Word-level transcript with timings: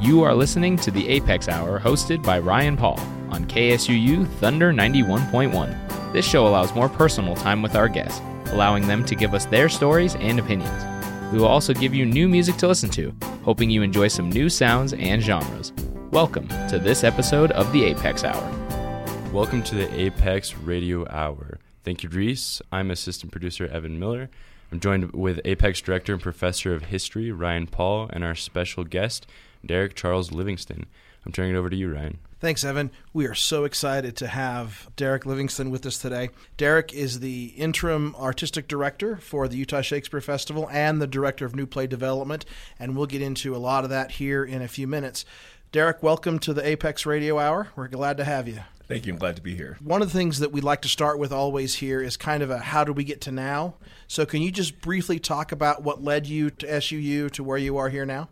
You 0.00 0.22
are 0.22 0.32
listening 0.32 0.76
to 0.76 0.92
the 0.92 1.08
Apex 1.08 1.48
Hour 1.48 1.80
hosted 1.80 2.22
by 2.22 2.38
Ryan 2.38 2.76
Paul 2.76 3.00
on 3.30 3.46
KSUU 3.46 4.28
Thunder 4.34 4.72
91.1. 4.72 6.12
This 6.12 6.24
show 6.24 6.46
allows 6.46 6.72
more 6.72 6.88
personal 6.88 7.34
time 7.34 7.62
with 7.62 7.74
our 7.74 7.88
guests, 7.88 8.20
allowing 8.52 8.86
them 8.86 9.04
to 9.06 9.16
give 9.16 9.34
us 9.34 9.46
their 9.46 9.68
stories 9.68 10.14
and 10.14 10.38
opinions. 10.38 10.84
We 11.32 11.40
will 11.40 11.48
also 11.48 11.74
give 11.74 11.96
you 11.96 12.06
new 12.06 12.28
music 12.28 12.58
to 12.58 12.68
listen 12.68 12.90
to, 12.90 13.12
hoping 13.42 13.70
you 13.70 13.82
enjoy 13.82 14.06
some 14.06 14.30
new 14.30 14.48
sounds 14.48 14.92
and 14.92 15.20
genres. 15.20 15.72
Welcome 16.12 16.46
to 16.68 16.78
this 16.78 17.02
episode 17.02 17.50
of 17.50 17.72
the 17.72 17.82
Apex 17.82 18.22
Hour. 18.22 19.30
Welcome 19.32 19.64
to 19.64 19.74
the 19.74 19.92
Apex 20.00 20.56
Radio 20.58 21.08
Hour. 21.10 21.58
Thank 21.82 22.04
you, 22.04 22.08
Reese. 22.08 22.62
I'm 22.70 22.92
assistant 22.92 23.32
producer 23.32 23.66
Evan 23.66 23.98
Miller. 23.98 24.30
I'm 24.70 24.78
joined 24.78 25.12
with 25.12 25.40
Apex 25.44 25.80
director 25.80 26.12
and 26.12 26.22
professor 26.22 26.72
of 26.72 26.84
history 26.84 27.32
Ryan 27.32 27.66
Paul 27.66 28.08
and 28.12 28.22
our 28.22 28.36
special 28.36 28.84
guest 28.84 29.26
Derek 29.68 29.94
Charles 29.94 30.32
Livingston. 30.32 30.86
I'm 31.24 31.30
turning 31.30 31.54
it 31.54 31.58
over 31.58 31.70
to 31.70 31.76
you, 31.76 31.92
Ryan. 31.92 32.18
Thanks, 32.40 32.64
Evan. 32.64 32.90
We 33.12 33.26
are 33.26 33.34
so 33.34 33.64
excited 33.64 34.16
to 34.16 34.28
have 34.28 34.88
Derek 34.96 35.26
Livingston 35.26 35.70
with 35.70 35.84
us 35.84 35.98
today. 35.98 36.30
Derek 36.56 36.94
is 36.94 37.20
the 37.20 37.46
interim 37.56 38.16
artistic 38.16 38.66
director 38.66 39.16
for 39.16 39.46
the 39.46 39.56
Utah 39.56 39.82
Shakespeare 39.82 40.20
Festival 40.20 40.68
and 40.70 41.02
the 41.02 41.06
director 41.06 41.44
of 41.44 41.54
new 41.54 41.66
play 41.66 41.86
development, 41.86 42.44
and 42.78 42.96
we'll 42.96 43.06
get 43.06 43.20
into 43.20 43.54
a 43.54 43.58
lot 43.58 43.84
of 43.84 43.90
that 43.90 44.12
here 44.12 44.44
in 44.44 44.62
a 44.62 44.68
few 44.68 44.86
minutes. 44.86 45.24
Derek, 45.70 46.02
welcome 46.02 46.38
to 46.38 46.54
the 46.54 46.66
Apex 46.66 47.04
Radio 47.04 47.38
Hour. 47.38 47.68
We're 47.76 47.88
glad 47.88 48.16
to 48.16 48.24
have 48.24 48.48
you. 48.48 48.60
Thank 48.86 49.04
you. 49.04 49.12
I'm 49.12 49.18
glad 49.18 49.36
to 49.36 49.42
be 49.42 49.54
here. 49.54 49.76
One 49.82 50.00
of 50.00 50.10
the 50.10 50.16
things 50.16 50.38
that 50.38 50.50
we'd 50.50 50.64
like 50.64 50.80
to 50.82 50.88
start 50.88 51.18
with 51.18 51.30
always 51.30 51.74
here 51.74 52.00
is 52.00 52.16
kind 52.16 52.42
of 52.42 52.50
a 52.50 52.58
how 52.58 52.84
do 52.84 52.92
we 52.94 53.04
get 53.04 53.20
to 53.22 53.30
now? 53.30 53.74
So, 54.06 54.24
can 54.24 54.40
you 54.40 54.50
just 54.50 54.80
briefly 54.80 55.18
talk 55.18 55.52
about 55.52 55.82
what 55.82 56.02
led 56.02 56.26
you 56.26 56.48
to 56.52 56.66
SUU 56.66 57.30
to 57.32 57.44
where 57.44 57.58
you 57.58 57.76
are 57.76 57.90
here 57.90 58.06
now? 58.06 58.30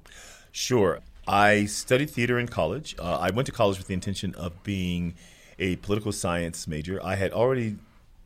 Sure. 0.50 1.00
I 1.26 1.64
studied 1.64 2.10
theater 2.10 2.38
in 2.38 2.46
college. 2.46 2.94
Uh, 2.98 3.18
I 3.18 3.30
went 3.30 3.46
to 3.46 3.52
college 3.52 3.78
with 3.78 3.88
the 3.88 3.94
intention 3.94 4.34
of 4.36 4.62
being 4.62 5.14
a 5.58 5.76
political 5.76 6.12
science 6.12 6.68
major. 6.68 7.00
I 7.02 7.16
had 7.16 7.32
already 7.32 7.76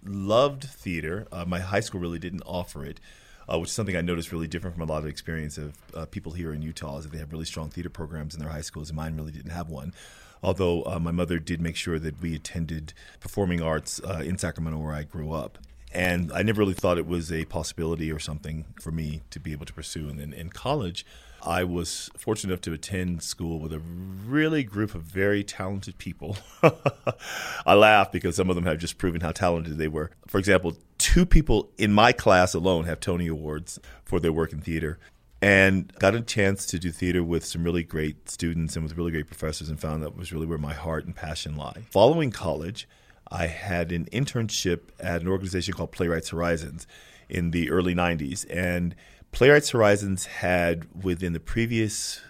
loved 0.04 0.64
theater. 0.64 1.26
Uh, 1.32 1.44
my 1.46 1.60
high 1.60 1.80
school 1.80 2.00
really 2.00 2.18
didn't 2.18 2.42
offer 2.44 2.84
it, 2.84 3.00
uh, 3.48 3.58
which 3.58 3.70
is 3.70 3.74
something 3.74 3.96
I 3.96 4.02
noticed 4.02 4.32
really 4.32 4.46
different 4.46 4.76
from 4.76 4.88
a 4.88 4.92
lot 4.92 4.98
of 5.02 5.06
experience 5.06 5.56
of 5.56 5.78
uh, 5.94 6.04
people 6.06 6.32
here 6.32 6.52
in 6.52 6.60
Utah, 6.60 6.98
is 6.98 7.04
that 7.04 7.12
they 7.12 7.18
have 7.18 7.32
really 7.32 7.46
strong 7.46 7.70
theater 7.70 7.90
programs 7.90 8.34
in 8.34 8.40
their 8.40 8.50
high 8.50 8.60
schools, 8.60 8.90
and 8.90 8.96
mine 8.96 9.16
really 9.16 9.32
didn't 9.32 9.52
have 9.52 9.70
one. 9.70 9.94
Although 10.42 10.84
uh, 10.84 10.98
my 10.98 11.10
mother 11.10 11.38
did 11.38 11.60
make 11.60 11.76
sure 11.76 11.98
that 11.98 12.20
we 12.20 12.34
attended 12.34 12.92
performing 13.18 13.62
arts 13.62 14.00
uh, 14.02 14.22
in 14.24 14.36
Sacramento, 14.36 14.78
where 14.78 14.94
I 14.94 15.04
grew 15.04 15.32
up. 15.32 15.58
And 15.92 16.32
I 16.32 16.42
never 16.42 16.60
really 16.60 16.74
thought 16.74 16.98
it 16.98 17.06
was 17.06 17.32
a 17.32 17.44
possibility 17.46 18.12
or 18.12 18.18
something 18.18 18.64
for 18.80 18.90
me 18.90 19.22
to 19.30 19.40
be 19.40 19.52
able 19.52 19.66
to 19.66 19.72
pursue. 19.72 20.08
And 20.08 20.20
then 20.20 20.32
in 20.32 20.50
college, 20.50 21.04
I 21.42 21.64
was 21.64 22.10
fortunate 22.16 22.52
enough 22.52 22.62
to 22.62 22.72
attend 22.72 23.22
school 23.22 23.58
with 23.58 23.72
a 23.72 23.78
really 23.78 24.62
group 24.62 24.94
of 24.94 25.02
very 25.02 25.42
talented 25.42 25.98
people. 25.98 26.36
I 27.66 27.74
laugh 27.74 28.12
because 28.12 28.36
some 28.36 28.50
of 28.50 28.56
them 28.56 28.66
have 28.66 28.78
just 28.78 28.98
proven 28.98 29.20
how 29.20 29.32
talented 29.32 29.78
they 29.78 29.88
were. 29.88 30.10
For 30.26 30.38
example, 30.38 30.76
two 30.98 31.24
people 31.24 31.70
in 31.78 31.92
my 31.92 32.12
class 32.12 32.54
alone 32.54 32.84
have 32.84 33.00
Tony 33.00 33.26
Awards 33.26 33.78
for 34.04 34.20
their 34.20 34.32
work 34.32 34.52
in 34.52 34.60
theater. 34.60 34.98
And 35.42 35.90
got 35.94 36.14
a 36.14 36.20
chance 36.20 36.66
to 36.66 36.78
do 36.78 36.92
theater 36.92 37.24
with 37.24 37.46
some 37.46 37.64
really 37.64 37.82
great 37.82 38.28
students 38.28 38.76
and 38.76 38.82
with 38.84 38.98
really 38.98 39.10
great 39.10 39.26
professors, 39.26 39.70
and 39.70 39.80
found 39.80 40.02
that 40.02 40.14
was 40.14 40.34
really 40.34 40.44
where 40.44 40.58
my 40.58 40.74
heart 40.74 41.06
and 41.06 41.16
passion 41.16 41.56
lie. 41.56 41.84
Following 41.90 42.30
college, 42.30 42.86
I 43.30 43.46
had 43.46 43.90
an 43.90 44.04
internship 44.12 44.90
at 44.98 45.22
an 45.22 45.28
organization 45.28 45.72
called 45.72 45.92
Playwrights 45.92 46.28
Horizons 46.28 46.86
in 47.30 47.52
the 47.52 47.70
early 47.70 47.94
90s. 47.94 48.44
And 48.50 48.94
Playwrights 49.32 49.70
Horizons 49.70 50.26
had, 50.26 50.86
within 51.04 51.32
the 51.32 51.40
previous 51.40 52.20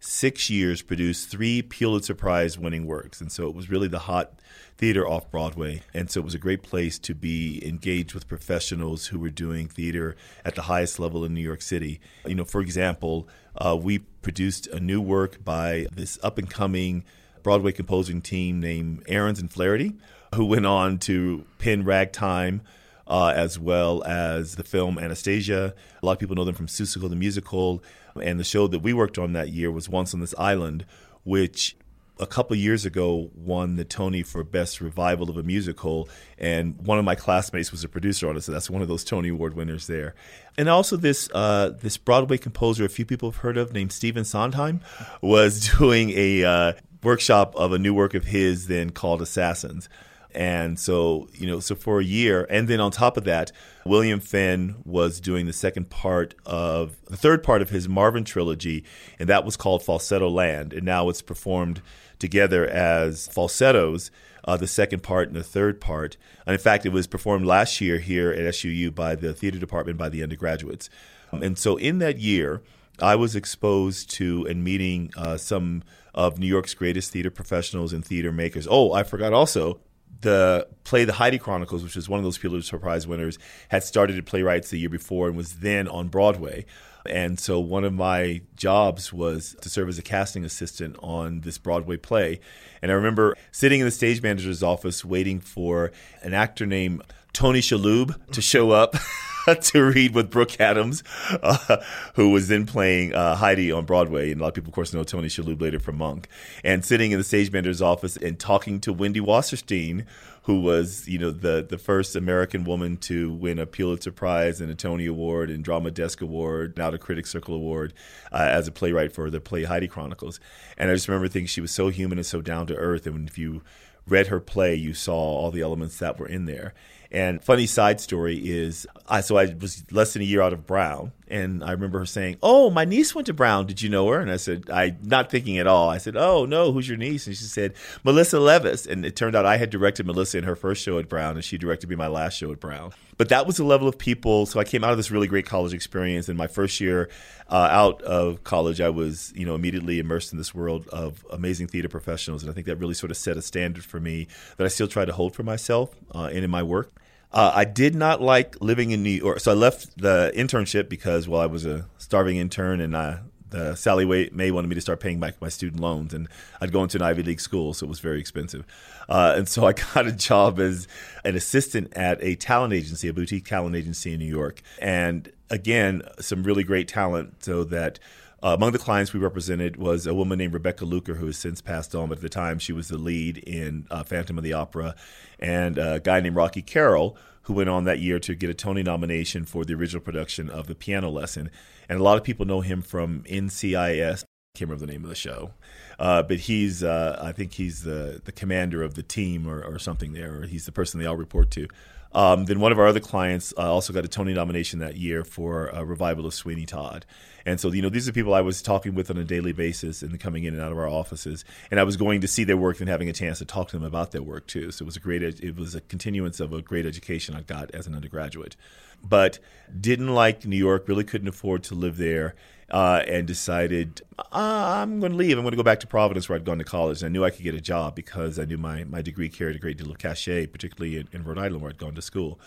six 0.00 0.50
years, 0.50 0.82
produced 0.82 1.30
three 1.30 1.62
Pulitzer 1.62 2.14
Prize 2.14 2.58
winning 2.58 2.86
works. 2.86 3.20
And 3.20 3.32
so 3.32 3.48
it 3.48 3.54
was 3.54 3.70
really 3.70 3.88
the 3.88 4.00
hot 4.00 4.34
theater 4.76 5.06
off 5.06 5.30
Broadway. 5.30 5.82
And 5.94 6.10
so 6.10 6.20
it 6.20 6.24
was 6.24 6.34
a 6.34 6.38
great 6.38 6.62
place 6.62 6.98
to 7.00 7.14
be 7.14 7.64
engaged 7.66 8.14
with 8.14 8.28
professionals 8.28 9.06
who 9.06 9.18
were 9.18 9.30
doing 9.30 9.68
theater 9.68 10.16
at 10.44 10.54
the 10.54 10.62
highest 10.62 10.98
level 10.98 11.24
in 11.24 11.34
New 11.34 11.40
York 11.40 11.62
City. 11.62 12.00
You 12.26 12.34
know, 12.34 12.44
for 12.44 12.60
example, 12.60 13.28
uh, 13.56 13.76
we 13.80 13.98
produced 13.98 14.66
a 14.66 14.80
new 14.80 15.00
work 15.00 15.44
by 15.44 15.86
this 15.92 16.18
up 16.22 16.36
and 16.38 16.50
coming 16.50 17.04
Broadway 17.42 17.72
composing 17.72 18.20
team 18.20 18.60
named 18.60 19.04
Ahrens 19.08 19.40
and 19.40 19.50
Flaherty, 19.50 19.94
who 20.34 20.44
went 20.44 20.66
on 20.66 20.98
to 20.98 21.44
pen 21.58 21.84
Ragtime 21.84 22.62
uh, 23.12 23.28
as 23.36 23.58
well 23.58 24.02
as 24.04 24.54
the 24.54 24.64
film 24.64 24.98
Anastasia. 24.98 25.74
A 26.02 26.06
lot 26.06 26.12
of 26.12 26.18
people 26.18 26.34
know 26.34 26.44
them 26.44 26.54
from 26.54 26.66
Seussical 26.66 27.10
the 27.10 27.16
Musical. 27.16 27.84
And 28.20 28.40
the 28.40 28.44
show 28.44 28.66
that 28.68 28.78
we 28.78 28.94
worked 28.94 29.18
on 29.18 29.34
that 29.34 29.50
year 29.50 29.70
was 29.70 29.86
Once 29.86 30.14
on 30.14 30.20
This 30.20 30.34
Island, 30.38 30.86
which 31.22 31.76
a 32.18 32.26
couple 32.26 32.56
years 32.56 32.86
ago 32.86 33.30
won 33.34 33.76
the 33.76 33.84
Tony 33.84 34.22
for 34.22 34.42
Best 34.42 34.80
Revival 34.80 35.28
of 35.28 35.36
a 35.36 35.42
Musical, 35.42 36.08
and 36.38 36.78
one 36.86 36.98
of 36.98 37.04
my 37.04 37.14
classmates 37.14 37.70
was 37.70 37.84
a 37.84 37.88
producer 37.88 38.28
on 38.28 38.36
it, 38.36 38.42
so 38.42 38.52
that's 38.52 38.70
one 38.70 38.80
of 38.80 38.88
those 38.88 39.04
Tony 39.04 39.28
Award 39.28 39.54
winners 39.54 39.88
there. 39.88 40.14
And 40.56 40.68
also 40.68 40.96
this 40.96 41.28
uh, 41.34 41.70
this 41.80 41.96
Broadway 41.96 42.38
composer, 42.38 42.84
a 42.84 42.88
few 42.88 43.04
people 43.04 43.30
have 43.30 43.40
heard 43.40 43.56
of, 43.56 43.72
named 43.72 43.92
Stephen 43.92 44.24
Sondheim, 44.24 44.80
was 45.20 45.70
doing 45.78 46.10
a 46.10 46.44
uh, 46.44 46.72
workshop 47.02 47.54
of 47.56 47.72
a 47.72 47.78
new 47.78 47.92
work 47.92 48.14
of 48.14 48.24
his 48.24 48.68
then 48.68 48.90
called 48.90 49.20
Assassins. 49.20 49.88
And 50.34 50.78
so, 50.78 51.28
you 51.34 51.46
know, 51.46 51.60
so 51.60 51.74
for 51.74 52.00
a 52.00 52.04
year, 52.04 52.46
and 52.48 52.68
then 52.68 52.80
on 52.80 52.90
top 52.90 53.16
of 53.16 53.24
that, 53.24 53.52
William 53.84 54.20
Finn 54.20 54.76
was 54.84 55.20
doing 55.20 55.46
the 55.46 55.52
second 55.52 55.90
part 55.90 56.34
of 56.46 56.96
the 57.06 57.16
third 57.16 57.42
part 57.42 57.62
of 57.62 57.70
his 57.70 57.88
Marvin 57.88 58.24
trilogy, 58.24 58.84
and 59.18 59.28
that 59.28 59.44
was 59.44 59.56
called 59.56 59.82
Falsettoland. 59.82 60.72
And 60.72 60.84
now 60.84 61.08
it's 61.08 61.22
performed 61.22 61.82
together 62.18 62.66
as 62.66 63.26
falsettos, 63.28 64.10
uh, 64.44 64.56
the 64.56 64.66
second 64.66 65.02
part 65.02 65.28
and 65.28 65.36
the 65.36 65.42
third 65.42 65.80
part. 65.80 66.16
And 66.46 66.54
in 66.54 66.60
fact, 66.60 66.86
it 66.86 66.90
was 66.90 67.06
performed 67.06 67.46
last 67.46 67.80
year 67.80 67.98
here 67.98 68.30
at 68.30 68.54
SUU 68.54 68.94
by 68.94 69.14
the 69.14 69.32
theater 69.32 69.58
department 69.58 69.98
by 69.98 70.08
the 70.08 70.22
undergraduates. 70.22 70.88
And 71.32 71.58
so 71.58 71.76
in 71.76 71.98
that 71.98 72.18
year, 72.18 72.62
I 73.00 73.16
was 73.16 73.34
exposed 73.34 74.10
to 74.12 74.46
and 74.46 74.62
meeting 74.62 75.10
uh, 75.16 75.36
some 75.36 75.82
of 76.14 76.38
New 76.38 76.46
York's 76.46 76.74
greatest 76.74 77.10
theater 77.10 77.30
professionals 77.30 77.92
and 77.92 78.04
theater 78.04 78.32
makers. 78.32 78.68
Oh, 78.70 78.92
I 78.92 79.02
forgot 79.02 79.32
also 79.32 79.80
the 80.20 80.68
play 80.84 81.04
The 81.04 81.14
Heidi 81.14 81.38
Chronicles, 81.38 81.82
which 81.82 81.96
was 81.96 82.08
one 82.08 82.18
of 82.18 82.24
those 82.24 82.38
Pulitzer 82.38 82.78
Prize 82.78 83.06
winners, 83.06 83.38
had 83.68 83.82
started 83.82 84.18
at 84.18 84.26
Playwrights 84.26 84.70
the 84.70 84.78
year 84.78 84.88
before 84.88 85.28
and 85.28 85.36
was 85.36 85.56
then 85.56 85.88
on 85.88 86.08
Broadway. 86.08 86.64
And 87.06 87.40
so 87.40 87.58
one 87.58 87.84
of 87.84 87.92
my 87.92 88.42
jobs 88.54 89.12
was 89.12 89.56
to 89.60 89.68
serve 89.68 89.88
as 89.88 89.98
a 89.98 90.02
casting 90.02 90.44
assistant 90.44 90.96
on 91.02 91.40
this 91.40 91.58
Broadway 91.58 91.96
play. 91.96 92.40
And 92.80 92.92
I 92.92 92.94
remember 92.94 93.36
sitting 93.50 93.80
in 93.80 93.86
the 93.86 93.90
stage 93.90 94.22
manager's 94.22 94.62
office 94.62 95.04
waiting 95.04 95.40
for 95.40 95.90
an 96.22 96.34
actor 96.34 96.66
named 96.66 97.02
Tony 97.32 97.60
Shalhoub 97.60 98.30
to 98.32 98.40
show 98.40 98.70
up. 98.70 98.94
to 99.62 99.82
read 99.82 100.14
with 100.14 100.30
Brooke 100.30 100.60
Adams, 100.60 101.02
uh, 101.42 101.78
who 102.14 102.30
was 102.30 102.48
then 102.48 102.66
playing 102.66 103.14
uh, 103.14 103.34
Heidi 103.36 103.72
on 103.72 103.84
Broadway. 103.84 104.30
And 104.30 104.40
a 104.40 104.44
lot 104.44 104.48
of 104.48 104.54
people, 104.54 104.70
of 104.70 104.74
course, 104.74 104.92
know 104.92 105.04
Tony 105.04 105.28
Shalhoub 105.28 105.60
later 105.60 105.78
from 105.78 105.96
Monk. 105.96 106.28
And 106.62 106.84
sitting 106.84 107.12
in 107.12 107.18
the 107.18 107.24
stage 107.24 107.50
manager's 107.50 107.82
office 107.82 108.16
and 108.16 108.38
talking 108.38 108.80
to 108.80 108.92
Wendy 108.92 109.20
Wasserstein, 109.20 110.06
who 110.44 110.60
was, 110.60 111.08
you 111.08 111.18
know, 111.18 111.30
the 111.30 111.64
the 111.68 111.78
first 111.78 112.16
American 112.16 112.64
woman 112.64 112.96
to 112.98 113.32
win 113.32 113.58
a 113.58 113.66
Pulitzer 113.66 114.12
Prize 114.12 114.60
and 114.60 114.70
a 114.70 114.74
Tony 114.74 115.06
Award 115.06 115.50
and 115.50 115.64
Drama 115.64 115.90
Desk 115.90 116.20
Award, 116.20 116.76
now 116.76 116.90
the 116.90 116.98
Critics 116.98 117.30
Circle 117.30 117.54
Award, 117.54 117.94
uh, 118.32 118.48
as 118.50 118.66
a 118.68 118.72
playwright 118.72 119.12
for 119.12 119.30
the 119.30 119.40
play 119.40 119.64
Heidi 119.64 119.88
Chronicles. 119.88 120.40
And 120.76 120.90
I 120.90 120.94
just 120.94 121.08
remember 121.08 121.28
thinking 121.28 121.46
she 121.46 121.60
was 121.60 121.70
so 121.70 121.88
human 121.88 122.18
and 122.18 122.26
so 122.26 122.40
down 122.40 122.66
to 122.68 122.76
earth. 122.76 123.06
And 123.06 123.28
if 123.28 123.38
you 123.38 123.62
read 124.06 124.28
her 124.28 124.40
play, 124.40 124.74
you 124.74 124.94
saw 124.94 125.14
all 125.14 125.50
the 125.50 125.60
elements 125.60 125.98
that 125.98 126.18
were 126.18 126.26
in 126.26 126.46
there. 126.46 126.74
And 127.12 127.44
funny 127.44 127.66
side 127.66 128.00
story 128.00 128.38
is, 128.38 128.86
I 129.06 129.20
so 129.20 129.36
I 129.36 129.54
was 129.60 129.84
less 129.92 130.14
than 130.14 130.22
a 130.22 130.24
year 130.24 130.40
out 130.40 130.54
of 130.54 130.66
Brown, 130.66 131.12
and 131.28 131.62
I 131.62 131.72
remember 131.72 131.98
her 131.98 132.06
saying, 132.06 132.38
"Oh, 132.42 132.70
my 132.70 132.86
niece 132.86 133.14
went 133.14 133.26
to 133.26 133.34
Brown. 133.34 133.66
Did 133.66 133.82
you 133.82 133.90
know 133.90 134.08
her?" 134.08 134.18
And 134.18 134.30
I 134.30 134.38
said, 134.38 134.70
"I 134.70 134.96
not 135.02 135.30
thinking 135.30 135.58
at 135.58 135.66
all." 135.66 135.90
I 135.90 135.98
said, 135.98 136.16
"Oh 136.16 136.46
no, 136.46 136.72
who's 136.72 136.88
your 136.88 136.96
niece?" 136.96 137.26
And 137.26 137.36
she 137.36 137.44
said, 137.44 137.74
"Melissa 138.02 138.40
Levis." 138.40 138.86
And 138.86 139.04
it 139.04 139.14
turned 139.14 139.36
out 139.36 139.44
I 139.44 139.58
had 139.58 139.68
directed 139.68 140.06
Melissa 140.06 140.38
in 140.38 140.44
her 140.44 140.56
first 140.56 140.82
show 140.82 140.98
at 140.98 141.10
Brown, 141.10 141.34
and 141.34 141.44
she 141.44 141.58
directed 141.58 141.90
me 141.90 141.96
my 141.96 142.06
last 142.06 142.38
show 142.38 142.50
at 142.50 142.60
Brown. 142.60 142.92
But 143.18 143.28
that 143.28 143.46
was 143.46 143.58
the 143.58 143.64
level 143.64 143.88
of 143.88 143.98
people. 143.98 144.46
So 144.46 144.58
I 144.58 144.64
came 144.64 144.82
out 144.82 144.92
of 144.92 144.96
this 144.96 145.10
really 145.10 145.26
great 145.26 145.44
college 145.44 145.74
experience, 145.74 146.30
and 146.30 146.38
my 146.38 146.46
first 146.46 146.80
year 146.80 147.10
uh, 147.50 147.68
out 147.70 148.00
of 148.00 148.42
college, 148.42 148.80
I 148.80 148.88
was 148.88 149.34
you 149.36 149.44
know 149.44 149.54
immediately 149.54 149.98
immersed 149.98 150.32
in 150.32 150.38
this 150.38 150.54
world 150.54 150.88
of 150.88 151.26
amazing 151.30 151.66
theater 151.66 151.90
professionals, 151.90 152.42
and 152.42 152.50
I 152.50 152.54
think 152.54 152.66
that 152.68 152.76
really 152.76 152.94
sort 152.94 153.10
of 153.10 153.18
set 153.18 153.36
a 153.36 153.42
standard 153.42 153.84
for 153.84 154.00
me 154.00 154.28
that 154.56 154.64
I 154.64 154.68
still 154.68 154.88
try 154.88 155.04
to 155.04 155.12
hold 155.12 155.34
for 155.34 155.42
myself 155.42 155.94
uh, 156.14 156.30
and 156.32 156.42
in 156.42 156.50
my 156.50 156.62
work. 156.62 156.90
Uh, 157.32 157.50
I 157.54 157.64
did 157.64 157.94
not 157.94 158.20
like 158.20 158.60
living 158.60 158.90
in 158.90 159.02
New 159.02 159.10
York, 159.10 159.40
so 159.40 159.52
I 159.52 159.54
left 159.54 159.96
the 159.98 160.32
internship 160.34 160.88
because, 160.88 161.26
well, 161.26 161.40
I 161.40 161.46
was 161.46 161.64
a 161.64 161.86
starving 161.96 162.36
intern, 162.36 162.80
and 162.80 162.94
uh, 162.94 163.18
the 163.48 163.74
Sallie 163.74 164.30
Mae 164.32 164.50
wanted 164.50 164.68
me 164.68 164.74
to 164.74 164.80
start 164.80 165.00
paying 165.00 165.18
back 165.18 165.40
my 165.40 165.48
student 165.48 165.80
loans, 165.80 166.12
and 166.12 166.28
I'd 166.60 166.72
go 166.72 166.82
into 166.82 166.98
an 166.98 167.02
Ivy 167.02 167.22
League 167.22 167.40
school, 167.40 167.72
so 167.72 167.86
it 167.86 167.88
was 167.88 168.00
very 168.00 168.20
expensive. 168.20 168.66
Uh, 169.08 169.34
and 169.36 169.48
so 169.48 169.64
I 169.64 169.72
got 169.94 170.06
a 170.06 170.12
job 170.12 170.60
as 170.60 170.86
an 171.24 171.34
assistant 171.36 171.92
at 171.94 172.22
a 172.22 172.34
talent 172.34 172.74
agency, 172.74 173.08
a 173.08 173.14
boutique 173.14 173.46
talent 173.46 173.76
agency 173.76 174.12
in 174.12 174.18
New 174.18 174.26
York, 174.26 174.60
and 174.78 175.32
again, 175.48 176.02
some 176.20 176.42
really 176.42 176.64
great 176.64 176.88
talent, 176.88 177.44
so 177.44 177.64
that 177.64 177.98
Uh, 178.42 178.54
among 178.54 178.72
the 178.72 178.78
clients 178.78 179.12
we 179.12 179.20
represented 179.20 179.76
was 179.76 180.04
a 180.04 180.14
woman 180.14 180.36
named 180.36 180.52
Rebecca 180.52 180.84
Luker, 180.84 181.14
who 181.14 181.26
has 181.26 181.38
since 181.38 181.60
passed 181.60 181.94
on, 181.94 182.08
but 182.08 182.18
at 182.18 182.22
the 182.22 182.28
time 182.28 182.58
she 182.58 182.72
was 182.72 182.88
the 182.88 182.98
lead 182.98 183.38
in 183.38 183.86
uh, 183.90 184.02
Phantom 184.02 184.36
of 184.36 184.42
the 184.42 184.52
Opera, 184.52 184.96
and 185.38 185.78
a 185.78 186.00
guy 186.00 186.18
named 186.20 186.34
Rocky 186.34 186.60
Carroll, 186.60 187.16
who 187.42 187.54
went 187.54 187.68
on 187.68 187.84
that 187.84 188.00
year 188.00 188.18
to 188.18 188.34
get 188.34 188.50
a 188.50 188.54
Tony 188.54 188.82
nomination 188.82 189.44
for 189.44 189.64
the 189.64 189.74
original 189.74 190.02
production 190.02 190.50
of 190.50 190.66
The 190.66 190.74
Piano 190.74 191.08
Lesson. 191.08 191.50
And 191.88 192.00
a 192.00 192.02
lot 192.02 192.16
of 192.16 192.24
people 192.24 192.46
know 192.46 192.60
him 192.62 192.82
from 192.82 193.22
NCIS. 193.28 194.22
I 194.22 194.58
can't 194.58 194.70
remember 194.70 194.86
the 194.86 194.92
name 194.92 195.04
of 195.04 195.08
the 195.08 195.16
show. 195.16 195.52
Uh, 195.98 196.22
but 196.22 196.40
he's, 196.40 196.82
uh, 196.82 197.18
I 197.22 197.32
think 197.32 197.54
he's 197.54 197.82
the, 197.82 198.20
the 198.24 198.32
commander 198.32 198.82
of 198.82 198.94
the 198.94 199.02
team 199.02 199.46
or, 199.48 199.62
or 199.62 199.78
something 199.78 200.12
there, 200.12 200.40
or 200.40 200.46
he's 200.46 200.66
the 200.66 200.72
person 200.72 201.00
they 201.00 201.06
all 201.06 201.16
report 201.16 201.50
to. 201.52 201.68
Um, 202.14 202.44
then 202.44 202.60
one 202.60 202.72
of 202.72 202.78
our 202.78 202.86
other 202.86 203.00
clients 203.00 203.54
uh, 203.56 203.72
also 203.72 203.92
got 203.92 204.04
a 204.04 204.08
Tony 204.08 204.34
nomination 204.34 204.80
that 204.80 204.96
year 204.96 205.24
for 205.24 205.68
a 205.68 205.84
revival 205.84 206.26
of 206.26 206.34
Sweeney 206.34 206.66
Todd. 206.66 207.06
And 207.44 207.58
so, 207.58 207.72
you 207.72 207.82
know, 207.82 207.88
these 207.88 208.08
are 208.08 208.12
people 208.12 208.34
I 208.34 208.40
was 208.40 208.62
talking 208.62 208.94
with 208.94 209.10
on 209.10 209.18
a 209.18 209.24
daily 209.24 209.52
basis 209.52 210.02
and 210.02 210.18
coming 210.20 210.44
in 210.44 210.54
and 210.54 210.62
out 210.62 210.72
of 210.72 210.78
our 210.78 210.88
offices. 210.88 211.44
And 211.70 211.80
I 211.80 211.84
was 211.84 211.96
going 211.96 212.20
to 212.20 212.28
see 212.28 212.44
their 212.44 212.56
work 212.56 212.80
and 212.80 212.88
having 212.88 213.08
a 213.08 213.12
chance 213.12 213.38
to 213.38 213.44
talk 213.44 213.68
to 213.68 213.76
them 213.76 213.84
about 213.84 214.12
their 214.12 214.22
work 214.22 214.46
too. 214.46 214.70
So 214.70 214.84
it 214.84 214.86
was 214.86 214.96
a 214.96 215.00
great, 215.00 215.22
it 215.22 215.56
was 215.56 215.74
a 215.74 215.80
continuance 215.80 216.38
of 216.38 216.52
a 216.52 216.62
great 216.62 216.86
education 216.86 217.34
I 217.34 217.42
got 217.42 217.70
as 217.72 217.86
an 217.86 217.94
undergraduate. 217.94 218.56
But 219.02 219.40
didn't 219.80 220.14
like 220.14 220.46
New 220.46 220.56
York, 220.56 220.86
really 220.86 221.04
couldn't 221.04 221.28
afford 221.28 221.64
to 221.64 221.74
live 221.74 221.96
there 221.96 222.36
uh, 222.72 223.02
and 223.06 223.26
decided 223.26 224.00
uh, 224.18 224.24
I'm 224.32 224.98
going 224.98 225.12
to 225.12 225.18
leave. 225.18 225.36
I'm 225.36 225.44
going 225.44 225.52
to 225.52 225.56
go 225.56 225.62
back 225.62 225.80
to 225.80 225.86
Providence 225.86 226.28
where 226.28 226.36
I'd 226.36 226.44
gone 226.44 226.58
to 226.58 226.64
college. 226.64 227.02
And 227.02 227.10
I 227.10 227.12
knew 227.12 227.24
I 227.24 227.30
could 227.30 227.44
get 227.44 227.54
a 227.54 227.60
job 227.60 227.94
because 227.94 228.38
I 228.38 228.44
knew 228.44 228.56
my, 228.56 228.84
my 228.84 229.02
degree 229.02 229.28
carried 229.28 229.56
a 229.56 229.58
great 229.58 229.76
deal 229.76 229.90
of 229.90 229.98
cachet, 229.98 230.46
particularly 230.46 230.96
in, 230.96 231.08
in 231.12 231.24
Rhode 231.24 231.38
Island 231.38 231.60
where 231.60 231.70
I'd 231.70 231.78
gone 231.78 231.94
to 231.94 232.02
school. 232.02 232.40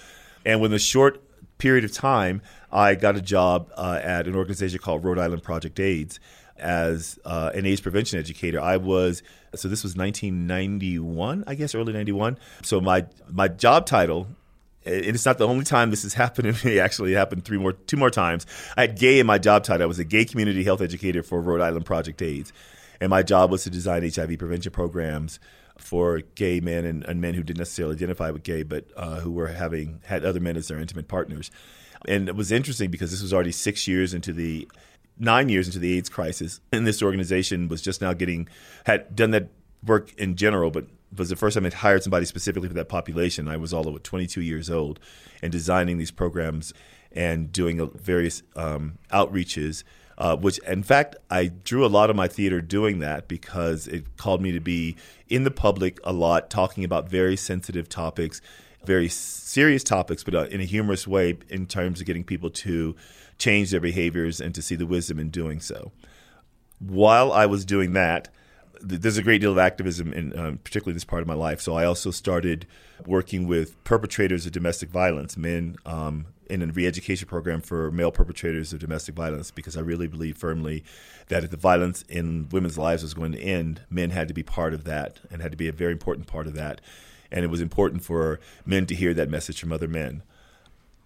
And 0.43 0.61
within 0.61 0.75
a 0.75 0.79
short 0.79 1.21
period 1.59 1.85
of 1.85 1.91
time, 1.91 2.41
I 2.71 2.95
got 2.95 3.15
a 3.15 3.21
job 3.21 3.71
uh, 3.75 3.99
at 4.03 4.27
an 4.27 4.35
organization 4.35 4.79
called 4.79 5.03
Rhode 5.03 5.19
Island 5.19 5.43
Project 5.43 5.79
AIDS 5.79 6.19
as 6.57 7.19
uh, 7.25 7.51
an 7.53 7.65
AIDS 7.65 7.81
prevention 7.81 8.17
educator. 8.17 8.59
I 8.59 8.77
was 8.77 9.21
so 9.53 9.67
this 9.67 9.83
was 9.83 9.95
1991, 9.95 11.43
I 11.47 11.55
guess, 11.55 11.75
early 11.75 11.93
91. 11.93 12.37
So 12.63 12.81
my 12.81 13.05
my 13.29 13.47
job 13.47 13.85
title 13.85 14.27
it's 14.85 15.25
not 15.25 15.37
the 15.37 15.47
only 15.47 15.65
time 15.65 15.89
this 15.89 16.03
has 16.03 16.13
happened 16.13 16.55
to 16.57 16.67
me. 16.67 16.79
Actually, 16.79 17.13
it 17.13 17.17
happened 17.17 17.45
three 17.45 17.57
more, 17.57 17.73
two 17.73 17.97
more 17.97 18.09
times. 18.09 18.45
I 18.77 18.81
had 18.81 18.97
gay 18.97 19.19
in 19.19 19.27
my 19.27 19.37
job 19.37 19.63
title. 19.63 19.83
I 19.83 19.87
was 19.87 19.99
a 19.99 20.05
gay 20.05 20.25
community 20.25 20.63
health 20.63 20.81
educator 20.81 21.23
for 21.23 21.41
Rhode 21.41 21.61
Island 21.61 21.85
Project 21.85 22.21
AIDS, 22.21 22.53
and 23.01 23.09
my 23.09 23.23
job 23.23 23.51
was 23.51 23.63
to 23.63 23.69
design 23.69 24.09
HIV 24.09 24.37
prevention 24.37 24.71
programs 24.71 25.39
for 25.77 26.21
gay 26.35 26.59
men 26.61 26.85
and, 26.85 27.03
and 27.03 27.19
men 27.19 27.33
who 27.33 27.43
didn't 27.43 27.59
necessarily 27.59 27.95
identify 27.95 28.31
with 28.31 28.43
gay, 28.43 28.63
but 28.63 28.85
uh, 28.95 29.19
who 29.19 29.31
were 29.31 29.47
having 29.47 29.99
had 30.05 30.23
other 30.23 30.39
men 30.39 30.55
as 30.55 30.67
their 30.67 30.79
intimate 30.79 31.07
partners. 31.07 31.51
And 32.07 32.29
it 32.29 32.35
was 32.35 32.51
interesting 32.51 32.91
because 32.91 33.11
this 33.11 33.21
was 33.21 33.33
already 33.33 33.51
six 33.51 33.87
years 33.87 34.13
into 34.13 34.31
the 34.31 34.67
nine 35.17 35.49
years 35.49 35.67
into 35.67 35.79
the 35.79 35.97
AIDS 35.97 36.09
crisis, 36.09 36.61
and 36.71 36.85
this 36.85 37.01
organization 37.01 37.67
was 37.67 37.81
just 37.81 38.01
now 38.01 38.13
getting 38.13 38.47
had 38.85 39.15
done 39.15 39.31
that 39.31 39.49
work 39.85 40.13
in 40.17 40.35
general, 40.35 40.71
but 40.71 40.85
was 41.17 41.29
the 41.29 41.35
first 41.35 41.55
time 41.55 41.65
I 41.65 41.69
hired 41.69 42.03
somebody 42.03 42.25
specifically 42.25 42.67
for 42.67 42.75
that 42.75 42.89
population. 42.89 43.47
I 43.47 43.57
was 43.57 43.73
all 43.73 43.87
of 43.87 44.03
22 44.03 44.41
years 44.41 44.69
old 44.69 44.99
and 45.41 45.51
designing 45.51 45.97
these 45.97 46.11
programs 46.11 46.73
and 47.11 47.51
doing 47.51 47.89
various 47.95 48.43
um, 48.55 48.97
outreaches. 49.11 49.83
Uh, 50.17 50.33
which, 50.37 50.59
in 50.59 50.81
fact, 50.81 51.17
I 51.29 51.47
drew 51.47 51.85
a 51.85 51.87
lot 51.87 52.09
of 52.09 52.15
my 52.15 52.29
theater 52.29 52.61
doing 52.61 52.99
that 52.99 53.27
because 53.27 53.85
it 53.85 54.15
called 54.15 54.41
me 54.41 54.53
to 54.53 54.61
be 54.61 54.95
in 55.27 55.43
the 55.43 55.51
public 55.51 55.99
a 56.05 56.13
lot, 56.13 56.49
talking 56.49 56.85
about 56.85 57.09
very 57.09 57.35
sensitive 57.35 57.89
topics, 57.89 58.39
very 58.85 59.09
serious 59.09 59.83
topics, 59.83 60.23
but 60.23 60.33
uh, 60.33 60.43
in 60.43 60.61
a 60.61 60.63
humorous 60.63 61.05
way 61.05 61.37
in 61.49 61.65
terms 61.65 61.99
of 61.99 62.07
getting 62.07 62.23
people 62.23 62.49
to 62.51 62.95
change 63.37 63.71
their 63.71 63.81
behaviors 63.81 64.39
and 64.39 64.55
to 64.55 64.61
see 64.61 64.75
the 64.75 64.85
wisdom 64.85 65.19
in 65.19 65.29
doing 65.29 65.59
so. 65.59 65.91
While 66.79 67.33
I 67.33 67.45
was 67.45 67.65
doing 67.65 67.91
that, 67.93 68.29
there's 68.85 69.17
a 69.17 69.23
great 69.23 69.41
deal 69.41 69.51
of 69.51 69.57
activism 69.57 70.13
in 70.13 70.37
um, 70.37 70.57
particularly 70.63 70.93
this 70.93 71.03
part 71.03 71.21
of 71.21 71.27
my 71.27 71.33
life. 71.33 71.59
So 71.59 71.75
I 71.75 71.85
also 71.85 72.11
started 72.11 72.67
working 73.05 73.47
with 73.47 73.83
perpetrators 73.83 74.45
of 74.45 74.51
domestic 74.51 74.89
violence, 74.89 75.35
men, 75.35 75.75
um, 75.85 76.27
in 76.49 76.61
a 76.61 76.67
re-education 76.67 77.27
program 77.27 77.61
for 77.61 77.91
male 77.91 78.11
perpetrators 78.11 78.71
of 78.71 78.79
domestic 78.79 79.15
violence 79.15 79.49
because 79.51 79.75
I 79.75 79.81
really 79.81 80.07
believe 80.07 80.37
firmly 80.37 80.83
that 81.27 81.43
if 81.43 81.49
the 81.49 81.57
violence 81.57 82.03
in 82.07 82.47
women's 82.49 82.77
lives 82.77 83.01
was 83.01 83.15
going 83.15 83.31
to 83.31 83.41
end, 83.41 83.81
men 83.89 84.11
had 84.11 84.27
to 84.27 84.33
be 84.33 84.43
part 84.43 84.73
of 84.73 84.83
that 84.83 85.19
and 85.31 85.41
had 85.41 85.51
to 85.51 85.57
be 85.57 85.67
a 85.67 85.73
very 85.73 85.91
important 85.91 86.27
part 86.27 86.45
of 86.45 86.53
that. 86.53 86.81
And 87.31 87.43
it 87.43 87.49
was 87.49 87.61
important 87.61 88.03
for 88.03 88.39
men 88.65 88.85
to 88.85 88.95
hear 88.95 89.13
that 89.15 89.29
message 89.29 89.59
from 89.59 89.71
other 89.71 89.87
men. 89.87 90.21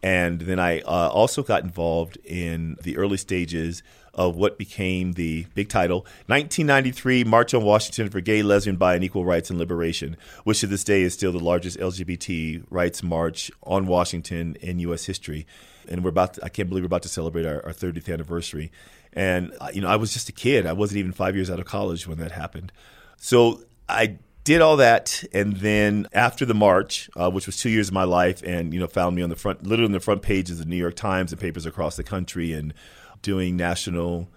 And 0.01 0.41
then 0.41 0.59
I 0.59 0.79
uh, 0.81 1.09
also 1.09 1.43
got 1.43 1.63
involved 1.63 2.17
in 2.23 2.77
the 2.83 2.97
early 2.97 3.17
stages 3.17 3.83
of 4.13 4.35
what 4.35 4.57
became 4.57 5.13
the 5.13 5.45
big 5.55 5.69
title 5.69 5.99
1993 6.27 7.23
March 7.23 7.53
on 7.53 7.63
Washington 7.63 8.09
for 8.09 8.21
Gay, 8.21 8.41
Lesbian, 8.41 8.75
Bi, 8.75 8.95
and 8.95 9.03
Equal 9.03 9.25
Rights 9.25 9.49
and 9.49 9.59
Liberation, 9.59 10.17
which 10.43 10.61
to 10.61 10.67
this 10.67 10.83
day 10.83 11.03
is 11.03 11.13
still 11.13 11.31
the 11.31 11.39
largest 11.39 11.77
LGBT 11.79 12.63
rights 12.69 13.03
march 13.03 13.51
on 13.63 13.87
Washington 13.87 14.55
in 14.61 14.79
U.S. 14.79 15.05
history. 15.05 15.45
And 15.87 16.03
we're 16.03 16.09
about 16.09 16.35
to, 16.35 16.45
I 16.45 16.49
can't 16.49 16.69
believe 16.69 16.83
we're 16.83 16.87
about 16.87 17.03
to 17.03 17.09
celebrate 17.09 17.45
our, 17.45 17.65
our 17.65 17.73
30th 17.73 18.11
anniversary. 18.11 18.71
And, 19.13 19.53
uh, 19.59 19.69
you 19.73 19.81
know, 19.81 19.87
I 19.87 19.95
was 19.95 20.13
just 20.13 20.29
a 20.29 20.33
kid. 20.33 20.65
I 20.65 20.73
wasn't 20.73 20.99
even 20.99 21.11
five 21.11 21.35
years 21.35 21.49
out 21.49 21.59
of 21.59 21.65
college 21.65 22.07
when 22.07 22.19
that 22.19 22.31
happened. 22.31 22.71
So 23.17 23.63
I 23.87 24.17
did 24.43 24.61
all 24.61 24.77
that, 24.77 25.23
and 25.33 25.57
then 25.57 26.07
after 26.13 26.45
the 26.45 26.53
march, 26.53 27.09
uh, 27.15 27.29
which 27.29 27.45
was 27.45 27.57
two 27.57 27.69
years 27.69 27.89
of 27.89 27.93
my 27.93 28.03
life, 28.03 28.41
and 28.43 28.73
you 28.73 28.79
know, 28.79 28.87
found 28.87 29.15
me 29.15 29.21
on 29.21 29.29
the 29.29 29.35
front, 29.35 29.63
literally 29.63 29.85
on 29.85 29.91
the 29.91 29.99
front 29.99 30.21
pages 30.21 30.59
of 30.59 30.65
the 30.65 30.69
New 30.69 30.77
York 30.77 30.95
Times 30.95 31.31
and 31.31 31.39
papers 31.39 31.65
across 31.65 31.95
the 31.95 32.03
country, 32.03 32.53
and 32.53 32.73
doing 33.21 33.57
national 33.57 34.29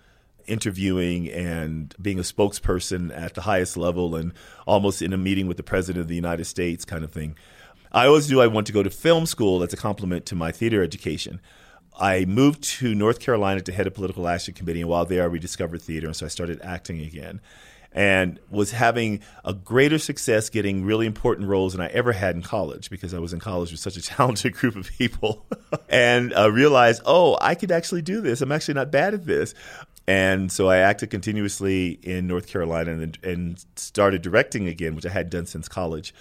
interviewing 0.46 1.30
and 1.30 1.94
being 2.00 2.18
a 2.18 2.22
spokesperson 2.22 3.16
at 3.16 3.34
the 3.34 3.42
highest 3.42 3.76
level 3.76 4.16
and 4.16 4.32
almost 4.66 5.00
in 5.00 5.12
a 5.12 5.16
meeting 5.16 5.46
with 5.46 5.56
the 5.56 5.62
president 5.62 6.02
of 6.02 6.08
the 6.08 6.16
United 6.16 6.44
States 6.44 6.84
kind 6.84 7.04
of 7.04 7.12
thing. 7.12 7.36
I 7.92 8.06
always 8.06 8.30
knew 8.30 8.40
I 8.40 8.46
wanted 8.46 8.66
to 8.66 8.72
go 8.72 8.82
to 8.82 8.90
film 8.90 9.26
school 9.26 9.62
as 9.62 9.72
a 9.72 9.76
complement 9.76 10.26
to 10.26 10.34
my 10.34 10.50
theater 10.50 10.82
education. 10.82 11.40
I 11.98 12.24
moved 12.24 12.62
to 12.78 12.94
North 12.94 13.20
Carolina 13.20 13.60
to 13.60 13.72
head 13.72 13.86
a 13.86 13.90
political 13.90 14.26
action 14.26 14.54
committee, 14.54 14.80
and 14.80 14.88
while 14.88 15.04
there, 15.04 15.22
I 15.22 15.26
rediscovered 15.26 15.82
theater, 15.82 16.06
and 16.06 16.16
so 16.16 16.24
I 16.24 16.30
started 16.30 16.58
acting 16.62 17.00
again 17.02 17.40
and 17.94 18.38
was 18.50 18.70
having 18.70 19.20
a 19.44 19.52
greater 19.52 19.98
success 19.98 20.48
getting 20.48 20.84
really 20.84 21.06
important 21.06 21.48
roles 21.48 21.72
than 21.72 21.82
I 21.82 21.88
ever 21.88 22.12
had 22.12 22.34
in 22.34 22.42
college 22.42 22.88
because 22.88 23.12
I 23.12 23.18
was 23.18 23.32
in 23.32 23.40
college 23.40 23.70
with 23.70 23.80
such 23.80 23.96
a 23.96 24.02
talented 24.02 24.54
group 24.54 24.76
of 24.76 24.90
people 24.90 25.46
and 25.88 26.32
uh, 26.34 26.50
realized, 26.50 27.02
oh, 27.04 27.36
I 27.40 27.54
could 27.54 27.70
actually 27.70 28.02
do 28.02 28.20
this. 28.20 28.40
I'm 28.40 28.52
actually 28.52 28.74
not 28.74 28.90
bad 28.90 29.14
at 29.14 29.26
this. 29.26 29.54
And 30.06 30.50
so 30.50 30.68
I 30.68 30.78
acted 30.78 31.10
continuously 31.10 31.90
in 32.02 32.26
North 32.26 32.48
Carolina 32.48 32.92
and, 32.92 33.18
and 33.22 33.64
started 33.76 34.22
directing 34.22 34.66
again, 34.66 34.96
which 34.96 35.06
I 35.06 35.10
had 35.10 35.30
done 35.30 35.46
since 35.46 35.68
college, 35.68 36.12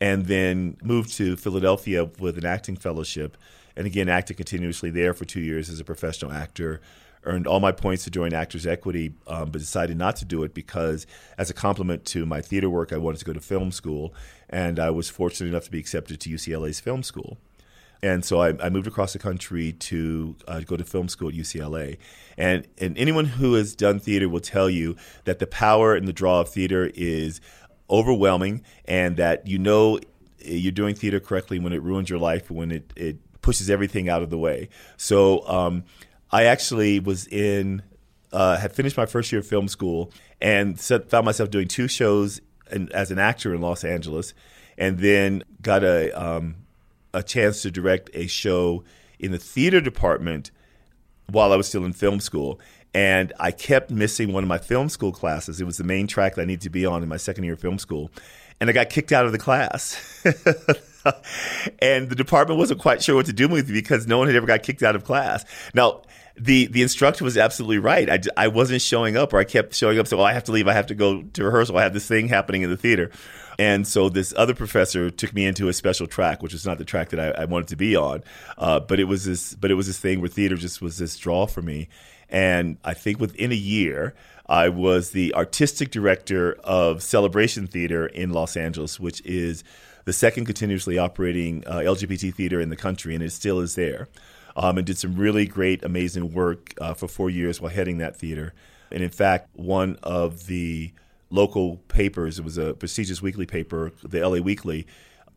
and 0.00 0.26
then 0.26 0.76
moved 0.82 1.12
to 1.14 1.36
Philadelphia 1.36 2.06
with 2.18 2.38
an 2.38 2.44
acting 2.44 2.76
fellowship. 2.76 3.36
And 3.76 3.86
again, 3.86 4.08
acted 4.08 4.36
continuously 4.36 4.90
there 4.90 5.14
for 5.14 5.24
two 5.24 5.40
years 5.40 5.70
as 5.70 5.78
a 5.78 5.84
professional 5.84 6.32
actor 6.32 6.80
earned 7.24 7.46
all 7.46 7.60
my 7.60 7.72
points 7.72 8.04
to 8.04 8.10
join 8.10 8.32
Actors 8.32 8.66
Equity, 8.66 9.12
um, 9.26 9.50
but 9.50 9.60
decided 9.60 9.96
not 9.96 10.16
to 10.16 10.24
do 10.24 10.42
it 10.42 10.54
because, 10.54 11.06
as 11.36 11.50
a 11.50 11.54
compliment 11.54 12.04
to 12.06 12.24
my 12.24 12.40
theater 12.40 12.70
work, 12.70 12.92
I 12.92 12.96
wanted 12.96 13.18
to 13.18 13.24
go 13.24 13.32
to 13.32 13.40
film 13.40 13.72
school, 13.72 14.14
and 14.48 14.78
I 14.78 14.90
was 14.90 15.10
fortunate 15.10 15.50
enough 15.50 15.64
to 15.64 15.70
be 15.70 15.78
accepted 15.78 16.20
to 16.20 16.30
UCLA's 16.30 16.80
film 16.80 17.02
school. 17.02 17.38
And 18.02 18.24
so 18.24 18.40
I, 18.40 18.54
I 18.64 18.70
moved 18.70 18.86
across 18.86 19.12
the 19.12 19.18
country 19.18 19.72
to 19.72 20.34
uh, 20.48 20.60
go 20.60 20.76
to 20.76 20.84
film 20.84 21.08
school 21.08 21.28
at 21.28 21.34
UCLA. 21.34 21.98
And, 22.38 22.66
and 22.78 22.96
anyone 22.96 23.26
who 23.26 23.54
has 23.54 23.74
done 23.74 23.98
theater 23.98 24.26
will 24.28 24.40
tell 24.40 24.70
you 24.70 24.96
that 25.24 25.38
the 25.38 25.46
power 25.46 25.94
and 25.94 26.08
the 26.08 26.12
draw 26.12 26.40
of 26.40 26.48
theater 26.48 26.90
is 26.94 27.40
overwhelming, 27.90 28.62
and 28.86 29.16
that 29.16 29.46
you 29.46 29.58
know 29.58 29.98
you're 30.38 30.72
doing 30.72 30.94
theater 30.94 31.20
correctly 31.20 31.58
when 31.58 31.72
it 31.72 31.82
ruins 31.82 32.08
your 32.08 32.18
life, 32.18 32.50
when 32.50 32.70
it, 32.70 32.92
it 32.96 33.18
pushes 33.42 33.68
everything 33.68 34.08
out 34.08 34.22
of 34.22 34.30
the 34.30 34.38
way. 34.38 34.68
So 34.96 35.46
um, 35.46 35.84
I 36.32 36.44
actually 36.44 37.00
was 37.00 37.26
in, 37.26 37.82
uh, 38.32 38.56
had 38.56 38.72
finished 38.72 38.96
my 38.96 39.06
first 39.06 39.32
year 39.32 39.40
of 39.40 39.46
film 39.46 39.68
school 39.68 40.12
and 40.40 40.78
set, 40.78 41.10
found 41.10 41.26
myself 41.26 41.50
doing 41.50 41.68
two 41.68 41.88
shows 41.88 42.40
in, 42.70 42.90
as 42.92 43.10
an 43.10 43.18
actor 43.18 43.54
in 43.54 43.60
Los 43.60 43.84
Angeles, 43.84 44.34
and 44.78 44.98
then 44.98 45.42
got 45.60 45.82
a 45.82 46.10
um, 46.12 46.56
a 47.12 47.22
chance 47.22 47.62
to 47.62 47.70
direct 47.70 48.10
a 48.14 48.26
show 48.26 48.84
in 49.18 49.32
the 49.32 49.38
theater 49.38 49.80
department 49.80 50.50
while 51.26 51.52
I 51.52 51.56
was 51.56 51.68
still 51.68 51.84
in 51.84 51.92
film 51.92 52.20
school. 52.20 52.60
And 52.92 53.32
I 53.38 53.52
kept 53.52 53.90
missing 53.90 54.32
one 54.32 54.42
of 54.42 54.48
my 54.48 54.58
film 54.58 54.88
school 54.88 55.12
classes. 55.12 55.60
It 55.60 55.64
was 55.64 55.76
the 55.76 55.84
main 55.84 56.08
track 56.08 56.34
that 56.34 56.42
I 56.42 56.44
needed 56.44 56.62
to 56.62 56.70
be 56.70 56.84
on 56.84 57.02
in 57.02 57.08
my 57.08 57.18
second 57.18 57.44
year 57.44 57.52
of 57.52 57.60
film 57.60 57.78
school. 57.78 58.10
And 58.60 58.68
I 58.68 58.72
got 58.72 58.90
kicked 58.90 59.12
out 59.12 59.26
of 59.26 59.32
the 59.32 59.38
class. 59.38 60.24
and 61.80 62.08
the 62.08 62.14
department 62.14 62.58
wasn't 62.58 62.80
quite 62.80 63.02
sure 63.02 63.14
what 63.14 63.26
to 63.26 63.32
do 63.32 63.48
with 63.48 63.68
me 63.68 63.74
because 63.74 64.06
no 64.06 64.18
one 64.18 64.26
had 64.26 64.36
ever 64.36 64.46
got 64.46 64.62
kicked 64.62 64.82
out 64.82 64.96
of 64.96 65.04
class. 65.04 65.44
Now, 65.74 66.02
the 66.36 66.66
the 66.66 66.82
instructor 66.82 67.24
was 67.24 67.36
absolutely 67.36 67.78
right. 67.78 68.08
I, 68.08 68.20
I 68.44 68.48
wasn't 68.48 68.82
showing 68.82 69.16
up, 69.16 69.32
or 69.32 69.38
I 69.38 69.44
kept 69.44 69.74
showing 69.74 69.98
up. 69.98 70.06
So, 70.06 70.16
well, 70.16 70.26
I 70.26 70.32
have 70.32 70.44
to 70.44 70.52
leave. 70.52 70.68
I 70.68 70.72
have 70.72 70.86
to 70.86 70.94
go 70.94 71.22
to 71.22 71.44
rehearsal. 71.44 71.76
I 71.76 71.82
have 71.82 71.92
this 71.92 72.06
thing 72.06 72.28
happening 72.28 72.62
in 72.62 72.70
the 72.70 72.76
theater, 72.76 73.10
and 73.58 73.86
so 73.86 74.08
this 74.08 74.32
other 74.36 74.54
professor 74.54 75.10
took 75.10 75.34
me 75.34 75.44
into 75.44 75.68
a 75.68 75.72
special 75.72 76.06
track, 76.06 76.42
which 76.42 76.52
was 76.52 76.64
not 76.64 76.78
the 76.78 76.84
track 76.84 77.10
that 77.10 77.20
I, 77.20 77.42
I 77.42 77.44
wanted 77.44 77.68
to 77.68 77.76
be 77.76 77.94
on. 77.94 78.24
Uh, 78.56 78.80
but 78.80 78.98
it 78.98 79.04
was 79.04 79.26
this, 79.26 79.54
but 79.54 79.70
it 79.70 79.74
was 79.74 79.86
this 79.86 79.98
thing 79.98 80.20
where 80.20 80.30
theater 80.30 80.56
just 80.56 80.80
was 80.80 80.98
this 80.98 81.16
draw 81.18 81.46
for 81.46 81.60
me. 81.60 81.88
And 82.30 82.78
I 82.84 82.94
think 82.94 83.20
within 83.20 83.52
a 83.52 83.56
year, 83.56 84.14
I 84.46 84.68
was 84.68 85.10
the 85.10 85.34
artistic 85.34 85.90
director 85.90 86.54
of 86.64 87.02
Celebration 87.02 87.66
Theater 87.66 88.06
in 88.06 88.30
Los 88.30 88.56
Angeles, 88.56 88.98
which 88.98 89.20
is 89.26 89.62
the 90.10 90.14
second 90.14 90.44
continuously 90.44 90.98
operating 90.98 91.62
uh, 91.68 91.76
LGBT 91.76 92.34
theater 92.34 92.60
in 92.60 92.68
the 92.68 92.74
country, 92.74 93.14
and 93.14 93.22
it 93.22 93.30
still 93.30 93.60
is 93.60 93.76
there. 93.76 94.08
Um, 94.56 94.76
and 94.76 94.84
did 94.84 94.98
some 94.98 95.14
really 95.14 95.46
great, 95.46 95.84
amazing 95.84 96.34
work 96.34 96.74
uh, 96.80 96.94
for 96.94 97.06
four 97.06 97.30
years 97.30 97.60
while 97.60 97.70
heading 97.70 97.98
that 97.98 98.16
theater. 98.16 98.52
And 98.90 99.04
in 99.04 99.10
fact, 99.10 99.50
one 99.52 99.96
of 100.02 100.48
the 100.48 100.92
local 101.30 101.76
papers, 101.86 102.40
it 102.40 102.44
was 102.44 102.58
a 102.58 102.74
prestigious 102.74 103.22
weekly 103.22 103.46
paper, 103.46 103.92
the 104.02 104.28
LA 104.28 104.38
Weekly, 104.38 104.88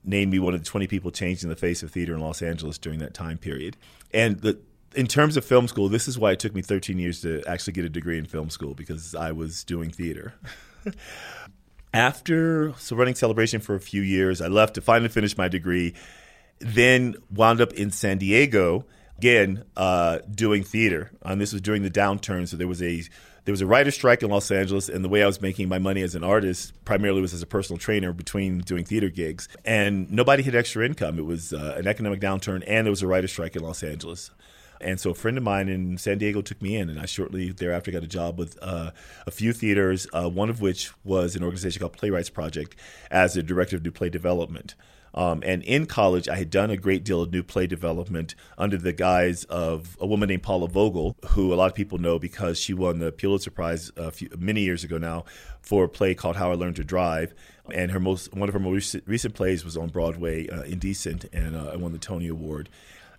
named 0.03 0.32
me 0.32 0.39
one 0.39 0.56
of 0.56 0.63
the 0.63 0.65
20 0.68 0.88
people 0.88 1.12
changing 1.12 1.50
the 1.50 1.56
face 1.56 1.84
of 1.84 1.92
theater 1.92 2.15
in 2.15 2.20
Los 2.20 2.42
Angeles 2.42 2.80
during 2.80 2.98
that 2.98 3.13
time 3.13 3.38
period. 3.38 3.77
And 4.12 4.39
the, 4.39 4.58
in 4.96 5.06
terms 5.06 5.38
of 5.38 5.46
film 5.46 5.68
school, 5.68 5.88
this 5.88 6.08
is 6.08 6.18
why 6.18 6.32
it 6.32 6.39
took 6.39 6.56
me 6.56 6.63
13 6.63 6.98
years 6.98 7.22
to 7.22 7.44
actually 7.46 7.74
get 7.74 7.86
a 7.86 7.89
degree 7.89 8.18
in 8.18 8.25
film 8.25 8.50
school 8.50 8.74
because 8.74 9.13
I 9.13 9.34
was 9.34 9.63
doing 9.63 9.92
theater. 9.92 10.34
After 11.93 12.73
so 12.77 12.95
running 12.95 13.15
Celebration 13.15 13.62
for 13.62 13.75
a 13.75 13.79
few 13.79 14.01
years, 14.01 14.41
I 14.41 14.47
left 14.47 14.75
to 14.75 14.81
finally 14.81 15.09
finish 15.09 15.38
my 15.38 15.47
degree. 15.47 15.93
Then 16.59 17.15
wound 17.29 17.62
up 17.62 17.73
in 17.73 17.91
San 17.91 18.17
Diego 18.17 18.85
again 19.17 19.63
uh, 19.77 20.19
doing 20.33 20.63
theater. 20.63 21.12
And 21.21 21.39
this 21.39 21.53
was 21.53 21.62
during 21.62 21.83
the 21.83 21.91
downturn, 21.91 22.47
so 22.47 22.57
there 22.57 22.67
was 22.67 22.81
a 22.81 23.03
there 23.45 23.51
was 23.51 23.62
a 23.62 23.67
writer's 23.67 23.95
strike 23.95 24.23
in 24.23 24.29
Los 24.29 24.50
Angeles, 24.51 24.88
and 24.89 25.03
the 25.03 25.09
way 25.09 25.21
I 25.21 25.27
was 25.27 25.41
making 25.41 25.67
my 25.67 25.77
money 25.77 26.01
as 26.01 26.15
an 26.15 26.23
artist 26.23 26.73
primarily 26.85 27.21
was 27.21 27.33
as 27.33 27.41
a 27.41 27.45
personal 27.45 27.77
trainer 27.77 28.13
between 28.13 28.59
doing 28.59 28.85
theater 28.85 29.09
gigs. 29.09 29.50
And 29.65 30.09
nobody 30.09 30.43
had 30.43 30.55
extra 30.55 30.85
income. 30.85 31.19
It 31.19 31.25
was 31.25 31.51
uh, 31.51 31.75
an 31.77 31.85
economic 31.85 32.21
downturn, 32.21 32.63
and 32.65 32.85
there 32.85 32.91
was 32.91 33.01
a 33.01 33.07
writer's 33.07 33.31
strike 33.31 33.55
in 33.55 33.62
Los 33.62 33.83
Angeles. 33.83 34.31
And 34.83 34.99
so 34.99 35.11
a 35.11 35.13
friend 35.13 35.37
of 35.37 35.43
mine 35.43 35.69
in 35.69 35.97
San 35.97 36.17
Diego 36.17 36.41
took 36.41 36.61
me 36.61 36.75
in, 36.75 36.89
and 36.89 36.99
I 36.99 37.05
shortly 37.05 37.51
thereafter 37.51 37.91
got 37.91 38.03
a 38.03 38.07
job 38.07 38.37
with 38.37 38.57
uh, 38.61 38.91
a 39.25 39.31
few 39.31 39.53
theaters, 39.53 40.07
uh, 40.13 40.29
one 40.29 40.49
of 40.49 40.61
which 40.61 40.91
was 41.03 41.35
an 41.35 41.43
organization 41.43 41.79
called 41.79 41.93
Playwrights 41.93 42.29
Project 42.29 42.75
as 43.09 43.33
the 43.33 43.43
director 43.43 43.75
of 43.75 43.83
new 43.83 43.91
play 43.91 44.09
development. 44.09 44.75
Um, 45.15 45.43
and 45.45 45.61
in 45.63 45.85
college, 45.85 46.27
I 46.27 46.37
had 46.37 46.49
done 46.49 46.71
a 46.71 46.77
great 46.77 47.03
deal 47.03 47.21
of 47.21 47.31
new 47.31 47.43
play 47.43 47.67
development 47.67 48.33
under 48.57 48.77
the 48.77 48.93
guise 48.93 49.43
of 49.43 49.95
a 49.99 50.07
woman 50.07 50.29
named 50.29 50.41
Paula 50.41 50.67
Vogel, 50.67 51.15
who 51.29 51.53
a 51.53 51.55
lot 51.55 51.69
of 51.69 51.75
people 51.75 51.99
know 51.99 52.17
because 52.17 52.59
she 52.59 52.73
won 52.73 52.97
the 52.97 53.11
Pulitzer 53.11 53.51
Prize 53.51 53.91
few, 54.11 54.29
many 54.37 54.61
years 54.61 54.83
ago 54.83 54.97
now 54.97 55.25
for 55.61 55.83
a 55.83 55.89
play 55.89 56.15
called 56.15 56.37
How 56.37 56.51
I 56.51 56.55
Learned 56.55 56.77
to 56.77 56.83
Drive. 56.83 57.35
And 57.71 57.91
her 57.91 57.99
most 57.99 58.33
one 58.33 58.49
of 58.49 58.53
her 58.53 58.59
most 58.59 58.73
recent, 58.73 59.03
recent 59.05 59.35
plays 59.35 59.63
was 59.63 59.77
on 59.77 59.89
Broadway, 59.89 60.49
uh, 60.49 60.63
Indecent, 60.63 61.25
and 61.31 61.55
uh, 61.55 61.71
I 61.73 61.75
won 61.75 61.91
the 61.91 61.99
Tony 61.99 62.27
Award. 62.27 62.69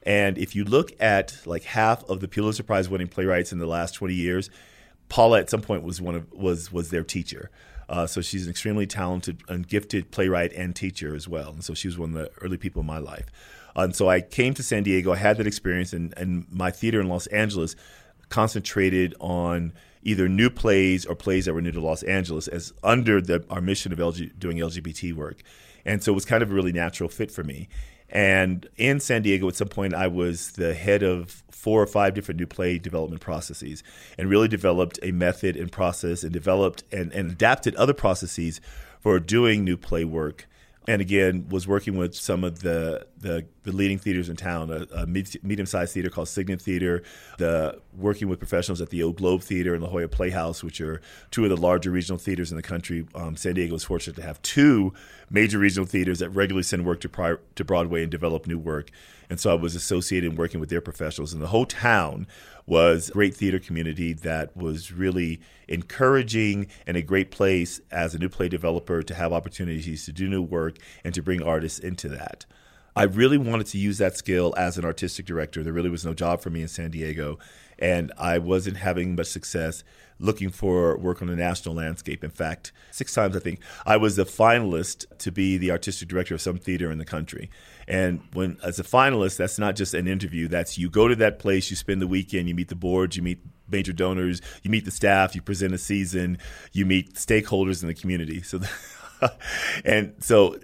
And 0.05 0.39
if 0.39 0.55
you 0.55 0.65
look 0.65 0.93
at 1.01 1.39
like 1.47 1.65
half 1.65 2.05
of 2.05 2.21
the 2.21 2.29
Pulitzer 2.29 2.63
Prize 2.63 2.89
winning 2.89 3.09
playwrights 3.09 3.53
in 3.53 3.59
the 3.59 3.67
last 3.67 3.93
20 3.95 4.15
years, 4.15 4.51
Paula 5.09 5.41
at 5.41 5.51
some 5.51 5.63
point 5.63 5.83
was 5.83 6.01
one 6.01 6.15
of 6.15 6.33
was 6.33 6.73
was 6.73 6.91
their 6.91 7.05
teacher. 7.05 7.51
Uh, 7.89 8.07
so 8.07 8.21
she's 8.21 8.45
an 8.45 8.51
extremely 8.51 8.87
talented 8.87 9.43
and 9.49 9.69
gifted 9.69 10.11
playwright 10.11 10.53
and 10.55 10.75
teacher 10.75 11.15
as 11.15 11.29
well. 11.29 11.51
And 11.51 11.65
so 11.65 11.75
she 11.75 11.89
was 11.89 11.99
one 11.99 12.11
of 12.11 12.15
the 12.15 12.31
early 12.41 12.57
people 12.57 12.81
in 12.81 12.87
my 12.87 12.99
life. 12.99 13.27
And 13.77 13.95
so 13.95 14.09
I 14.09 14.21
came 14.21 14.55
to 14.55 14.63
San 14.63 14.85
Diego. 14.85 15.13
I 15.13 15.17
had 15.17 15.37
that 15.39 15.47
experience, 15.47 15.93
and, 15.93 16.15
and 16.17 16.47
my 16.51 16.71
theater 16.71 17.01
in 17.01 17.09
Los 17.09 17.27
Angeles 17.29 17.77
concentrated 18.29 19.15
on 19.21 19.73
either 20.03 20.29
new 20.29 20.51
plays 20.51 21.05
or 21.05 21.15
plays 21.15 21.47
that 21.47 21.55
were 21.55 21.61
new 21.61 21.73
to 21.73 21.81
Los 21.81 22.03
Angeles 22.05 22.47
as 22.47 22.73
under 22.83 23.21
the, 23.21 23.45
our 23.51 23.61
mission 23.61 23.93
of 23.93 23.99
LG, 23.99 24.39
doing 24.39 24.59
LGBT 24.59 25.15
work. 25.15 25.43
And 25.85 26.03
so 26.03 26.13
it 26.13 26.15
was 26.15 26.25
kind 26.25 26.43
of 26.43 26.51
a 26.51 26.55
really 26.55 26.73
natural 26.73 27.09
fit 27.09 27.31
for 27.31 27.43
me. 27.43 27.69
And 28.09 28.69
in 28.77 29.01
San 29.01 29.23
Diego, 29.23 29.49
at 29.49 29.57
some 29.57 29.69
point, 29.69 29.95
I 29.95 30.07
was 30.07 30.53
the 30.53 30.75
head 30.75 31.03
of 31.03 31.43
four 31.51 31.83
or 31.83 31.87
five 31.87 32.15
different 32.15 32.39
new 32.39 32.47
play 32.47 32.79
development 32.79 33.23
processes 33.23 33.83
and 34.19 34.29
really 34.29 34.49
developed 34.49 34.99
a 35.03 35.13
method 35.13 35.57
and 35.57 35.73
process 35.73 36.23
and 36.23 36.33
developed 36.33 36.85
and, 36.93 37.11
and 37.13 37.31
adapted 37.31 37.75
other 37.77 37.95
processes 37.95 38.61
for 39.01 39.19
doing 39.19 39.65
new 39.65 39.77
play 39.77 40.05
work 40.05 40.47
and 40.87 41.01
again 41.01 41.47
was 41.49 41.67
working 41.67 41.97
with 41.97 42.15
some 42.15 42.45
of 42.45 42.61
the 42.61 43.07
the, 43.19 43.47
the 43.63 43.73
leading 43.73 43.99
theaters 43.99 44.29
in 44.29 44.37
town, 44.37 44.71
a, 44.71 44.87
a 44.95 45.07
medium 45.07 45.67
sized 45.67 45.95
theater 45.95 46.11
called 46.11 46.29
Cygnet 46.29 46.61
Theater, 46.61 47.03
the 47.39 47.81
working 47.97 48.29
with 48.29 48.39
professionals 48.39 48.83
at 48.83 48.91
the 48.91 49.03
Old 49.03 49.17
Globe 49.17 49.41
Theater 49.41 49.73
and 49.75 49.83
La 49.83 49.89
Jolla 49.89 50.09
Playhouse, 50.09 50.63
which 50.63 50.81
are 50.83 51.01
two 51.31 51.45
of 51.45 51.51
the 51.51 51.57
larger 51.57 51.91
regional 51.91 52.19
theaters 52.19 52.51
in 52.51 52.57
the 52.57 52.63
country. 52.63 53.07
Um, 53.15 53.37
San 53.37 53.55
Diego 53.55 53.75
is 53.75 53.85
fortunate 53.85 54.17
to 54.17 54.23
have 54.23 54.43
two 54.43 54.93
major 55.31 55.59
regional 55.59 55.87
theaters 55.87 56.19
that 56.19 56.29
regularly 56.31 56.65
send 56.65 56.85
work 56.85 57.01
to 57.01 57.09
pri- 57.09 57.37
to 57.55 57.65
Broadway 57.65 58.03
and 58.03 58.11
develop 58.11 58.47
new 58.47 58.59
work. 58.59 58.91
And 59.31 59.41
so 59.41 59.51
I 59.51 59.55
was 59.55 59.75
associated 59.75 60.33
in 60.33 60.37
working 60.37 60.61
with 60.61 60.69
their 60.69 60.83
professionals, 60.83 61.33
and 61.33 61.41
the 61.41 61.47
whole 61.47 61.65
town 61.65 62.27
was 62.67 63.09
a 63.09 63.13
great 63.13 63.35
theater 63.35 63.59
community 63.59 64.13
that 64.13 64.57
was 64.57 64.93
really 64.93 65.41
encouraging 65.69 66.67
and 66.87 66.97
a 66.97 67.03
great 67.03 67.31
place 67.31 67.81
as 67.91 68.15
a 68.15 68.19
new 68.19 68.29
play 68.29 68.49
developer 68.49 69.03
to 69.03 69.15
have 69.15 69.33
opportunities 69.33 70.07
to 70.07 70.13
do 70.13 70.29
new 70.29 70.43
work 70.43 70.77
and 71.05 71.15
to 71.15 71.23
bring 71.23 71.43
artists 71.43 71.79
into 71.79 72.09
that. 72.09 72.47
I 72.97 73.03
really 73.03 73.39
wanted 73.39 73.67
to 73.69 73.79
use 73.79 73.99
that 73.99 74.17
skill 74.17 74.55
as 74.57 74.79
an 74.79 74.85
artistic 74.85 75.27
director. 75.27 75.65
There 75.65 75.73
really 75.73 75.91
was 75.91 76.05
no 76.05 76.15
job 76.15 76.41
for 76.41 76.51
me 76.51 76.63
in 76.63 76.69
San 76.69 76.93
Diego, 76.93 77.41
and 77.77 78.13
I 78.17 78.39
wasn't 78.39 78.77
having 78.77 79.17
much 79.17 79.27
success 79.27 79.83
looking 80.21 80.49
for 80.51 80.97
work 80.97 81.21
on 81.21 81.27
the 81.27 81.35
national 81.35 81.75
landscape. 81.75 82.23
In 82.23 82.31
fact, 82.31 82.71
six 82.93 83.13
times 83.13 83.37
I 83.37 83.41
think 83.41 83.59
I 83.85 83.97
was 83.97 84.17
a 84.17 84.25
finalist 84.25 85.07
to 85.19 85.33
be 85.33 85.59
the 85.59 85.73
artistic 85.73 86.09
director 86.09 86.35
of 86.35 86.41
some 86.41 86.57
theater 86.57 86.91
in 86.93 86.99
the 86.99 87.05
country. 87.05 87.51
And 87.89 88.21
when 88.33 88.59
as 88.63 88.79
a 88.79 88.85
finalist, 88.85 89.37
that's 89.37 89.59
not 89.59 89.77
just 89.77 89.95
an 89.95 90.09
interview. 90.09 90.49
That's 90.49 90.79
you 90.79 90.91
go 90.91 91.09
to 91.09 91.17
that 91.17 91.39
place, 91.39 91.71
you 91.71 91.77
spend 91.77 92.01
the 92.01 92.07
weekend, 92.07 92.49
you 92.49 92.55
meet 92.55 92.69
the 92.69 92.75
boards, 92.75 93.17
you 93.17 93.23
meet 93.23 93.41
major 93.69 93.93
donors, 93.93 94.41
you 94.63 94.71
meet 94.71 94.85
the 94.85 94.91
staff, 94.91 95.35
you 95.35 95.43
present 95.43 95.75
a 95.75 95.79
season, 95.79 96.39
you 96.73 96.87
meet 96.87 97.15
stakeholders 97.15 97.83
in 97.83 97.89
the 97.89 97.95
community. 97.95 98.43
So, 98.43 98.61
and 99.85 100.15
so 100.21 100.59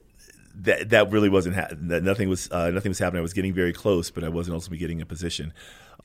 that 0.57 0.91
that 0.91 1.11
really 1.11 1.29
wasn't 1.29 1.57
ha- 1.57 1.69
nothing 1.79 2.29
was 2.29 2.51
uh, 2.51 2.71
nothing 2.71 2.91
was 2.91 2.99
happening. 2.99 3.21
I 3.21 3.23
was 3.23 3.33
getting 3.33 3.55
very 3.55 3.73
close, 3.73 4.11
but 4.11 4.25
I 4.25 4.29
wasn't 4.29 4.55
ultimately 4.55 4.79
getting 4.79 5.01
a 5.01 5.07
position. 5.07 5.53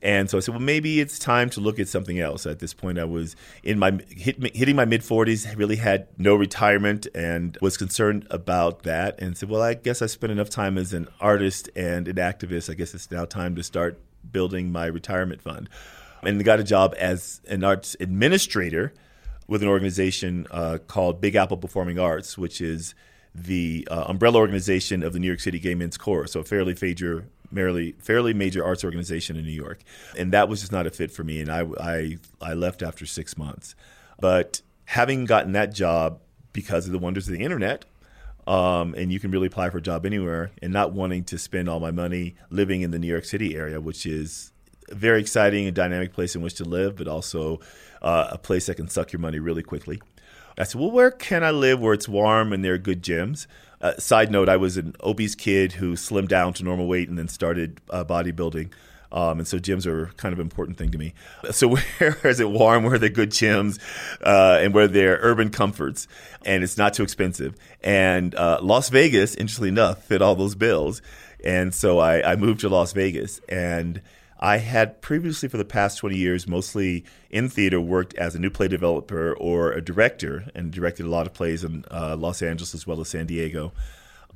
And 0.02 0.28
so 0.28 0.36
I 0.36 0.40
said, 0.40 0.52
well, 0.54 0.62
maybe 0.62 1.00
it's 1.00 1.18
time 1.18 1.50
to 1.50 1.60
look 1.60 1.78
at 1.78 1.88
something 1.88 2.20
else. 2.20 2.46
At 2.46 2.58
this 2.58 2.74
point, 2.74 2.98
I 2.98 3.04
was 3.04 3.34
in 3.62 3.78
my 3.78 3.98
hit, 4.08 4.54
hitting 4.54 4.76
my 4.76 4.84
mid 4.84 5.00
40s, 5.00 5.56
really 5.56 5.76
had 5.76 6.08
no 6.18 6.34
retirement, 6.34 7.06
and 7.14 7.56
was 7.60 7.76
concerned 7.76 8.26
about 8.30 8.82
that. 8.82 9.20
And 9.20 9.36
said, 9.36 9.48
well, 9.48 9.62
I 9.62 9.74
guess 9.74 10.02
I 10.02 10.06
spent 10.06 10.30
enough 10.30 10.50
time 10.50 10.78
as 10.78 10.92
an 10.92 11.08
artist 11.20 11.70
and 11.74 12.08
an 12.08 12.16
activist. 12.16 12.70
I 12.70 12.74
guess 12.74 12.94
it's 12.94 13.10
now 13.10 13.24
time 13.24 13.56
to 13.56 13.62
start 13.62 13.98
building 14.30 14.70
my 14.70 14.86
retirement 14.86 15.42
fund. 15.42 15.68
And 16.22 16.44
got 16.44 16.60
a 16.60 16.64
job 16.64 16.94
as 16.98 17.40
an 17.46 17.62
arts 17.62 17.96
administrator 18.00 18.92
with 19.46 19.62
an 19.62 19.68
organization 19.68 20.46
uh, 20.50 20.78
called 20.86 21.20
Big 21.20 21.36
Apple 21.36 21.56
Performing 21.56 21.98
Arts, 21.98 22.36
which 22.36 22.60
is 22.60 22.94
the 23.36 23.86
uh, 23.90 24.04
umbrella 24.08 24.38
organization 24.38 25.02
of 25.02 25.12
the 25.12 25.18
New 25.18 25.26
York 25.26 25.40
City 25.40 25.58
Gay 25.58 25.74
Men's 25.74 25.96
Chorus, 25.96 26.32
so 26.32 26.40
a 26.40 26.44
fairly 26.44 26.76
major, 26.80 27.26
fairly 27.98 28.34
major 28.34 28.64
arts 28.64 28.82
organization 28.84 29.36
in 29.36 29.44
New 29.44 29.50
York. 29.50 29.80
And 30.16 30.32
that 30.32 30.48
was 30.48 30.60
just 30.60 30.72
not 30.72 30.86
a 30.86 30.90
fit 30.90 31.10
for 31.10 31.22
me, 31.22 31.40
and 31.40 31.50
I, 31.50 31.66
I, 31.78 32.18
I 32.40 32.54
left 32.54 32.82
after 32.82 33.04
six 33.06 33.36
months. 33.36 33.74
But 34.18 34.62
having 34.86 35.26
gotten 35.26 35.52
that 35.52 35.74
job 35.74 36.20
because 36.52 36.86
of 36.86 36.92
the 36.92 36.98
wonders 36.98 37.28
of 37.28 37.34
the 37.34 37.44
internet, 37.44 37.84
um, 38.46 38.94
and 38.96 39.12
you 39.12 39.20
can 39.20 39.30
really 39.30 39.48
apply 39.48 39.70
for 39.70 39.78
a 39.78 39.82
job 39.82 40.06
anywhere, 40.06 40.52
and 40.62 40.72
not 40.72 40.92
wanting 40.92 41.24
to 41.24 41.38
spend 41.38 41.68
all 41.68 41.80
my 41.80 41.90
money 41.90 42.36
living 42.50 42.82
in 42.82 42.90
the 42.90 42.98
New 42.98 43.08
York 43.08 43.24
City 43.24 43.56
area, 43.56 43.80
which 43.80 44.06
is 44.06 44.52
a 44.88 44.94
very 44.94 45.20
exciting 45.20 45.66
and 45.66 45.74
dynamic 45.74 46.12
place 46.12 46.34
in 46.34 46.42
which 46.42 46.54
to 46.54 46.64
live, 46.64 46.96
but 46.96 47.08
also 47.08 47.60
uh, 48.02 48.28
a 48.30 48.38
place 48.38 48.66
that 48.66 48.76
can 48.76 48.88
suck 48.88 49.12
your 49.12 49.20
money 49.20 49.38
really 49.40 49.62
quickly. 49.62 50.00
I 50.58 50.64
said, 50.64 50.80
well, 50.80 50.90
where 50.90 51.10
can 51.10 51.44
I 51.44 51.50
live 51.50 51.80
where 51.80 51.92
it's 51.92 52.08
warm 52.08 52.52
and 52.52 52.64
there 52.64 52.74
are 52.74 52.78
good 52.78 53.02
gyms? 53.02 53.46
Uh, 53.80 53.94
side 53.98 54.30
note, 54.30 54.48
I 54.48 54.56
was 54.56 54.78
an 54.78 54.94
obese 55.02 55.34
kid 55.34 55.72
who 55.72 55.94
slimmed 55.94 56.28
down 56.28 56.54
to 56.54 56.64
normal 56.64 56.88
weight 56.88 57.08
and 57.10 57.18
then 57.18 57.28
started 57.28 57.80
uh, 57.90 58.04
bodybuilding. 58.04 58.70
Um, 59.12 59.38
and 59.38 59.46
so 59.46 59.58
gyms 59.58 59.86
are 59.86 60.06
kind 60.16 60.32
of 60.32 60.40
an 60.40 60.46
important 60.46 60.78
thing 60.78 60.90
to 60.90 60.98
me. 60.98 61.14
So 61.50 61.68
where 61.68 62.18
is 62.24 62.40
it 62.40 62.50
warm? 62.50 62.84
Where 62.84 62.94
are 62.94 62.98
the 62.98 63.10
good 63.10 63.30
gyms? 63.30 63.78
Uh, 64.22 64.58
and 64.60 64.72
where 64.72 64.88
they're 64.88 65.18
urban 65.20 65.50
comforts 65.50 66.08
and 66.44 66.64
it's 66.64 66.78
not 66.78 66.94
too 66.94 67.02
expensive. 67.02 67.54
And 67.82 68.34
uh, 68.34 68.58
Las 68.62 68.88
Vegas, 68.88 69.34
interestingly 69.34 69.68
enough, 69.68 70.02
fit 70.04 70.22
all 70.22 70.34
those 70.34 70.54
bills. 70.54 71.02
And 71.44 71.74
so 71.74 71.98
I, 71.98 72.32
I 72.32 72.36
moved 72.36 72.60
to 72.60 72.68
Las 72.70 72.92
Vegas 72.92 73.40
and– 73.48 74.00
I 74.38 74.58
had 74.58 75.00
previously, 75.00 75.48
for 75.48 75.56
the 75.56 75.64
past 75.64 75.98
20 75.98 76.16
years, 76.16 76.46
mostly 76.46 77.04
in 77.30 77.48
theater, 77.48 77.80
worked 77.80 78.14
as 78.14 78.34
a 78.34 78.38
new 78.38 78.50
play 78.50 78.68
developer 78.68 79.32
or 79.34 79.72
a 79.72 79.80
director 79.80 80.46
and 80.54 80.70
directed 80.70 81.06
a 81.06 81.10
lot 81.10 81.26
of 81.26 81.32
plays 81.32 81.64
in 81.64 81.84
uh, 81.90 82.16
Los 82.16 82.42
Angeles 82.42 82.74
as 82.74 82.86
well 82.86 83.00
as 83.00 83.08
San 83.08 83.26
Diego. 83.26 83.72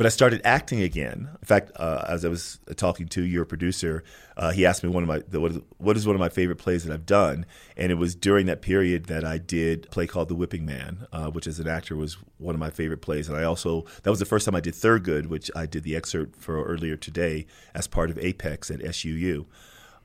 But 0.00 0.06
I 0.06 0.08
started 0.08 0.40
acting 0.46 0.80
again. 0.80 1.28
In 1.42 1.46
fact, 1.46 1.72
uh, 1.76 2.06
as 2.08 2.24
I 2.24 2.28
was 2.28 2.58
talking 2.76 3.06
to 3.08 3.22
your 3.22 3.44
producer, 3.44 4.02
uh, 4.34 4.50
he 4.50 4.64
asked 4.64 4.82
me 4.82 4.88
one 4.88 5.02
of 5.02 5.08
my 5.10 5.18
the, 5.28 5.40
what, 5.40 5.50
is, 5.50 5.58
what 5.76 5.94
is 5.94 6.06
one 6.06 6.16
of 6.16 6.20
my 6.20 6.30
favorite 6.30 6.56
plays 6.56 6.84
that 6.84 6.94
I've 6.94 7.04
done, 7.04 7.44
and 7.76 7.92
it 7.92 7.96
was 7.96 8.14
during 8.14 8.46
that 8.46 8.62
period 8.62 9.06
that 9.06 9.26
I 9.26 9.36
did 9.36 9.84
a 9.84 9.88
play 9.90 10.06
called 10.06 10.28
The 10.28 10.34
Whipping 10.34 10.64
Man, 10.64 11.06
uh, 11.12 11.30
which 11.30 11.46
as 11.46 11.60
an 11.60 11.68
actor 11.68 11.96
was 11.96 12.16
one 12.38 12.54
of 12.54 12.58
my 12.58 12.70
favorite 12.70 13.02
plays. 13.02 13.28
And 13.28 13.36
I 13.36 13.44
also 13.44 13.84
that 14.04 14.08
was 14.08 14.20
the 14.20 14.24
first 14.24 14.46
time 14.46 14.54
I 14.54 14.60
did 14.60 14.72
Thurgood, 14.72 15.26
which 15.26 15.50
I 15.54 15.66
did 15.66 15.82
the 15.82 15.96
excerpt 15.96 16.34
for 16.40 16.64
earlier 16.64 16.96
today 16.96 17.44
as 17.74 17.86
part 17.86 18.08
of 18.08 18.18
Apex 18.18 18.70
at 18.70 18.80
SUU. 18.80 19.44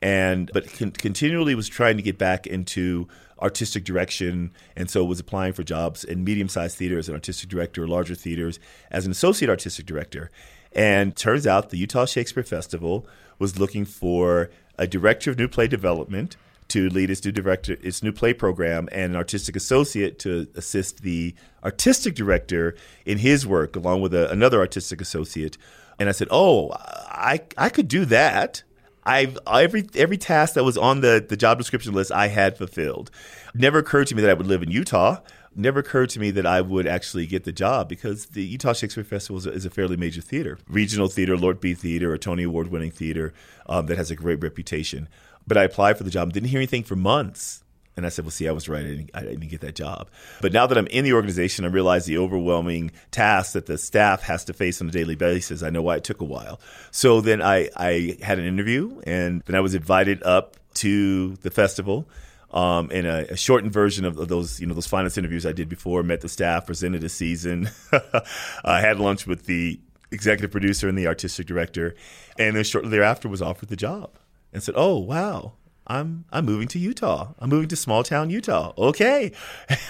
And 0.05 0.51
but 0.53 0.71
con- 0.71 0.91
continually 0.91 1.55
was 1.55 1.67
trying 1.67 1.97
to 1.97 2.03
get 2.03 2.19
back 2.19 2.45
into 2.45 3.07
artistic 3.41 3.83
direction, 3.85 4.51
and 4.75 4.88
so 4.88 5.03
was 5.03 5.19
applying 5.19 5.51
for 5.51 5.63
jobs 5.63 6.03
in 6.03 6.24
medium-sized 6.24 6.77
theaters, 6.77 7.05
as 7.05 7.09
an 7.09 7.15
artistic 7.15 7.50
director, 7.50 7.88
larger 7.88 8.13
theaters, 8.13 8.59
as 8.91 9.07
an 9.07 9.12
associate 9.12 9.50
artistic 9.50 9.88
director. 9.88 10.29
And 10.74 11.15
turns 11.15 11.47
out 11.47 11.71
the 11.71 11.77
Utah 11.77 12.05
Shakespeare 12.05 12.43
Festival 12.43 13.07
was 13.39 13.57
looking 13.57 13.83
for 13.83 14.51
a 14.77 14.85
director 14.85 15.31
of 15.31 15.39
new 15.39 15.47
play 15.47 15.67
development 15.67 16.38
to 16.67 16.88
lead 16.89 17.09
its 17.09 17.25
new 17.25 17.31
director 17.31 17.77
its 17.81 18.03
new 18.03 18.12
play 18.12 18.33
program 18.33 18.89
and 18.91 19.12
an 19.12 19.15
artistic 19.15 19.55
associate 19.55 20.19
to 20.19 20.47
assist 20.55 21.01
the 21.01 21.33
artistic 21.63 22.15
director 22.15 22.75
in 23.05 23.19
his 23.19 23.45
work 23.45 23.75
along 23.75 24.01
with 24.01 24.15
a, 24.15 24.31
another 24.31 24.59
artistic 24.59 25.00
associate 25.00 25.59
and 26.00 26.09
I 26.09 26.12
said 26.12 26.27
oh 26.31 26.71
I 26.74 27.41
I 27.55 27.69
could 27.69 27.88
do 27.88 28.03
that 28.05 28.63
I've 29.05 29.38
every 29.47 29.88
every 29.95 30.17
task 30.17 30.55
that 30.55 30.63
was 30.63 30.77
on 30.77 31.01
the 31.01 31.24
the 31.27 31.38
job 31.38 31.57
description 31.57 31.93
list 31.93 32.12
I 32.12 32.27
had 32.27 32.57
fulfilled 32.57 33.12
never 33.53 33.79
occurred 33.79 34.07
to 34.07 34.15
me 34.15 34.21
that 34.21 34.29
I 34.31 34.33
would 34.33 34.47
live 34.47 34.63
in 34.63 34.71
Utah 34.71 35.19
never 35.55 35.79
occurred 35.79 36.09
to 36.09 36.19
me 36.19 36.31
that 36.31 36.45
I 36.45 36.62
would 36.62 36.85
actually 36.85 37.25
get 37.25 37.45
the 37.45 37.51
job 37.51 37.88
because 37.88 38.27
the 38.27 38.43
Utah 38.43 38.74
Shakespeare 38.74 39.03
Festival 39.03 39.38
is 39.38 39.45
a, 39.45 39.51
is 39.51 39.65
a 39.65 39.69
fairly 39.69 39.97
major 39.97 40.21
theater, 40.21 40.57
regional 40.67 41.07
theater, 41.07 41.38
Lord 41.38 41.59
B 41.59 41.74
Theater, 41.74 42.13
a 42.13 42.19
Tony 42.19 42.43
Award 42.43 42.67
winning 42.67 42.91
theater 42.91 43.33
um, 43.67 43.85
that 43.88 43.97
has 43.97 44.12
a 44.12 44.15
great 44.15 44.41
reputation. 44.41 45.07
But 45.47 45.57
I 45.57 45.63
applied 45.63 45.97
for 45.97 46.03
the 46.03 46.09
job, 46.09 46.33
didn't 46.33 46.50
hear 46.50 46.59
anything 46.59 46.83
for 46.83 46.95
months. 46.95 47.63
And 47.98 48.06
I 48.06 48.10
said, 48.10 48.25
well, 48.25 48.32
see, 48.32 48.48
I 48.48 48.52
was 48.52 48.68
right. 48.68 48.86
I 48.86 48.90
didn't, 48.90 49.12
I 49.14 49.22
didn't, 49.22 49.48
get 49.48 49.62
that 49.62 49.75
job. 49.75 50.10
But 50.42 50.52
now 50.52 50.68
that 50.68 50.78
I'm 50.78 50.88
in 50.88 51.06
the 51.06 51.14
organization, 51.14 51.64
I 51.64 51.70
realize 51.70 52.06
the 52.06 52.18
overwhelming 52.18 52.92
tasks 53.12 53.54
that 53.54 53.68
the 53.68 53.78
staff 53.78 54.22
has 54.24 54.44
to 54.46 54.54
face 54.54 54.82
on 54.82 54.90
a 54.90 54.92
daily 54.92 55.16
basis. 55.16 55.64
I 55.64 55.70
know 55.70 55.82
why 55.82 55.96
it 55.96 56.04
took 56.04 56.20
a 56.20 56.25
while. 56.25 56.60
So 56.92 57.22
then 57.22 57.42
I, 57.42 57.70
I 57.75 58.18
had 58.22 58.38
an 58.38 58.46
interview, 58.46 59.02
and 59.06 59.42
then 59.46 59.56
I 59.56 59.62
was 59.62 59.75
invited 59.75 60.22
up 60.24 60.58
to 60.75 61.36
the 61.38 61.52
festival. 61.52 62.08
Um, 62.52 62.90
in 62.92 63.06
a, 63.06 63.25
a, 63.32 63.36
shortened 63.36 63.74
version 63.74 64.06
of, 64.06 64.18
of, 64.18 64.30
those, 64.30 64.62
you 64.62 64.68
know, 64.68 64.74
those 64.74 64.88
finance 64.88 65.18
interviews 65.18 65.46
I 65.46 65.52
did 65.52 65.68
before, 65.68 66.04
met 66.04 66.22
the 66.22 66.30
staff, 66.30 66.66
presented 66.66 67.04
a 67.04 67.10
season. 67.10 67.70
I 68.64 68.80
had 68.80 68.98
lunch 68.98 69.28
with 69.28 69.46
the 69.46 69.78
executive 70.12 70.52
producer 70.52 70.88
and 70.88 70.98
the 70.98 71.08
artistic 71.08 71.48
director, 71.48 71.96
and 72.40 72.56
then 72.56 72.64
shortly 72.64 72.92
thereafter 72.92 73.28
was 73.28 73.42
offered 73.42 73.68
the 73.68 73.75
job 73.75 74.12
and 74.54 74.64
said, 74.64 74.75
"Oh 74.78 74.98
wow." 74.98 75.54
I'm 75.88 76.25
I'm 76.32 76.46
moving 76.46 76.68
to 76.70 76.80
Utah. 76.80 77.34
I'm 77.39 77.50
moving 77.50 77.68
to 77.70 77.75
small 77.75 78.04
town 78.04 78.30
Utah. 78.32 78.74
Okay. 78.77 79.32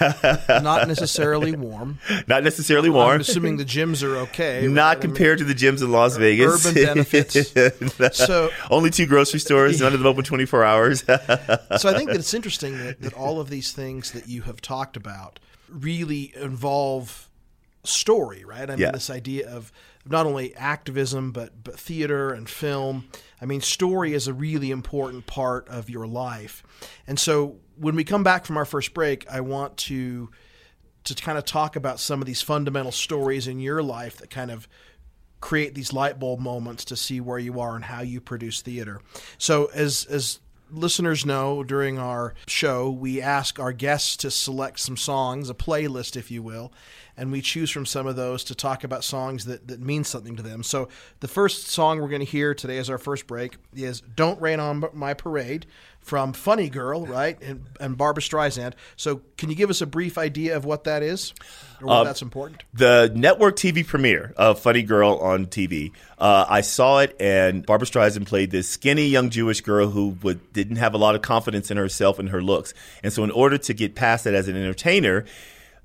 Not 0.48 0.88
necessarily 0.88 1.56
warm. 1.56 1.98
Not 2.26 2.44
necessarily 2.44 2.90
warm. 2.90 3.14
I'm 3.14 3.20
assuming 3.22 3.56
the 3.56 3.64
gyms 3.64 4.02
are 4.02 4.16
okay. 4.16 4.66
Not 4.68 5.00
compared 5.00 5.38
I 5.40 5.44
mean, 5.44 5.48
to 5.48 5.54
the 5.54 5.66
gyms 5.66 5.82
in 5.82 5.90
Las 5.90 6.16
Vegas. 6.16 6.66
Urban 6.66 6.84
benefits. 6.84 7.52
so 8.16 8.50
only 8.70 8.90
two 8.90 9.06
grocery 9.06 9.40
stores. 9.40 9.80
None 9.80 9.94
of 9.94 10.00
them 10.00 10.06
open 10.06 10.24
24 10.24 10.64
hours. 10.64 11.02
so 11.06 11.14
I 11.14 11.94
think 11.94 12.10
that 12.10 12.16
it's 12.16 12.34
interesting 12.34 12.76
that, 12.78 13.00
that 13.00 13.14
all 13.14 13.40
of 13.40 13.48
these 13.48 13.72
things 13.72 14.12
that 14.12 14.28
you 14.28 14.42
have 14.42 14.60
talked 14.60 14.96
about 14.96 15.40
really 15.68 16.32
involve 16.36 17.30
story, 17.84 18.44
right? 18.44 18.68
I 18.68 18.74
mean, 18.74 18.80
yeah. 18.80 18.90
this 18.90 19.10
idea 19.10 19.48
of 19.48 19.72
not 20.08 20.26
only 20.26 20.54
activism 20.54 21.32
but 21.32 21.64
but 21.64 21.78
theater 21.78 22.32
and 22.32 22.48
film. 22.48 23.08
I 23.40 23.46
mean, 23.46 23.60
story 23.60 24.14
is 24.14 24.26
a 24.28 24.34
really 24.34 24.70
important 24.70 25.26
part 25.26 25.68
of 25.68 25.90
your 25.90 26.06
life. 26.06 26.62
And 27.06 27.18
so 27.18 27.56
when 27.76 27.94
we 27.94 28.04
come 28.04 28.22
back 28.22 28.46
from 28.46 28.56
our 28.56 28.64
first 28.64 28.94
break, 28.94 29.28
I 29.28 29.40
want 29.40 29.76
to 29.78 30.30
to 31.04 31.14
kind 31.14 31.38
of 31.38 31.44
talk 31.44 31.76
about 31.76 32.00
some 32.00 32.20
of 32.20 32.26
these 32.26 32.42
fundamental 32.42 32.92
stories 32.92 33.46
in 33.46 33.60
your 33.60 33.82
life 33.82 34.16
that 34.18 34.30
kind 34.30 34.50
of 34.50 34.68
create 35.40 35.74
these 35.74 35.92
light 35.92 36.18
bulb 36.18 36.40
moments 36.40 36.84
to 36.86 36.96
see 36.96 37.20
where 37.20 37.38
you 37.38 37.60
are 37.60 37.76
and 37.76 37.84
how 37.84 38.00
you 38.00 38.20
produce 38.20 38.62
theater. 38.62 39.00
So 39.38 39.66
as 39.74 40.04
as 40.06 40.40
listeners 40.70 41.24
know, 41.24 41.62
during 41.62 41.98
our 41.98 42.34
show, 42.46 42.90
we 42.90 43.20
ask 43.20 43.58
our 43.58 43.72
guests 43.72 44.16
to 44.18 44.30
select 44.30 44.80
some 44.80 44.96
songs, 44.96 45.50
a 45.50 45.54
playlist, 45.54 46.16
if 46.16 46.30
you 46.30 46.42
will, 46.42 46.72
and 47.16 47.32
we 47.32 47.40
choose 47.40 47.70
from 47.70 47.86
some 47.86 48.06
of 48.06 48.16
those 48.16 48.44
to 48.44 48.54
talk 48.54 48.84
about 48.84 49.04
songs 49.04 49.44
that, 49.46 49.68
that 49.68 49.80
mean 49.80 50.04
something 50.04 50.36
to 50.36 50.42
them. 50.42 50.62
So 50.62 50.88
the 51.20 51.28
first 51.28 51.68
song 51.68 52.00
we're 52.00 52.08
going 52.08 52.20
to 52.20 52.30
hear 52.30 52.54
today 52.54 52.78
as 52.78 52.90
our 52.90 52.98
first 52.98 53.26
break 53.26 53.56
is 53.74 54.00
Don't 54.00 54.40
Rain 54.40 54.60
on 54.60 54.84
My 54.92 55.14
Parade 55.14 55.66
from 56.06 56.32
Funny 56.32 56.68
Girl, 56.68 57.04
right, 57.04 57.36
and, 57.42 57.64
and 57.80 57.98
Barbra 57.98 58.22
Streisand. 58.22 58.74
So 58.94 59.22
can 59.36 59.50
you 59.50 59.56
give 59.56 59.70
us 59.70 59.80
a 59.80 59.86
brief 59.86 60.18
idea 60.18 60.56
of 60.56 60.64
what 60.64 60.84
that 60.84 61.02
is 61.02 61.34
or 61.80 61.88
why 61.88 61.94
uh, 61.96 62.04
that's 62.04 62.22
important? 62.22 62.62
The 62.74 63.10
network 63.12 63.56
TV 63.56 63.84
premiere 63.84 64.32
of 64.36 64.60
Funny 64.60 64.84
Girl 64.84 65.18
on 65.18 65.46
TV. 65.46 65.90
Uh, 66.16 66.46
I 66.48 66.60
saw 66.60 67.00
it, 67.00 67.16
and 67.18 67.66
Barbra 67.66 67.88
Streisand 67.88 68.26
played 68.26 68.52
this 68.52 68.68
skinny 68.68 69.08
young 69.08 69.30
Jewish 69.30 69.62
girl 69.62 69.88
who 69.88 70.16
would, 70.22 70.52
didn't 70.52 70.76
have 70.76 70.94
a 70.94 70.98
lot 70.98 71.16
of 71.16 71.22
confidence 71.22 71.72
in 71.72 71.76
herself 71.76 72.20
and 72.20 72.28
her 72.28 72.40
looks. 72.40 72.72
And 73.02 73.12
so 73.12 73.24
in 73.24 73.32
order 73.32 73.58
to 73.58 73.74
get 73.74 73.96
past 73.96 74.24
that 74.24 74.34
as 74.34 74.46
an 74.46 74.56
entertainer, 74.56 75.24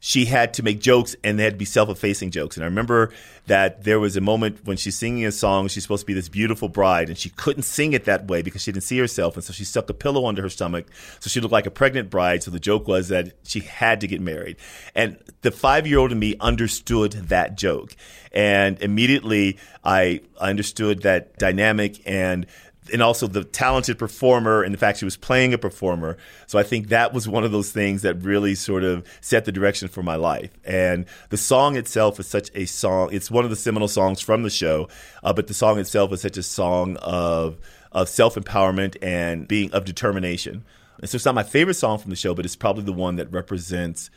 she 0.03 0.25
had 0.25 0.55
to 0.55 0.63
make 0.63 0.81
jokes 0.81 1.15
and 1.23 1.37
they 1.37 1.43
had 1.43 1.53
to 1.53 1.57
be 1.57 1.63
self-effacing 1.63 2.31
jokes. 2.31 2.57
And 2.57 2.63
I 2.63 2.67
remember 2.67 3.13
that 3.45 3.83
there 3.83 3.99
was 3.99 4.17
a 4.17 4.21
moment 4.21 4.65
when 4.65 4.75
she's 4.75 4.97
singing 4.97 5.25
a 5.25 5.31
song, 5.31 5.67
she's 5.67 5.83
supposed 5.83 6.01
to 6.01 6.07
be 6.07 6.13
this 6.15 6.27
beautiful 6.27 6.69
bride, 6.69 7.07
and 7.07 7.17
she 7.17 7.29
couldn't 7.29 7.63
sing 7.63 7.93
it 7.93 8.05
that 8.05 8.27
way 8.27 8.41
because 8.41 8.63
she 8.63 8.71
didn't 8.71 8.83
see 8.83 8.97
herself, 8.97 9.35
and 9.35 9.43
so 9.43 9.53
she 9.53 9.63
stuck 9.63 9.89
a 9.91 9.93
pillow 9.93 10.25
under 10.25 10.41
her 10.41 10.49
stomach, 10.49 10.87
so 11.19 11.29
she 11.29 11.39
looked 11.39 11.51
like 11.51 11.67
a 11.67 11.71
pregnant 11.71 12.09
bride. 12.09 12.41
So 12.41 12.49
the 12.49 12.59
joke 12.59 12.87
was 12.87 13.09
that 13.09 13.33
she 13.43 13.59
had 13.59 14.01
to 14.01 14.07
get 14.07 14.21
married, 14.21 14.57
and 14.95 15.17
the 15.41 15.51
five-year-old 15.51 16.11
in 16.11 16.17
me 16.19 16.35
understood 16.39 17.11
that 17.11 17.55
joke, 17.55 17.95
and 18.31 18.81
immediately 18.81 19.59
I 19.83 20.21
understood 20.39 21.03
that 21.03 21.37
dynamic 21.37 22.01
and 22.07 22.47
and 22.91 23.01
also 23.01 23.27
the 23.27 23.43
talented 23.43 23.97
performer 23.99 24.63
and 24.63 24.73
the 24.73 24.77
fact 24.77 24.99
she 24.99 25.05
was 25.05 25.17
playing 25.17 25.53
a 25.53 25.57
performer. 25.57 26.17
So 26.47 26.57
I 26.57 26.63
think 26.63 26.89
that 26.89 27.13
was 27.13 27.27
one 27.27 27.43
of 27.43 27.51
those 27.51 27.71
things 27.71 28.01
that 28.01 28.15
really 28.23 28.55
sort 28.55 28.83
of 28.83 29.05
set 29.21 29.45
the 29.45 29.51
direction 29.51 29.87
for 29.87 30.01
my 30.01 30.15
life. 30.15 30.51
And 30.63 31.05
the 31.29 31.37
song 31.37 31.77
itself 31.77 32.19
is 32.19 32.27
such 32.27 32.49
a 32.55 32.65
song. 32.65 33.09
It's 33.11 33.29
one 33.29 33.43
of 33.43 33.49
the 33.49 33.55
seminal 33.55 33.87
songs 33.87 34.19
from 34.19 34.43
the 34.43 34.49
show, 34.49 34.89
uh, 35.23 35.33
but 35.33 35.47
the 35.47 35.53
song 35.53 35.79
itself 35.79 36.11
is 36.11 36.21
such 36.21 36.37
a 36.37 36.43
song 36.43 36.97
of 36.97 37.57
of 37.91 38.07
self 38.07 38.35
empowerment 38.35 38.95
and 39.01 39.47
being 39.47 39.71
of 39.71 39.85
determination. 39.85 40.63
And 40.99 41.09
so 41.09 41.15
it's 41.15 41.25
not 41.25 41.35
my 41.35 41.43
favorite 41.43 41.73
song 41.73 41.97
from 41.97 42.09
the 42.09 42.15
show, 42.15 42.33
but 42.33 42.45
it's 42.45 42.55
probably 42.55 42.83
the 42.83 42.93
one 42.93 43.17
that 43.17 43.31
represents 43.31 44.09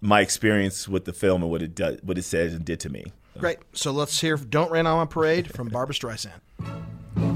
my 0.00 0.20
experience 0.20 0.86
with 0.86 1.06
the 1.06 1.12
film 1.12 1.42
and 1.42 1.50
what 1.50 1.62
it 1.62 1.74
does, 1.74 1.98
what 2.02 2.18
it 2.18 2.22
says 2.22 2.54
and 2.54 2.64
did 2.64 2.78
to 2.80 2.90
me. 2.90 3.12
Great. 3.38 3.58
So 3.72 3.90
let's 3.90 4.20
hear 4.20 4.36
"Don't 4.36 4.70
Rain 4.70 4.86
on 4.86 4.96
My 4.98 5.04
Parade" 5.06 5.52
from 5.52 5.68
Barbra 5.68 5.94
Streisand. 5.94 7.35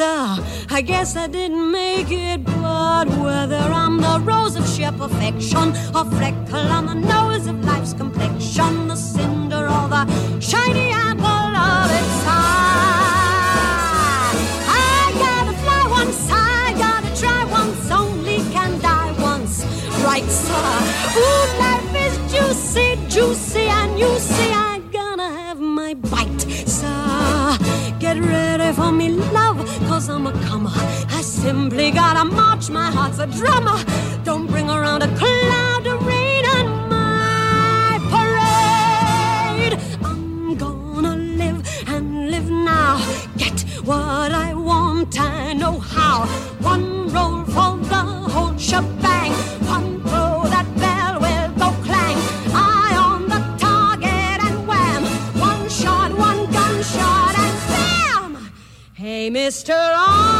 sir. 0.00 0.38
I 0.70 0.80
guess 0.80 1.14
I 1.14 1.26
didn't 1.26 1.70
make 1.70 2.10
it, 2.10 2.42
but 2.44 3.06
whether 3.24 3.64
I'm 3.82 3.96
the 4.00 4.16
rose 4.30 4.56
of 4.56 4.66
sheer 4.66 4.92
perfection, 4.92 5.66
or 5.96 6.04
freckle 6.16 6.68
on 6.76 6.86
the 6.86 6.98
nose 7.12 7.46
of 7.46 7.56
life's 7.70 7.92
complexion, 7.92 8.88
the 8.88 8.96
cinder 8.96 9.64
or 9.76 9.86
the 9.94 10.02
shiny 10.40 10.90
apple 10.92 11.09
simply 31.40 31.90
gotta 31.90 32.24
march. 32.24 32.68
My 32.70 32.90
heart's 32.90 33.18
a 33.18 33.26
drummer. 33.26 33.78
Don't 34.24 34.46
bring 34.46 34.68
around 34.68 35.02
a 35.02 35.10
cloud 35.16 35.86
of 35.86 36.06
rain 36.06 36.44
on 36.56 36.66
my 36.88 37.98
parade. 38.14 39.74
I'm 40.04 40.54
gonna 40.56 41.16
live 41.40 41.60
and 41.86 42.30
live 42.30 42.50
now. 42.50 42.94
Get 43.38 43.58
what 43.90 44.30
I 44.32 44.52
want, 44.54 45.18
I 45.18 45.54
know 45.54 45.78
how. 45.78 46.26
One 46.72 47.08
roll 47.14 47.44
for 47.54 47.72
the 47.92 48.04
whole 48.34 48.56
shebang. 48.58 49.32
One 49.74 49.88
throw 50.08 50.44
that 50.54 50.68
bell 50.82 51.14
will 51.24 51.50
go 51.62 51.68
clang. 51.86 52.18
Eye 52.68 52.96
on 53.08 53.20
the 53.32 53.40
target 53.66 54.38
and 54.48 54.58
wham. 54.68 55.02
One 55.48 55.68
shot, 55.68 56.10
one 56.28 56.42
gunshot, 56.56 57.34
and 57.44 57.58
bam. 57.70 58.52
Hey, 58.92 59.30
Mr. 59.30 59.78
Arm. 59.96 60.39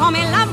Ready 0.00 0.24
for 0.24 0.49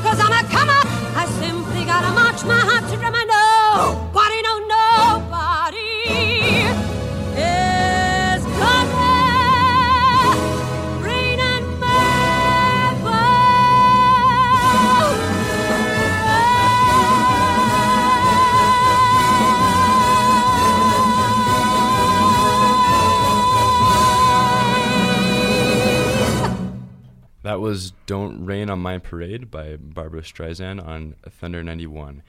Rain 28.48 28.70
on 28.70 28.78
My 28.78 28.96
Parade 28.96 29.50
by 29.50 29.76
Barbra 29.76 30.22
Streisand 30.22 30.82
on 30.84 31.16
Thunder 31.28 31.62
91. 31.62 32.22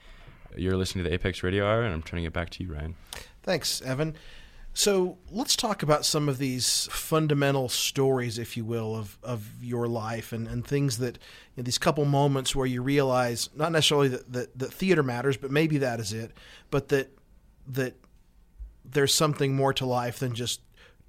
You're 0.54 0.76
listening 0.76 1.02
to 1.04 1.08
the 1.08 1.14
Apex 1.14 1.42
Radio 1.42 1.66
Hour, 1.66 1.82
and 1.82 1.94
I'm 1.94 2.02
turning 2.02 2.26
it 2.26 2.34
back 2.34 2.50
to 2.50 2.62
you, 2.62 2.74
Ryan. 2.74 2.94
Thanks, 3.42 3.80
Evan. 3.80 4.14
So 4.74 5.16
let's 5.30 5.56
talk 5.56 5.82
about 5.82 6.04
some 6.04 6.28
of 6.28 6.36
these 6.36 6.90
fundamental 6.92 7.70
stories, 7.70 8.38
if 8.38 8.54
you 8.54 8.66
will, 8.66 8.94
of, 8.94 9.16
of 9.22 9.64
your 9.64 9.88
life 9.88 10.30
and, 10.32 10.46
and 10.46 10.64
things 10.64 10.98
that, 10.98 11.16
you 11.56 11.62
know, 11.62 11.64
these 11.64 11.78
couple 11.78 12.04
moments 12.04 12.54
where 12.54 12.66
you 12.66 12.82
realize 12.82 13.48
not 13.56 13.72
necessarily 13.72 14.08
that, 14.08 14.30
that, 14.30 14.58
that 14.58 14.72
theater 14.74 15.02
matters, 15.02 15.38
but 15.38 15.50
maybe 15.50 15.78
that 15.78 16.00
is 16.00 16.12
it, 16.12 16.32
but 16.70 16.88
that 16.88 17.16
that 17.66 17.94
there's 18.84 19.14
something 19.14 19.54
more 19.54 19.72
to 19.72 19.86
life 19.86 20.18
than 20.18 20.34
just 20.34 20.60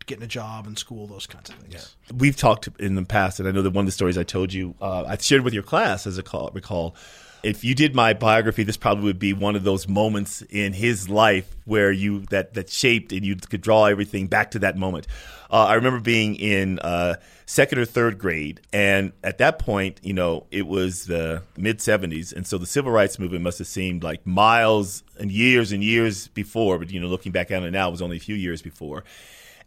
getting 0.05 0.23
a 0.23 0.27
job 0.27 0.67
and 0.67 0.77
school, 0.77 1.07
those 1.07 1.27
kinds 1.27 1.49
of 1.49 1.55
things. 1.55 1.95
We've 2.13 2.35
talked 2.35 2.67
in 2.79 2.95
the 2.95 3.03
past, 3.03 3.39
and 3.39 3.47
I 3.47 3.51
know 3.51 3.61
that 3.61 3.71
one 3.71 3.83
of 3.83 3.87
the 3.87 3.91
stories 3.91 4.17
I 4.17 4.23
told 4.23 4.53
you, 4.53 4.75
uh, 4.81 5.05
I 5.07 5.17
shared 5.17 5.43
with 5.43 5.53
your 5.53 5.63
class, 5.63 6.07
as 6.07 6.17
I 6.17 6.21
call, 6.21 6.51
recall. 6.53 6.95
If 7.43 7.63
you 7.63 7.73
did 7.73 7.95
my 7.95 8.13
biography, 8.13 8.63
this 8.63 8.77
probably 8.77 9.05
would 9.05 9.17
be 9.17 9.33
one 9.33 9.55
of 9.55 9.63
those 9.63 9.87
moments 9.87 10.43
in 10.43 10.73
his 10.73 11.09
life 11.09 11.55
where 11.65 11.91
you 11.91 12.19
that 12.29 12.53
that 12.53 12.69
shaped 12.69 13.11
and 13.11 13.25
you 13.25 13.35
could 13.35 13.61
draw 13.61 13.85
everything 13.85 14.27
back 14.27 14.51
to 14.51 14.59
that 14.59 14.77
moment. 14.77 15.07
Uh, 15.49 15.65
I 15.65 15.73
remember 15.73 15.99
being 15.99 16.35
in 16.35 16.77
uh, 16.79 17.15
second 17.45 17.79
or 17.79 17.85
third 17.85 18.19
grade, 18.19 18.61
and 18.71 19.11
at 19.23 19.39
that 19.39 19.57
point, 19.57 19.99
you 20.03 20.13
know, 20.13 20.45
it 20.51 20.67
was 20.67 21.05
the 21.05 21.41
mid 21.57 21.79
'70s, 21.79 22.31
and 22.31 22.45
so 22.45 22.59
the 22.59 22.67
civil 22.67 22.91
rights 22.91 23.17
movement 23.17 23.43
must 23.43 23.57
have 23.57 23.67
seemed 23.67 24.03
like 24.03 24.25
miles 24.25 25.03
and 25.19 25.31
years 25.31 25.71
and 25.71 25.83
years 25.83 26.27
before. 26.27 26.77
But 26.77 26.91
you 26.91 26.99
know, 26.99 27.07
looking 27.07 27.31
back 27.31 27.51
on 27.51 27.63
it 27.63 27.71
now, 27.71 27.87
it 27.87 27.91
was 27.91 28.03
only 28.03 28.17
a 28.17 28.21
few 28.21 28.35
years 28.35 28.61
before. 28.61 29.03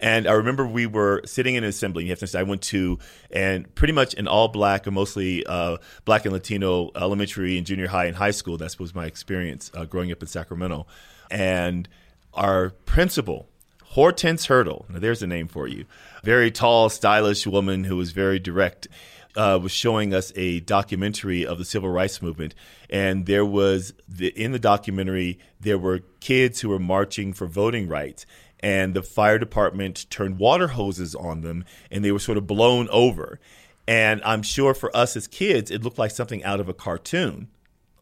And 0.01 0.27
I 0.27 0.33
remember 0.33 0.67
we 0.67 0.87
were 0.87 1.23
sitting 1.25 1.55
in 1.55 1.65
an 1.65 1.71
assembly. 1.71 2.05
You 2.05 2.11
have 2.11 2.19
to 2.19 2.39
I 2.39 2.43
went 2.43 2.63
to, 2.63 2.99
and 3.31 3.73
pretty 3.75 3.93
much 3.93 4.15
an 4.15 4.29
all 4.29 4.49
black 4.49 4.87
or 4.87 4.91
mostly 4.91 5.45
uh, 5.47 5.79
black 6.05 6.25
and 6.25 6.33
Latino 6.33 6.91
elementary 6.97 7.57
and 7.57 7.67
junior 7.67 7.89
high 7.89 8.07
and 8.07 8.17
high 8.17 8.33
school. 8.33 8.57
That 8.57 8.79
was 8.79 8.95
my 8.95 9.07
experience 9.07 9.71
uh, 9.75 9.85
growing 9.85 10.11
up 10.11 10.23
in 10.23 10.29
Sacramento. 10.29 10.87
And 11.31 11.89
our 12.33 12.71
principal, 12.71 13.49
Hortense 13.85 14.47
Hurdle, 14.47 14.87
there's 14.91 15.23
a 15.23 15.27
name 15.27 15.49
for 15.49 15.69
you, 15.69 15.85
very 16.23 16.51
tall, 16.51 16.89
stylish 16.89 17.47
woman 17.47 17.85
who 17.85 17.97
was 17.97 18.13
very 18.13 18.39
direct. 18.39 18.89
Uh, 19.37 19.59
was 19.61 19.73
showing 19.73 20.15
us 20.15 20.33
a 20.37 20.61
documentary 20.61 21.45
of 21.45 21.59
the 21.59 21.65
civil 21.65 21.89
rights 21.91 22.23
movement, 22.23 22.55
and 22.89 23.27
there 23.27 23.45
was 23.45 23.93
the, 24.09 24.29
in 24.29 24.53
the 24.53 24.61
documentary 24.61 25.41
there 25.59 25.77
were 25.77 26.03
kids 26.21 26.61
who 26.61 26.69
were 26.69 26.79
marching 26.79 27.33
for 27.33 27.49
voting 27.49 27.89
rights, 27.89 28.27
and 28.65 28.95
the 28.95 29.03
fire 29.03 29.39
department 29.39 30.07
turned 30.09 30.39
water 30.39 30.69
hoses 30.69 31.15
on 31.15 31.43
them 31.43 31.67
and 31.91 32.03
they 32.03 32.11
were 32.11 32.19
sort 32.19 32.39
of 32.39 32.47
blown 32.47 32.89
over. 32.89 33.39
And 33.87 34.23
I'm 34.25 34.43
sure 34.43 34.73
for 34.73 34.95
us 34.97 35.19
as 35.19 35.29
kids, 35.29 35.71
it 35.71 35.85
looked 35.85 35.99
like 35.99 36.11
something 36.11 36.43
out 36.45 36.61
of 36.61 36.69
a 36.71 36.73
cartoon. 36.73 37.49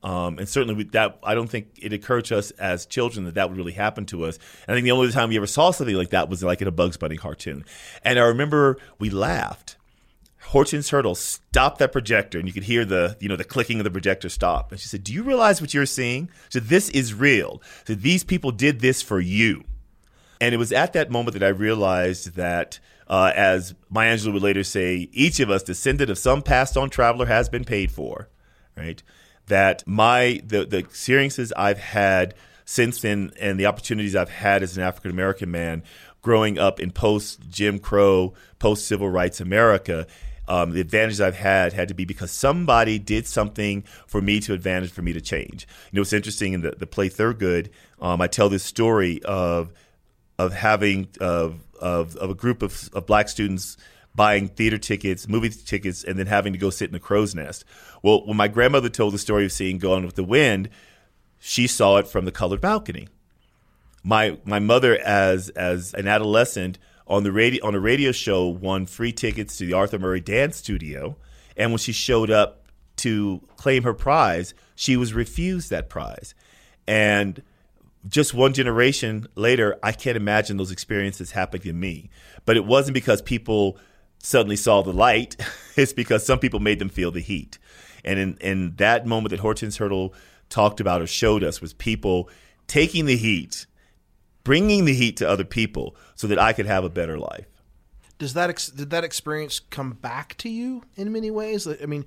Um, 0.04 0.38
and 0.38 0.48
certainly 0.48 0.84
that 0.84 1.18
I 1.24 1.34
don't 1.34 1.48
think 1.48 1.66
it 1.82 1.92
occurred 1.92 2.26
to 2.26 2.38
us 2.38 2.52
as 2.52 2.86
children 2.86 3.24
that 3.24 3.34
that 3.34 3.48
would 3.48 3.58
really 3.58 3.72
happen 3.72 4.06
to 4.06 4.24
us. 4.24 4.38
And 4.68 4.72
I 4.72 4.76
think 4.76 4.84
the 4.84 4.92
only 4.92 5.10
time 5.10 5.30
we 5.30 5.36
ever 5.36 5.48
saw 5.48 5.72
something 5.72 5.96
like 5.96 6.10
that 6.10 6.28
was 6.28 6.44
like 6.44 6.62
in 6.62 6.68
a 6.68 6.72
Bugs 6.72 6.96
Bunny 6.96 7.16
cartoon. 7.16 7.64
And 8.04 8.20
I 8.20 8.22
remember 8.22 8.78
we 9.00 9.10
laughed. 9.10 9.76
Hortense 10.42 10.90
Hurdle 10.90 11.16
stopped 11.16 11.78
that 11.78 11.92
projector, 11.92 12.38
and 12.38 12.46
you 12.46 12.52
could 12.52 12.64
hear 12.64 12.84
the 12.84 13.16
you 13.20 13.28
know 13.28 13.36
the 13.36 13.44
clicking 13.44 13.78
of 13.80 13.84
the 13.84 13.90
projector 13.90 14.28
stop. 14.28 14.70
And 14.70 14.80
she 14.80 14.88
said, 14.88 15.04
"Do 15.04 15.12
you 15.12 15.22
realize 15.22 15.60
what 15.60 15.72
you're 15.72 15.86
seeing? 15.86 16.30
So 16.50 16.58
this 16.60 16.88
is 16.90 17.14
real. 17.14 17.62
So 17.86 17.94
these 17.94 18.22
people 18.22 18.50
did 18.50 18.80
this 18.80 19.02
for 19.02 19.20
you." 19.20 19.64
And 20.42 20.52
it 20.52 20.58
was 20.58 20.72
at 20.72 20.92
that 20.94 21.08
moment 21.08 21.34
that 21.34 21.44
I 21.44 21.50
realized 21.50 22.34
that, 22.34 22.80
uh, 23.06 23.30
as 23.32 23.76
Maya 23.88 24.16
Angelou 24.16 24.32
would 24.32 24.42
later 24.42 24.64
say, 24.64 25.08
each 25.12 25.38
of 25.38 25.50
us, 25.50 25.62
descendant 25.62 26.10
of 26.10 26.18
some 26.18 26.42
passed 26.42 26.76
on 26.76 26.90
traveler, 26.90 27.26
has 27.26 27.48
been 27.48 27.62
paid 27.62 27.92
for, 27.92 28.28
right? 28.76 29.00
That 29.46 29.84
my 29.86 30.40
the 30.44 30.64
the 30.64 30.78
experiences 30.78 31.52
I've 31.56 31.78
had 31.78 32.34
since 32.64 33.02
then 33.02 33.30
and 33.38 33.60
the 33.60 33.66
opportunities 33.66 34.16
I've 34.16 34.30
had 34.30 34.64
as 34.64 34.76
an 34.76 34.82
African 34.82 35.12
American 35.12 35.48
man 35.52 35.84
growing 36.22 36.58
up 36.58 36.80
in 36.80 36.90
post 36.90 37.48
Jim 37.48 37.78
Crow, 37.78 38.34
post 38.58 38.88
civil 38.88 39.08
rights 39.08 39.40
America. 39.40 40.08
Um, 40.48 40.72
the 40.72 40.80
advantages 40.80 41.20
I've 41.20 41.36
had 41.36 41.72
had 41.72 41.86
to 41.86 41.94
be 41.94 42.04
because 42.04 42.32
somebody 42.32 42.98
did 42.98 43.28
something 43.28 43.84
for 44.08 44.20
me 44.20 44.40
to 44.40 44.54
advantage 44.54 44.90
for 44.90 45.02
me 45.02 45.12
to 45.12 45.20
change. 45.20 45.68
You 45.92 45.96
know, 45.96 46.02
it's 46.02 46.12
interesting 46.12 46.52
in 46.52 46.62
the, 46.62 46.72
the 46.72 46.86
play 46.86 47.08
Thurgood, 47.08 47.68
um, 48.00 48.20
I 48.20 48.26
tell 48.26 48.48
this 48.48 48.64
story 48.64 49.22
of 49.22 49.72
of 50.42 50.52
having 50.52 51.08
of 51.20 51.60
of, 51.80 52.16
of 52.16 52.30
a 52.30 52.34
group 52.34 52.62
of, 52.62 52.90
of 52.92 53.06
black 53.06 53.28
students 53.28 53.76
buying 54.14 54.48
theater 54.48 54.78
tickets, 54.78 55.26
movie 55.26 55.48
tickets, 55.48 56.04
and 56.04 56.18
then 56.18 56.26
having 56.26 56.52
to 56.52 56.58
go 56.58 56.70
sit 56.70 56.88
in 56.88 56.94
a 56.94 57.00
crow's 57.00 57.34
nest. 57.34 57.64
Well, 58.02 58.26
when 58.26 58.36
my 58.36 58.48
grandmother 58.48 58.88
told 58.88 59.14
the 59.14 59.18
story 59.18 59.44
of 59.44 59.52
seeing 59.52 59.78
Gone 59.78 60.04
with 60.04 60.16
the 60.16 60.24
Wind, 60.24 60.68
she 61.38 61.66
saw 61.66 61.96
it 61.96 62.06
from 62.06 62.24
the 62.24 62.32
colored 62.32 62.60
balcony. 62.60 63.08
My 64.04 64.38
my 64.44 64.58
mother, 64.58 64.98
as 64.98 65.48
as 65.50 65.94
an 65.94 66.08
adolescent, 66.08 66.78
on 67.06 67.22
the 67.22 67.32
radio 67.32 67.66
on 67.66 67.74
a 67.74 67.80
radio 67.80 68.12
show, 68.12 68.46
won 68.46 68.86
free 68.86 69.12
tickets 69.12 69.56
to 69.58 69.66
the 69.66 69.72
Arthur 69.72 69.98
Murray 69.98 70.20
Dance 70.20 70.56
Studio, 70.56 71.16
and 71.56 71.70
when 71.70 71.78
she 71.78 71.92
showed 71.92 72.30
up 72.30 72.66
to 72.96 73.40
claim 73.56 73.84
her 73.84 73.94
prize, 73.94 74.54
she 74.74 74.96
was 74.96 75.14
refused 75.14 75.70
that 75.70 75.88
prize, 75.88 76.34
and 76.86 77.42
just 78.08 78.34
one 78.34 78.52
generation 78.52 79.26
later, 79.34 79.78
I 79.82 79.92
can't 79.92 80.16
imagine 80.16 80.56
those 80.56 80.70
experiences 80.70 81.32
happening 81.32 81.62
to 81.62 81.72
me. 81.72 82.10
But 82.44 82.56
it 82.56 82.64
wasn't 82.64 82.94
because 82.94 83.22
people 83.22 83.78
suddenly 84.18 84.56
saw 84.56 84.82
the 84.82 84.92
light. 84.92 85.36
it's 85.76 85.92
because 85.92 86.24
some 86.26 86.38
people 86.38 86.60
made 86.60 86.78
them 86.78 86.88
feel 86.88 87.10
the 87.10 87.20
heat. 87.20 87.58
And 88.04 88.18
in, 88.18 88.36
in 88.40 88.74
that 88.76 89.06
moment 89.06 89.30
that 89.30 89.40
Hortense 89.40 89.76
Hurdle 89.76 90.14
talked 90.48 90.80
about 90.80 91.02
or 91.02 91.06
showed 91.06 91.44
us 91.44 91.60
was 91.60 91.72
people 91.72 92.28
taking 92.66 93.06
the 93.06 93.16
heat, 93.16 93.66
bringing 94.44 94.84
the 94.84 94.94
heat 94.94 95.16
to 95.18 95.28
other 95.28 95.44
people 95.44 95.96
so 96.14 96.26
that 96.26 96.38
I 96.38 96.52
could 96.52 96.66
have 96.66 96.84
a 96.84 96.90
better 96.90 97.18
life. 97.18 97.46
Does 98.18 98.34
that 98.34 98.50
ex- 98.50 98.68
did 98.68 98.90
that 98.90 99.02
experience 99.02 99.58
come 99.58 99.92
back 99.92 100.36
to 100.38 100.48
you 100.48 100.84
in 100.96 101.12
many 101.12 101.30
ways? 101.30 101.66
I 101.66 101.86
mean, 101.86 102.04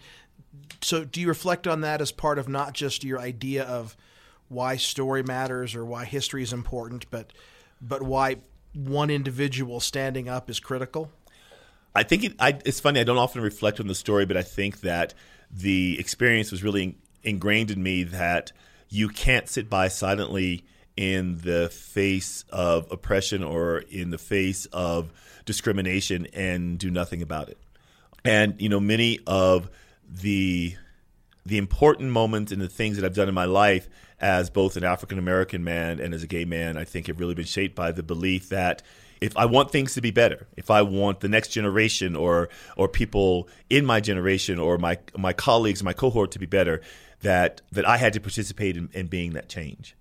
so 0.82 1.04
do 1.04 1.20
you 1.20 1.28
reflect 1.28 1.68
on 1.68 1.82
that 1.82 2.02
as 2.02 2.12
part 2.12 2.40
of 2.40 2.48
not 2.48 2.74
just 2.74 3.04
your 3.04 3.20
idea 3.20 3.64
of 3.64 3.98
why 4.50 4.78
story 4.78 5.24
matters 5.24 5.76
or 5.76 5.86
why 5.86 6.06
history 6.06 6.44
is 6.44 6.54
important, 6.54 7.10
but 7.10 7.34
but 7.82 8.02
why 8.02 8.38
one 8.74 9.10
individual 9.10 9.80
standing 9.80 10.30
up 10.30 10.50
is 10.50 10.60
critical? 10.60 11.12
I 11.94 12.04
think 12.04 12.24
it, 12.26 12.36
I, 12.40 12.60
it's 12.66 12.80
funny. 12.80 13.00
I 13.00 13.04
don't 13.04 13.18
often 13.18 13.42
reflect 13.42 13.80
on 13.80 13.88
the 13.88 13.96
story, 13.96 14.26
but 14.26 14.36
I 14.36 14.44
think 14.44 14.82
that 14.82 15.14
the 15.50 15.98
experience 16.00 16.52
was 16.52 16.64
really 16.64 16.98
ingrained 17.24 17.72
in 17.72 17.82
me 17.82 18.04
that 18.04 18.52
you 18.90 19.08
can't 19.08 19.48
sit 19.48 19.70
by 19.70 19.88
silently 19.88 20.66
in 20.98 21.40
the 21.40 21.70
face 21.70 22.44
of 22.50 22.92
oppression 22.92 23.44
or 23.44 23.80
in 23.90 24.12
the 24.12 24.18
face 24.18 24.66
of 24.68 25.12
discrimination 25.46 26.28
and 26.34 26.78
do 26.78 26.90
nothing 26.90 27.22
about 27.22 27.50
it. 27.50 27.58
And 28.24 28.60
you 28.60 28.70
know, 28.70 28.80
many 28.80 29.20
of 29.26 29.70
the 30.10 30.76
the 31.46 31.58
important 31.58 32.12
moments 32.12 32.52
and 32.52 32.62
the 32.62 32.68
things 32.68 32.98
that 32.98 33.06
I've 33.06 33.14
done 33.14 33.30
in 33.30 33.36
my 33.36 33.46
life 33.46 33.88
as 34.20 34.50
both 34.50 34.78
an 34.78 34.84
African 34.84 35.20
American 35.20 35.64
man 35.64 36.00
and 36.00 36.14
as 36.14 36.24
a 36.24 36.28
gay 36.28 36.46
man, 36.46 36.78
I 36.78 36.84
think 36.84 37.08
have 37.08 37.20
really 37.20 37.36
been 37.36 37.46
shaped 37.46 37.76
by 37.76 37.92
the 37.92 38.04
belief 38.04 38.50
that 38.50 38.82
if 39.22 39.36
I 39.38 39.46
want 39.46 39.72
things 39.72 39.94
to 39.96 40.02
be 40.02 40.12
better, 40.12 40.48
if 40.56 40.70
I 40.70 40.82
want 40.82 41.22
the 41.22 41.30
next 41.30 41.50
generation 41.50 42.16
or 42.16 42.50
or 42.76 42.88
people 42.88 43.48
in 43.70 43.86
my 43.86 44.00
generation 44.00 44.60
or 44.60 44.78
my 44.78 45.00
my 45.18 45.34
colleagues, 45.34 45.84
my 45.84 45.94
cohort 45.94 46.32
to 46.32 46.40
be 46.40 46.46
better, 46.46 46.82
that 47.22 47.62
that 47.72 47.88
I 47.88 47.98
had 47.98 48.14
to 48.14 48.20
participate 48.20 48.78
in, 48.78 48.90
in 48.94 49.08
being 49.08 49.34
that 49.34 49.50
change. 49.50 49.96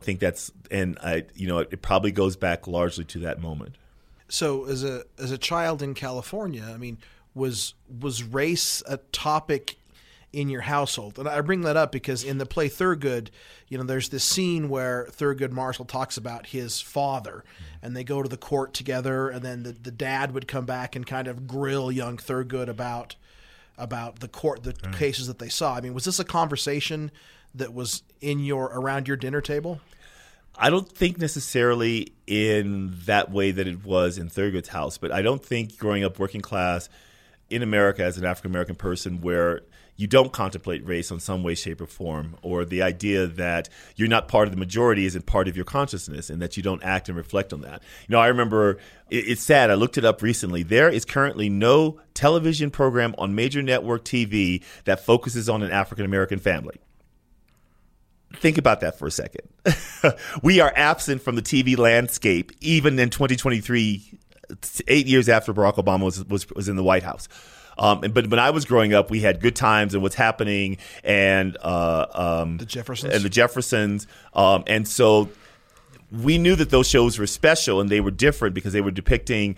I 0.00 0.04
think 0.04 0.20
that's 0.20 0.50
and 0.70 0.98
I 1.02 1.24
you 1.34 1.48
know 1.48 1.58
it 1.58 1.82
probably 1.82 2.12
goes 2.12 2.36
back 2.36 2.66
largely 2.66 3.04
to 3.06 3.20
that 3.20 3.40
moment. 3.40 3.76
So 4.28 4.66
as 4.66 4.84
a 4.84 5.04
as 5.18 5.30
a 5.30 5.38
child 5.38 5.82
in 5.82 5.94
California, 5.94 6.64
I 6.66 6.76
mean, 6.76 6.98
was 7.34 7.74
was 8.00 8.22
race 8.22 8.82
a 8.86 8.98
topic 9.12 9.76
in 10.32 10.48
your 10.48 10.62
household? 10.62 11.18
And 11.18 11.28
I 11.28 11.40
bring 11.40 11.62
that 11.62 11.76
up 11.76 11.92
because 11.92 12.24
in 12.24 12.38
the 12.38 12.46
play 12.46 12.68
Thurgood, 12.68 13.28
you 13.68 13.78
know, 13.78 13.84
there's 13.84 14.08
this 14.08 14.24
scene 14.24 14.68
where 14.68 15.06
Thurgood 15.10 15.52
Marshall 15.52 15.84
talks 15.84 16.16
about 16.16 16.46
his 16.46 16.80
father, 16.80 17.44
and 17.82 17.96
they 17.96 18.04
go 18.04 18.22
to 18.22 18.28
the 18.28 18.36
court 18.36 18.74
together, 18.74 19.28
and 19.28 19.42
then 19.42 19.62
the, 19.62 19.72
the 19.72 19.90
dad 19.90 20.32
would 20.32 20.48
come 20.48 20.66
back 20.66 20.96
and 20.96 21.06
kind 21.06 21.28
of 21.28 21.46
grill 21.46 21.90
young 21.90 22.16
Thurgood 22.16 22.68
about 22.68 23.16
about 23.78 24.20
the 24.20 24.28
court 24.28 24.62
the 24.62 24.72
hmm. 24.72 24.92
cases 24.92 25.26
that 25.26 25.38
they 25.38 25.48
saw. 25.48 25.74
I 25.74 25.80
mean, 25.80 25.94
was 25.94 26.04
this 26.04 26.18
a 26.18 26.24
conversation 26.24 27.10
that 27.54 27.72
was 27.72 28.02
in 28.20 28.40
your 28.40 28.66
around 28.66 29.08
your 29.08 29.16
dinner 29.16 29.40
table? 29.40 29.80
I 30.56 30.68
don't 30.68 30.88
think 30.88 31.18
necessarily 31.18 32.12
in 32.26 32.94
that 33.06 33.30
way 33.30 33.50
that 33.50 33.66
it 33.66 33.84
was 33.84 34.18
in 34.18 34.28
Thurgood's 34.28 34.68
house, 34.68 34.98
but 34.98 35.10
I 35.10 35.22
don't 35.22 35.42
think 35.42 35.78
growing 35.78 36.04
up 36.04 36.18
working 36.18 36.42
class 36.42 36.90
in 37.50 37.62
America 37.62 38.02
as 38.02 38.16
an 38.16 38.24
African 38.24 38.50
American 38.50 38.76
person 38.76 39.20
where 39.20 39.62
you 40.00 40.06
don't 40.06 40.32
contemplate 40.32 40.86
race 40.86 41.12
on 41.12 41.20
some 41.20 41.42
way, 41.42 41.54
shape, 41.54 41.78
or 41.78 41.86
form, 41.86 42.36
or 42.40 42.64
the 42.64 42.80
idea 42.80 43.26
that 43.26 43.68
you're 43.96 44.08
not 44.08 44.28
part 44.28 44.48
of 44.48 44.54
the 44.54 44.58
majority 44.58 45.04
isn't 45.04 45.26
part 45.26 45.46
of 45.46 45.56
your 45.56 45.66
consciousness 45.66 46.30
and 46.30 46.40
that 46.40 46.56
you 46.56 46.62
don't 46.62 46.82
act 46.82 47.10
and 47.10 47.18
reflect 47.18 47.52
on 47.52 47.60
that. 47.60 47.82
You 48.08 48.14
know, 48.14 48.18
I 48.18 48.28
remember 48.28 48.78
it, 49.10 49.28
it's 49.28 49.42
sad, 49.42 49.70
I 49.70 49.74
looked 49.74 49.98
it 49.98 50.04
up 50.06 50.22
recently. 50.22 50.62
There 50.62 50.88
is 50.88 51.04
currently 51.04 51.50
no 51.50 52.00
television 52.14 52.70
program 52.70 53.14
on 53.18 53.34
major 53.34 53.60
network 53.62 54.04
TV 54.04 54.64
that 54.84 55.04
focuses 55.04 55.50
on 55.50 55.62
an 55.62 55.70
African 55.70 56.06
American 56.06 56.38
family. 56.38 56.80
Think 58.36 58.58
about 58.58 58.80
that 58.80 58.98
for 58.98 59.06
a 59.06 59.10
second. 59.10 59.48
we 60.42 60.60
are 60.60 60.72
absent 60.76 61.20
from 61.20 61.34
the 61.34 61.42
TV 61.42 61.76
landscape 61.76 62.52
even 62.60 62.98
in 62.98 63.10
2023, 63.10 64.19
eight 64.88 65.06
years 65.06 65.28
after 65.28 65.52
Barack 65.52 65.76
Obama 65.76 66.04
was, 66.04 66.24
was, 66.26 66.48
was 66.50 66.68
in 66.68 66.76
the 66.76 66.84
White 66.84 67.02
House. 67.02 67.28
Um, 67.78 68.00
but 68.00 68.28
when 68.28 68.38
I 68.38 68.50
was 68.50 68.64
growing 68.64 68.92
up, 68.92 69.10
we 69.10 69.20
had 69.20 69.40
Good 69.40 69.56
Times 69.56 69.94
and 69.94 70.02
What's 70.02 70.14
Happening 70.14 70.76
and 71.02 71.56
uh, 71.62 72.06
um, 72.42 72.58
The 72.58 72.66
Jeffersons? 72.66 73.14
and 73.14 73.22
the 73.24 73.30
Jeffersons, 73.30 74.06
um, 74.34 74.64
and 74.66 74.86
so 74.86 75.30
we 76.12 76.38
knew 76.38 76.56
that 76.56 76.70
those 76.70 76.88
shows 76.88 77.18
were 77.18 77.26
special 77.26 77.80
and 77.80 77.88
they 77.88 78.00
were 78.00 78.10
different 78.10 78.54
because 78.54 78.72
they 78.72 78.80
were 78.80 78.90
depicting 78.90 79.56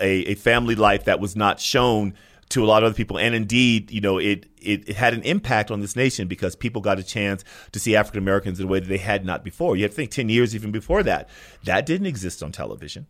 a, 0.00 0.32
a 0.32 0.34
family 0.34 0.74
life 0.74 1.04
that 1.04 1.20
was 1.20 1.36
not 1.36 1.60
shown 1.60 2.14
to 2.50 2.64
a 2.64 2.66
lot 2.66 2.82
of 2.82 2.88
other 2.88 2.94
people. 2.94 3.18
And 3.18 3.34
indeed, 3.34 3.90
you 3.90 4.00
know, 4.00 4.18
it, 4.18 4.46
it, 4.60 4.88
it 4.88 4.96
had 4.96 5.14
an 5.14 5.22
impact 5.22 5.70
on 5.70 5.80
this 5.80 5.94
nation 5.94 6.26
because 6.26 6.56
people 6.56 6.82
got 6.82 6.98
a 6.98 7.02
chance 7.02 7.44
to 7.72 7.78
see 7.78 7.94
African 7.94 8.18
Americans 8.18 8.58
in 8.58 8.66
a 8.66 8.68
way 8.68 8.80
that 8.80 8.88
they 8.88 8.98
had 8.98 9.24
not 9.24 9.44
before. 9.44 9.76
You 9.76 9.84
have 9.84 9.92
to 9.92 9.96
think 9.96 10.10
10 10.10 10.28
years 10.28 10.54
even 10.54 10.72
before 10.72 11.02
that. 11.04 11.28
That 11.64 11.86
didn't 11.86 12.06
exist 12.06 12.42
on 12.42 12.50
television. 12.50 13.06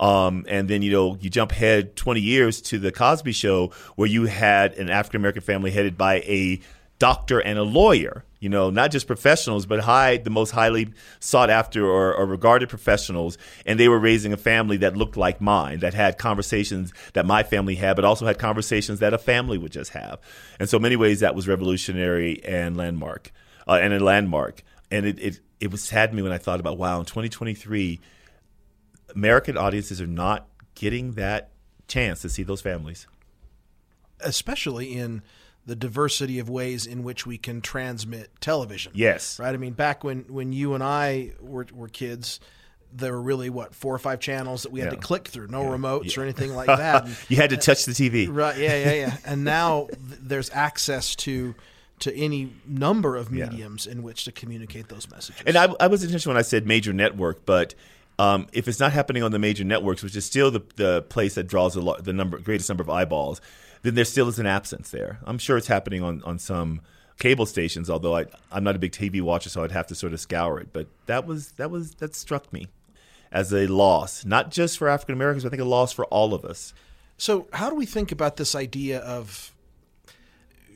Um, 0.00 0.46
and 0.48 0.66
then, 0.66 0.80
you 0.80 0.90
know, 0.90 1.18
you 1.20 1.28
jump 1.28 1.52
ahead 1.52 1.94
20 1.94 2.20
years 2.20 2.62
to 2.62 2.78
the 2.78 2.90
Cosby 2.90 3.32
show 3.32 3.70
where 3.96 4.08
you 4.08 4.24
had 4.24 4.72
an 4.74 4.88
African 4.88 5.20
American 5.20 5.42
family 5.42 5.70
headed 5.70 5.98
by 5.98 6.20
a 6.20 6.58
doctor 6.98 7.38
and 7.40 7.58
a 7.58 7.62
lawyer, 7.62 8.24
you 8.40 8.48
know, 8.48 8.70
not 8.70 8.90
just 8.90 9.06
professionals, 9.06 9.66
but 9.66 9.80
high, 9.80 10.16
the 10.16 10.30
most 10.30 10.52
highly 10.52 10.92
sought 11.18 11.50
after 11.50 11.84
or, 11.84 12.14
or, 12.14 12.26
regarded 12.26 12.68
professionals. 12.68 13.36
And 13.66 13.80
they 13.80 13.88
were 13.88 13.98
raising 13.98 14.32
a 14.32 14.36
family 14.36 14.78
that 14.78 14.96
looked 14.96 15.16
like 15.16 15.40
mine, 15.40 15.80
that 15.80 15.94
had 15.94 16.18
conversations 16.18 16.92
that 17.12 17.26
my 17.26 17.42
family 17.42 17.74
had, 17.74 17.96
but 17.96 18.04
also 18.04 18.26
had 18.26 18.38
conversations 18.38 19.00
that 19.00 19.12
a 19.12 19.18
family 19.18 19.58
would 19.58 19.72
just 19.72 19.92
have. 19.92 20.18
And 20.58 20.68
so, 20.68 20.78
many 20.78 20.96
ways, 20.96 21.20
that 21.20 21.34
was 21.34 21.48
revolutionary 21.48 22.42
and 22.44 22.76
landmark, 22.76 23.32
uh, 23.66 23.78
and 23.82 23.92
a 23.92 24.00
landmark. 24.00 24.62
And 24.90 25.06
it, 25.06 25.18
it, 25.18 25.40
it 25.58 25.70
was 25.70 25.82
sad 25.82 26.14
me 26.14 26.22
when 26.22 26.32
I 26.32 26.38
thought 26.38 26.60
about, 26.60 26.78
wow, 26.78 27.00
in 27.00 27.06
2023, 27.06 28.00
American 29.14 29.56
audiences 29.56 30.00
are 30.00 30.06
not 30.06 30.46
getting 30.74 31.12
that 31.12 31.50
chance 31.88 32.22
to 32.22 32.28
see 32.28 32.42
those 32.42 32.60
families. 32.60 33.06
especially 34.20 34.92
in 34.96 35.22
the 35.66 35.76
diversity 35.76 36.38
of 36.38 36.48
ways 36.48 36.86
in 36.86 37.02
which 37.02 37.26
we 37.26 37.38
can 37.38 37.60
transmit 37.60 38.30
television. 38.40 38.92
Yes. 38.94 39.38
Right. 39.38 39.54
I 39.54 39.56
mean, 39.56 39.72
back 39.72 40.02
when 40.04 40.20
when 40.28 40.52
you 40.52 40.74
and 40.74 40.82
I 40.82 41.32
were 41.40 41.66
were 41.72 41.88
kids, 41.88 42.40
there 42.92 43.12
were 43.12 43.22
really 43.22 43.50
what 43.50 43.74
four 43.74 43.94
or 43.94 43.98
five 43.98 44.20
channels 44.20 44.62
that 44.64 44.72
we 44.72 44.80
had 44.80 44.86
Yeah. 44.92 44.96
to 44.98 45.00
click 45.00 45.28
through, 45.28 45.48
no 45.48 45.62
remotes 45.62 46.16
or 46.18 46.22
anything 46.22 46.54
like 46.54 46.66
that. 46.84 47.04
And- 47.04 47.16
you 47.28 47.36
had 47.36 47.50
to 47.50 47.56
touch 47.56 47.84
the 47.84 47.92
TV. 47.92 48.26
right. 48.30 48.56
Yeah. 48.58 48.76
Yeah. 48.76 48.92
Yeah. 48.92 49.16
and 49.24 49.44
now 49.44 49.86
th- 49.86 50.20
there's 50.22 50.50
access 50.50 51.14
to 51.16 51.54
to 52.00 52.14
any 52.16 52.50
number 52.66 53.16
of 53.16 53.30
Yeah. 53.32 53.46
mediums 53.50 53.86
in 53.86 54.02
which 54.02 54.24
to 54.24 54.32
communicate 54.32 54.88
those 54.88 55.08
messages. 55.10 55.42
And 55.46 55.56
I, 55.56 55.68
I 55.78 55.86
was 55.86 56.02
intentional 56.02 56.34
when 56.34 56.38
I 56.40 56.42
said 56.42 56.66
major 56.66 56.94
network, 56.94 57.44
but 57.44 57.74
um, 58.20 58.48
if 58.52 58.68
it's 58.68 58.78
not 58.78 58.92
happening 58.92 59.22
on 59.22 59.32
the 59.32 59.38
major 59.38 59.64
networks, 59.64 60.02
which 60.02 60.14
is 60.14 60.26
still 60.26 60.50
the, 60.50 60.62
the 60.76 61.00
place 61.08 61.36
that 61.36 61.44
draws 61.44 61.72
the, 61.72 61.96
the 62.02 62.12
number 62.12 62.38
greatest 62.38 62.68
number 62.68 62.82
of 62.82 62.90
eyeballs, 62.90 63.40
then 63.80 63.94
there 63.94 64.04
still 64.04 64.28
is 64.28 64.38
an 64.38 64.44
absence 64.44 64.90
there. 64.90 65.20
I'm 65.24 65.38
sure 65.38 65.56
it's 65.56 65.68
happening 65.68 66.02
on, 66.02 66.22
on 66.24 66.38
some 66.38 66.82
cable 67.18 67.46
stations, 67.46 67.88
although 67.88 68.14
I, 68.14 68.26
I'm 68.52 68.62
not 68.62 68.76
a 68.76 68.78
big 68.78 68.92
TV 68.92 69.22
watcher, 69.22 69.48
so 69.48 69.64
I'd 69.64 69.72
have 69.72 69.86
to 69.86 69.94
sort 69.94 70.12
of 70.12 70.20
scour 70.20 70.60
it. 70.60 70.68
But 70.70 70.88
that 71.06 71.26
was 71.26 71.52
that 71.52 71.70
was 71.70 71.94
that 71.94 72.14
struck 72.14 72.52
me 72.52 72.68
as 73.32 73.54
a 73.54 73.66
loss, 73.66 74.26
not 74.26 74.50
just 74.50 74.76
for 74.76 74.88
African 74.88 75.14
Americans, 75.14 75.44
but 75.44 75.48
I 75.48 75.50
think 75.52 75.62
a 75.62 75.64
loss 75.64 75.94
for 75.94 76.04
all 76.06 76.34
of 76.34 76.44
us. 76.44 76.74
So, 77.16 77.48
how 77.54 77.70
do 77.70 77.76
we 77.76 77.86
think 77.86 78.12
about 78.12 78.36
this 78.36 78.54
idea 78.54 78.98
of 78.98 79.50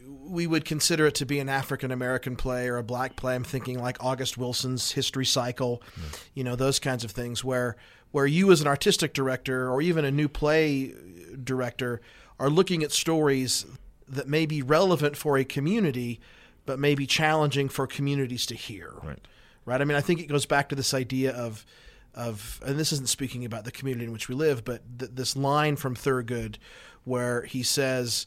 we 0.06 0.46
would 0.46 0.64
consider 0.64 1.06
it 1.06 1.14
to 1.16 1.26
be 1.26 1.38
an 1.38 1.48
African 1.48 1.90
American 1.90 2.36
play 2.36 2.68
or 2.68 2.76
a 2.76 2.82
black 2.82 3.16
play? 3.16 3.34
I'm 3.34 3.44
thinking 3.44 3.78
like 3.78 4.02
August 4.02 4.38
Wilson's 4.38 4.92
History 4.92 5.26
Cycle, 5.26 5.82
you 6.34 6.44
know, 6.44 6.56
those 6.56 6.78
kinds 6.78 7.04
of 7.04 7.10
things 7.10 7.44
where 7.44 7.76
where 8.10 8.26
you 8.26 8.52
as 8.52 8.60
an 8.60 8.66
artistic 8.66 9.12
director 9.12 9.68
or 9.68 9.82
even 9.82 10.04
a 10.04 10.10
new 10.10 10.28
play 10.28 10.94
director 11.42 12.00
are 12.38 12.48
looking 12.48 12.82
at 12.82 12.92
stories 12.92 13.66
that 14.06 14.28
may 14.28 14.46
be 14.46 14.62
relevant 14.62 15.16
for 15.16 15.36
a 15.36 15.44
community 15.44 16.20
but 16.66 16.78
may 16.78 16.94
be 16.94 17.06
challenging 17.06 17.68
for 17.68 17.86
communities 17.86 18.46
to 18.46 18.54
hear. 18.54 18.94
Right. 19.02 19.18
Right? 19.66 19.80
I 19.80 19.84
mean, 19.84 19.96
I 19.96 20.00
think 20.00 20.20
it 20.20 20.26
goes 20.26 20.46
back 20.46 20.68
to 20.70 20.74
this 20.74 20.94
idea 20.94 21.32
of 21.32 21.64
of 22.14 22.60
and 22.64 22.78
this 22.78 22.92
isn't 22.92 23.08
speaking 23.08 23.44
about 23.44 23.64
the 23.64 23.72
community 23.72 24.04
in 24.04 24.12
which 24.12 24.28
we 24.28 24.34
live, 24.34 24.64
but 24.64 24.82
th- 24.98 25.10
this 25.14 25.36
line 25.36 25.76
from 25.76 25.94
Thurgood 25.96 26.56
where 27.04 27.42
he 27.42 27.62
says, 27.62 28.26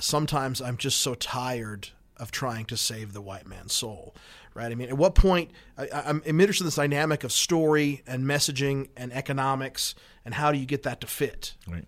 "Sometimes 0.00 0.60
I'm 0.60 0.76
just 0.76 1.00
so 1.00 1.14
tired 1.14 1.90
of 2.16 2.30
trying 2.30 2.64
to 2.66 2.76
save 2.76 3.12
the 3.12 3.20
white 3.20 3.46
man's 3.46 3.74
soul." 3.74 4.14
Right? 4.54 4.72
I 4.72 4.74
mean, 4.74 4.88
at 4.88 4.96
what 4.96 5.14
point 5.14 5.52
I, 5.76 5.88
I'm 5.92 6.22
interested 6.24 6.64
in 6.64 6.66
this 6.66 6.74
dynamic 6.74 7.22
of 7.22 7.30
story 7.30 8.02
and 8.08 8.24
messaging 8.24 8.88
and 8.96 9.12
economics 9.12 9.94
and 10.24 10.34
how 10.34 10.52
do 10.52 10.58
you 10.58 10.66
get 10.66 10.82
that 10.82 11.00
to 11.00 11.06
fit? 11.06 11.54
Right. 11.66 11.86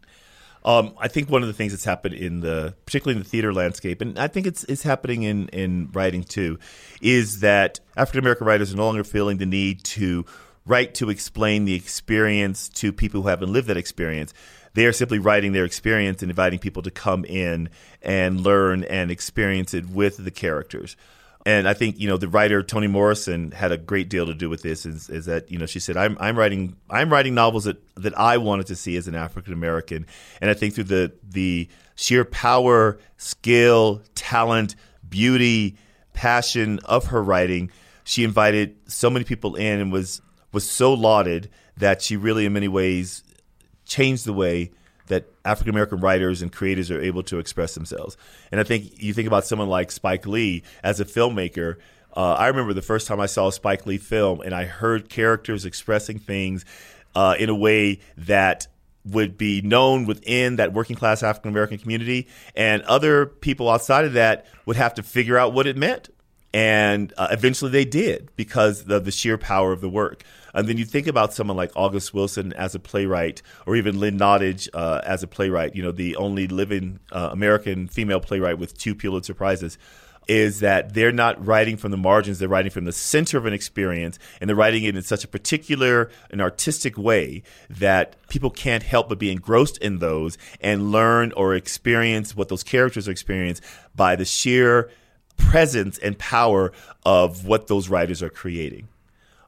Um, 0.64 0.94
I 0.98 1.08
think 1.08 1.28
one 1.28 1.42
of 1.42 1.48
the 1.48 1.52
things 1.52 1.72
that's 1.72 1.84
happened 1.84 2.14
in 2.14 2.40
the, 2.40 2.74
particularly 2.86 3.18
in 3.18 3.22
the 3.22 3.28
theater 3.28 3.52
landscape, 3.52 4.00
and 4.00 4.18
I 4.18 4.28
think 4.28 4.46
it's 4.46 4.64
it's 4.64 4.82
happening 4.82 5.22
in 5.24 5.48
in 5.48 5.90
writing 5.92 6.24
too, 6.24 6.58
is 7.02 7.40
that 7.40 7.80
African 7.96 8.20
American 8.20 8.46
writers 8.46 8.72
are 8.72 8.76
no 8.76 8.86
longer 8.86 9.04
feeling 9.04 9.36
the 9.36 9.46
need 9.46 9.84
to 9.84 10.24
write 10.66 10.94
to 10.94 11.10
explain 11.10 11.66
the 11.66 11.74
experience 11.74 12.68
to 12.68 12.92
people 12.92 13.22
who 13.22 13.28
haven't 13.28 13.52
lived 13.52 13.68
that 13.68 13.76
experience. 13.76 14.32
They 14.74 14.86
are 14.86 14.92
simply 14.92 15.18
writing 15.18 15.52
their 15.52 15.64
experience 15.64 16.22
and 16.22 16.30
inviting 16.30 16.58
people 16.58 16.82
to 16.82 16.90
come 16.90 17.24
in 17.24 17.70
and 18.02 18.40
learn 18.40 18.84
and 18.84 19.10
experience 19.10 19.74
it 19.74 19.88
with 19.88 20.16
the 20.16 20.30
characters. 20.30 20.96
And 21.46 21.66
I 21.66 21.72
think 21.72 21.98
you 21.98 22.06
know 22.06 22.18
the 22.18 22.28
writer 22.28 22.62
Toni 22.62 22.86
Morrison 22.86 23.50
had 23.52 23.72
a 23.72 23.78
great 23.78 24.10
deal 24.10 24.26
to 24.26 24.34
do 24.34 24.50
with 24.50 24.62
this. 24.62 24.84
Is, 24.84 25.08
is 25.08 25.24
that 25.24 25.50
you 25.50 25.58
know 25.58 25.64
she 25.64 25.80
said 25.80 25.96
I'm 25.96 26.16
I'm 26.20 26.38
writing 26.38 26.76
I'm 26.90 27.10
writing 27.10 27.34
novels 27.34 27.64
that, 27.64 27.82
that 27.96 28.16
I 28.18 28.36
wanted 28.36 28.66
to 28.66 28.76
see 28.76 28.96
as 28.96 29.08
an 29.08 29.14
African 29.14 29.54
American, 29.54 30.06
and 30.42 30.50
I 30.50 30.54
think 30.54 30.74
through 30.74 30.84
the 30.84 31.12
the 31.26 31.68
sheer 31.94 32.26
power, 32.26 32.98
skill, 33.16 34.02
talent, 34.14 34.76
beauty, 35.08 35.78
passion 36.12 36.78
of 36.84 37.06
her 37.06 37.22
writing, 37.22 37.70
she 38.04 38.22
invited 38.22 38.76
so 38.86 39.08
many 39.08 39.24
people 39.24 39.54
in 39.54 39.80
and 39.80 39.90
was 39.90 40.20
was 40.52 40.68
so 40.68 40.92
lauded 40.92 41.48
that 41.78 42.02
she 42.02 42.18
really 42.18 42.44
in 42.44 42.52
many 42.52 42.68
ways 42.68 43.22
changed 43.90 44.24
the 44.24 44.32
way 44.32 44.70
that 45.08 45.26
African 45.44 45.70
American 45.70 46.00
writers 46.00 46.40
and 46.40 46.50
creators 46.50 46.90
are 46.90 47.00
able 47.00 47.22
to 47.24 47.38
express 47.38 47.74
themselves. 47.74 48.16
And 48.50 48.60
I 48.60 48.64
think 48.64 49.02
you 49.02 49.12
think 49.12 49.26
about 49.26 49.44
someone 49.44 49.68
like 49.68 49.90
Spike 49.90 50.26
Lee 50.26 50.62
as 50.82 51.00
a 51.00 51.04
filmmaker. 51.04 51.76
Uh, 52.16 52.32
I 52.34 52.46
remember 52.46 52.72
the 52.72 52.82
first 52.82 53.06
time 53.06 53.20
I 53.20 53.26
saw 53.26 53.48
a 53.48 53.52
Spike 53.52 53.86
Lee 53.86 53.98
film 53.98 54.40
and 54.40 54.54
I 54.54 54.64
heard 54.64 55.08
characters 55.08 55.64
expressing 55.64 56.18
things 56.18 56.64
uh, 57.14 57.34
in 57.38 57.48
a 57.50 57.54
way 57.54 58.00
that 58.16 58.68
would 59.04 59.36
be 59.36 59.62
known 59.62 60.06
within 60.06 60.56
that 60.56 60.72
working 60.72 60.94
class 60.94 61.22
African 61.22 61.50
American 61.50 61.78
community, 61.78 62.28
and 62.54 62.82
other 62.82 63.26
people 63.26 63.68
outside 63.68 64.04
of 64.04 64.12
that 64.12 64.46
would 64.66 64.76
have 64.76 64.94
to 64.94 65.02
figure 65.02 65.38
out 65.38 65.52
what 65.52 65.66
it 65.66 65.76
meant 65.76 66.10
And 66.52 67.12
uh, 67.16 67.28
eventually 67.30 67.70
they 67.70 67.84
did 67.84 68.30
because 68.36 68.88
of 68.88 69.04
the 69.04 69.10
sheer 69.12 69.38
power 69.38 69.72
of 69.72 69.80
the 69.80 69.88
work. 69.88 70.24
And 70.52 70.66
then 70.66 70.78
you 70.78 70.84
think 70.84 71.06
about 71.06 71.32
someone 71.32 71.56
like 71.56 71.70
August 71.76 72.12
Wilson 72.12 72.52
as 72.54 72.74
a 72.74 72.80
playwright, 72.80 73.40
or 73.66 73.76
even 73.76 74.00
Lynn 74.00 74.18
Nottage 74.18 74.68
uh, 74.74 75.00
as 75.04 75.22
a 75.22 75.28
playwright, 75.28 75.76
you 75.76 75.82
know, 75.82 75.92
the 75.92 76.16
only 76.16 76.48
living 76.48 76.98
uh, 77.12 77.28
American 77.32 77.86
female 77.86 78.20
playwright 78.20 78.58
with 78.58 78.76
two 78.76 78.94
Pulitzer 78.94 79.34
Prizes 79.34 79.78
is 80.28 80.60
that 80.60 80.94
they're 80.94 81.10
not 81.10 81.44
writing 81.44 81.76
from 81.76 81.90
the 81.90 81.96
margins, 81.96 82.38
they're 82.38 82.48
writing 82.48 82.70
from 82.70 82.84
the 82.84 82.92
center 82.92 83.36
of 83.36 83.46
an 83.46 83.52
experience, 83.52 84.18
and 84.40 84.48
they're 84.48 84.56
writing 84.56 84.84
it 84.84 84.94
in 84.94 85.02
such 85.02 85.24
a 85.24 85.28
particular 85.28 86.10
and 86.30 86.40
artistic 86.40 86.96
way 86.96 87.42
that 87.68 88.14
people 88.28 88.50
can't 88.50 88.84
help 88.84 89.08
but 89.08 89.18
be 89.18 89.32
engrossed 89.32 89.78
in 89.78 89.98
those 89.98 90.38
and 90.60 90.92
learn 90.92 91.32
or 91.36 91.54
experience 91.54 92.36
what 92.36 92.48
those 92.48 92.62
characters 92.62 93.08
experience 93.08 93.60
by 93.96 94.14
the 94.14 94.24
sheer 94.24 94.90
presence 95.40 95.98
and 95.98 96.18
power 96.18 96.72
of 97.04 97.46
what 97.46 97.66
those 97.66 97.88
writers 97.88 98.22
are 98.22 98.30
creating. 98.30 98.88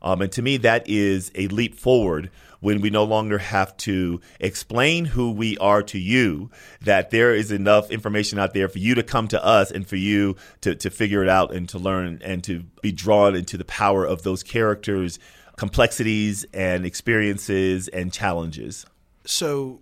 Um, 0.02 0.20
and 0.20 0.32
to 0.32 0.42
me, 0.42 0.56
that 0.58 0.88
is 0.88 1.30
a 1.34 1.46
leap 1.48 1.76
forward 1.76 2.30
when 2.60 2.80
we 2.80 2.90
no 2.90 3.02
longer 3.02 3.38
have 3.38 3.76
to 3.76 4.20
explain 4.38 5.04
who 5.04 5.32
we 5.32 5.58
are 5.58 5.82
to 5.82 5.98
you, 5.98 6.48
that 6.80 7.10
there 7.10 7.34
is 7.34 7.50
enough 7.50 7.90
information 7.90 8.38
out 8.38 8.54
there 8.54 8.68
for 8.68 8.78
you 8.78 8.94
to 8.94 9.02
come 9.02 9.26
to 9.28 9.44
us 9.44 9.72
and 9.72 9.86
for 9.86 9.96
you 9.96 10.36
to, 10.60 10.74
to 10.76 10.88
figure 10.88 11.24
it 11.24 11.28
out 11.28 11.52
and 11.52 11.68
to 11.68 11.78
learn 11.78 12.20
and 12.24 12.44
to 12.44 12.62
be 12.80 12.92
drawn 12.92 13.34
into 13.34 13.56
the 13.56 13.64
power 13.64 14.04
of 14.04 14.22
those 14.22 14.44
characters' 14.44 15.18
complexities 15.56 16.44
and 16.54 16.86
experiences 16.86 17.88
and 17.88 18.12
challenges. 18.12 18.86
So, 19.24 19.80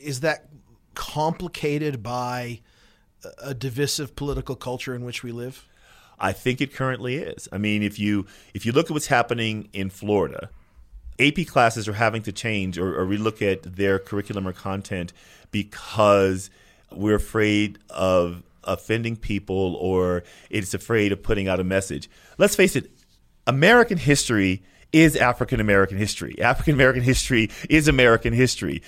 is 0.00 0.20
that 0.20 0.48
complicated 0.94 2.04
by 2.04 2.60
a 3.38 3.54
divisive 3.54 4.16
political 4.16 4.56
culture 4.56 4.94
in 4.94 5.04
which 5.04 5.22
we 5.22 5.32
live? 5.32 5.66
I 6.18 6.32
think 6.32 6.60
it 6.60 6.72
currently 6.72 7.16
is. 7.16 7.48
I 7.50 7.58
mean, 7.58 7.82
if 7.82 7.98
you 7.98 8.26
if 8.54 8.64
you 8.64 8.72
look 8.72 8.86
at 8.86 8.92
what's 8.92 9.08
happening 9.08 9.68
in 9.72 9.90
Florida, 9.90 10.50
AP 11.18 11.46
classes 11.46 11.88
are 11.88 11.94
having 11.94 12.22
to 12.22 12.32
change 12.32 12.78
or, 12.78 12.98
or 12.98 13.04
relook 13.04 13.42
at 13.42 13.76
their 13.76 13.98
curriculum 13.98 14.46
or 14.46 14.52
content 14.52 15.12
because 15.50 16.50
we're 16.90 17.16
afraid 17.16 17.78
of 17.90 18.42
offending 18.64 19.16
people 19.16 19.74
or 19.76 20.22
it's 20.50 20.74
afraid 20.74 21.12
of 21.12 21.22
putting 21.22 21.48
out 21.48 21.58
a 21.58 21.64
message. 21.64 22.08
Let's 22.38 22.54
face 22.54 22.76
it, 22.76 22.90
American 23.46 23.98
history 23.98 24.62
is 24.92 25.16
African 25.16 25.60
American 25.60 25.96
history. 25.96 26.40
African 26.40 26.74
American 26.74 27.02
history 27.02 27.50
is 27.68 27.88
American 27.88 28.32
history. 28.32 28.82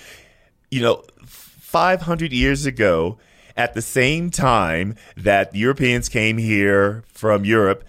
You 0.71 0.81
know, 0.81 1.03
500 1.25 2.31
years 2.31 2.65
ago, 2.65 3.17
at 3.55 3.73
the 3.73 3.81
same 3.81 4.29
time 4.29 4.95
that 5.17 5.55
Europeans 5.55 6.09
came 6.09 6.37
here 6.37 7.03
from 7.07 7.45
Europe, 7.45 7.83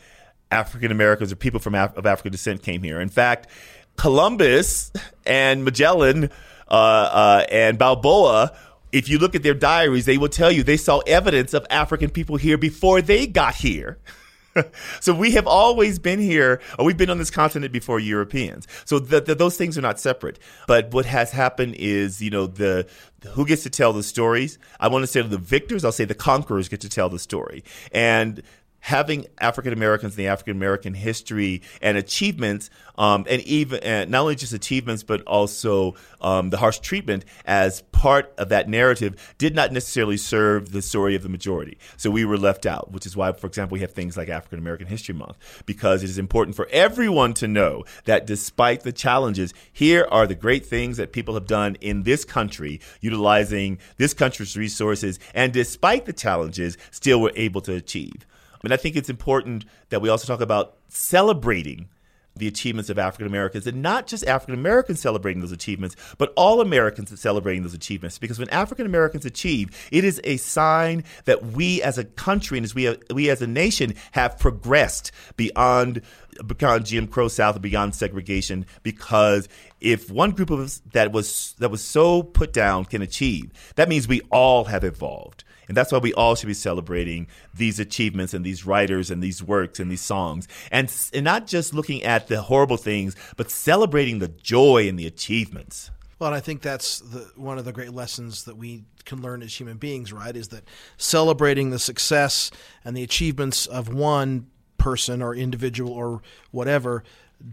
African 0.51 0.93
Americans 0.93 1.33
or 1.33 1.37
people 1.37 1.61
from 1.61 1.75
Af- 1.75 1.97
of 1.97 2.07
African 2.07 2.33
descent 2.33 2.63
came 2.63 2.83
here. 2.83 3.01
In 3.01 3.09
fact, 3.09 3.49
Columbus 3.97 4.93
and 5.25 5.65
Magellan 5.65 6.31
uh, 6.69 6.75
uh, 6.75 7.45
and 7.51 7.79
Balboa 7.79 8.53
if 8.93 9.09
you 9.09 9.19
look 9.19 9.35
at 9.35 9.43
their 9.43 9.55
diaries, 9.55 10.07
they 10.07 10.17
will 10.17 10.29
tell 10.29 10.51
you 10.51 10.63
they 10.63 10.77
saw 10.77 11.01
evidence 11.01 11.53
of 11.53 11.67
African 11.71 12.09
people 12.09 12.37
here 12.37 12.57
before 12.57 13.03
they 13.03 13.27
got 13.27 13.55
here. 13.55 13.99
so 15.01 15.15
we 15.15 15.33
have 15.33 15.47
always 15.47 15.99
been 15.99 16.19
here, 16.19 16.61
or 16.79 16.85
we've 16.85 16.97
been 16.97 17.11
on 17.11 17.19
this 17.19 17.31
continent 17.31 17.73
before 17.73 18.01
Europeans. 18.01 18.67
So 18.85 18.99
the, 18.99 19.21
the, 19.21 19.35
those 19.35 19.57
things 19.57 19.77
are 19.77 19.83
not 19.83 20.01
separate. 20.01 20.39
But 20.67 20.93
what 20.93 21.07
has 21.07 21.33
happened 21.33 21.77
is, 21.79 22.23
you 22.23 22.31
know, 22.31 22.47
the 22.47 22.87
who 23.31 23.47
gets 23.47 23.63
to 23.65 23.71
tell 23.71 23.93
the 23.93 24.03
stories? 24.03 24.59
I 24.79 24.89
want 24.89 25.03
to 25.03 25.07
say 25.07 25.23
the 25.23 25.39
victors. 25.39 25.85
I'll 25.85 25.93
say 25.93 26.05
the 26.05 26.15
conquerors 26.15 26.69
get 26.69 26.81
to 26.83 26.89
tell 26.89 27.09
the 27.09 27.19
story, 27.19 27.65
and 27.93 28.43
having 28.87 29.27
African 29.41 29.73
Americans 29.73 30.13
in 30.13 30.19
the 30.19 30.29
African 30.29 30.57
American 30.57 30.95
history 30.95 31.61
and 31.83 31.99
achievements, 31.99 32.71
um, 32.97 33.27
and 33.29 33.43
even 33.43 33.83
uh, 33.83 34.05
not 34.05 34.21
only 34.21 34.37
just 34.37 34.53
achievements, 34.53 35.03
but 35.03 35.21
also 35.23 35.97
um, 36.21 36.51
the 36.51 36.57
harsh 36.57 36.79
treatment 36.79 37.25
as 37.47 37.83
part 37.91 38.33
of 38.39 38.49
that 38.49 38.69
narrative 38.69 39.35
did 39.39 39.57
not 39.57 39.73
necessarily 39.73 40.17
serve 40.17 40.71
the 40.71 40.81
story 40.81 41.17
of 41.17 41.25
the 41.25 41.29
majority. 41.29 41.77
So 41.97 42.13
we 42.13 42.25
were 42.25 42.39
left 42.39 42.65
out, 42.65 42.93
which 42.93 43.07
is 43.07 43.17
why, 43.17 43.33
for 43.33 43.49
example, 43.49 43.75
we 43.75 43.81
have 43.81 43.91
things 43.91 44.17
like 44.17 44.29
African 44.29 44.61
American 44.61 44.87
History 44.87 45.17
Month, 45.17 45.37
because 45.67 46.05
it 46.05 46.11
is 46.11 46.17
important 46.17 46.55
for 46.55 46.69
everyone 46.71 47.35
to 47.35 47.49
know 47.49 47.83
that 48.05 48.25
despite 48.25 48.85
the 48.85 48.93
challenges, 48.93 49.53
here 49.73 50.07
are 50.13 50.29
the 50.29 50.37
great 50.37 50.65
things 50.65 50.97
that 50.97 51.13
people 51.13 51.35
have 51.35 51.49
done 51.49 51.75
in 51.81 52.05
this 52.05 52.25
country, 52.25 52.81
utilizing 53.01 53.81
this 53.97 54.15
country's 54.15 54.57
resources, 54.57 55.19
and 55.35 55.53
despite 55.53 56.05
the 56.05 56.13
challenges, 56.13 56.79
still 56.93 57.21
were 57.21 57.33
able 57.35 57.61
to 57.63 57.75
achieve. 57.75 58.25
And 58.67 58.75
I 58.75 58.77
think 58.77 58.97
it's 58.97 59.09
important 59.09 59.65
that 59.91 60.03
we 60.03 60.09
also 60.09 60.27
talk 60.27 60.41
about 60.41 60.77
celebrating 60.89 61.89
the 62.37 62.47
achievements 62.47 62.91
of 62.91 62.99
African 62.99 63.27
Americans 63.27 63.67
and 63.67 63.81
not 63.81 64.07
just 64.07 64.27
African 64.27 64.55
Americans 64.55 65.01
celebrating 65.01 65.41
those 65.41 65.53
achievements, 65.53 65.97
but 66.19 66.33
all 66.37 66.61
Americans 66.61 67.19
celebrating 67.19 67.63
those 67.63 67.75
achievements. 67.75 68.19
Because 68.19 68.39
when 68.39 68.49
African 68.51 68.87
Americans 68.87 69.25
achieve, 69.25 69.89
it 69.91 70.05
is 70.05 70.21
a 70.25 70.37
sign 70.37 71.05
that 71.25 71.47
we 71.47 71.81
as 71.83 71.97
a 71.97 72.05
country 72.05 72.59
and 72.59 72.65
as 72.65 72.75
we, 72.75 72.95
we 73.15 73.31
as 73.31 73.41
a 73.41 73.47
nation 73.47 73.95
have 74.13 74.39
progressed 74.39 75.13
beyond 75.37 76.03
beyond 76.47 76.85
Jim 76.85 77.07
Crow 77.07 77.29
South 77.29 77.55
and 77.55 77.63
beyond 77.63 77.95
segregation. 77.95 78.67
Because 78.83 79.49
if 79.81 80.11
one 80.11 80.33
group 80.33 80.51
of 80.51 80.61
us 80.61 80.83
that 80.93 81.13
was 81.13 81.55
that 81.59 81.71
was 81.71 81.83
so 81.83 82.23
put 82.23 82.53
down 82.53 82.85
can 82.85 83.01
achieve, 83.01 83.51
that 83.77 83.89
means 83.89 84.07
we 84.07 84.21
all 84.31 84.65
have 84.65 84.85
evolved. 84.85 85.45
And 85.69 85.77
that's 85.77 85.93
why 85.93 85.99
we 85.99 86.13
all 86.15 86.35
should 86.35 86.47
be 86.47 86.55
celebrating 86.55 87.27
these 87.55 87.79
achievements 87.79 88.35
and 88.35 88.45
these 88.45 88.67
writers 88.67 89.11
and 89.11 89.23
these 89.23 89.43
works 89.43 89.81
and 89.81 89.91
these 89.91 90.01
songs. 90.01 90.47
And, 90.71 90.93
and 91.13 91.25
not 91.25 91.47
just 91.47 91.75
looking 91.75 92.03
at 92.03 92.29
the 92.29 92.43
horrible 92.43 92.77
things, 92.77 93.17
but 93.37 93.51
celebrating 93.51 94.19
the 94.19 94.29
joy 94.29 94.89
and 94.89 94.99
the 94.99 95.07
achievements. 95.07 95.91
Well, 96.19 96.29
and 96.29 96.37
I 96.37 96.41
think 96.41 96.63
that's 96.63 97.01
the, 97.01 97.31
one 97.37 97.59
of 97.59 97.65
the 97.65 97.73
great 97.73 97.93
lessons 97.93 98.45
that 98.45 98.57
we 98.57 98.85
can 99.05 99.21
learn 99.21 99.43
as 99.43 99.59
human 99.59 99.77
beings, 99.77 100.13
right? 100.13 100.35
Is 100.35 100.49
that 100.49 100.65
celebrating 100.97 101.71
the 101.71 101.79
success 101.79 102.51
and 102.85 102.97
the 102.97 103.03
achievements 103.03 103.67
of 103.67 103.93
one 103.93 104.47
person 104.79 105.21
or 105.21 105.35
individual 105.35 105.93
or 105.93 106.23
whatever 106.53 107.03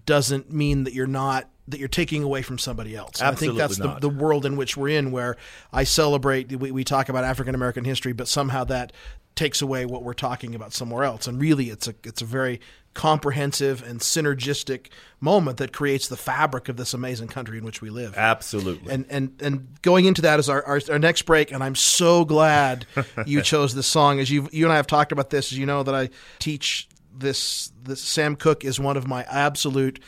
doesn't 0.05 0.51
mean 0.51 0.83
that 0.85 0.93
you're 0.93 1.07
not 1.07 1.49
that 1.67 1.79
you're 1.79 1.87
taking 1.87 2.23
away 2.23 2.41
from 2.41 2.57
somebody 2.57 2.95
else. 2.95 3.21
Absolutely 3.21 3.61
I 3.61 3.67
think 3.67 3.77
that's 3.79 4.01
the, 4.01 4.09
the 4.09 4.13
world 4.13 4.45
in 4.45 4.57
which 4.57 4.75
we're 4.75 4.89
in, 4.89 5.11
where 5.11 5.37
I 5.71 5.85
celebrate. 5.85 6.51
We, 6.51 6.71
we 6.71 6.83
talk 6.83 7.07
about 7.09 7.23
African 7.23 7.55
American 7.55 7.85
history, 7.85 8.11
but 8.11 8.27
somehow 8.27 8.65
that 8.65 8.91
takes 9.35 9.61
away 9.61 9.85
what 9.85 10.03
we're 10.03 10.13
talking 10.13 10.53
about 10.55 10.73
somewhere 10.73 11.03
else. 11.03 11.27
And 11.27 11.39
really, 11.39 11.69
it's 11.69 11.87
a 11.87 11.95
it's 12.03 12.21
a 12.21 12.25
very 12.25 12.59
comprehensive 12.93 13.81
and 13.81 13.99
synergistic 13.99 14.89
moment 15.19 15.57
that 15.57 15.73
creates 15.73 16.07
the 16.07 16.17
fabric 16.17 16.69
of 16.69 16.77
this 16.77 16.93
amazing 16.93 17.27
country 17.27 17.57
in 17.57 17.63
which 17.63 17.81
we 17.81 17.89
live. 17.89 18.13
Absolutely. 18.15 18.91
And 18.91 19.05
and 19.09 19.41
and 19.41 19.81
going 19.81 20.05
into 20.05 20.21
that 20.23 20.39
is 20.39 20.49
our, 20.49 20.63
our, 20.63 20.81
our 20.91 20.99
next 20.99 21.23
break, 21.23 21.51
and 21.51 21.63
I'm 21.63 21.75
so 21.75 22.25
glad 22.25 22.85
you 23.25 23.41
chose 23.41 23.73
this 23.73 23.87
song. 23.87 24.19
As 24.19 24.29
you 24.29 24.49
you 24.51 24.65
and 24.65 24.73
I 24.73 24.75
have 24.75 24.87
talked 24.87 25.11
about 25.11 25.29
this, 25.29 25.51
as 25.51 25.57
you 25.57 25.65
know 25.65 25.83
that 25.83 25.95
I 25.95 26.09
teach 26.39 26.87
this. 27.13 27.71
This 27.81 28.01
Sam 28.01 28.35
Cooke 28.35 28.63
is 28.63 28.79
one 28.79 28.97
of 28.97 29.07
my 29.07 29.23
absolute 29.23 29.99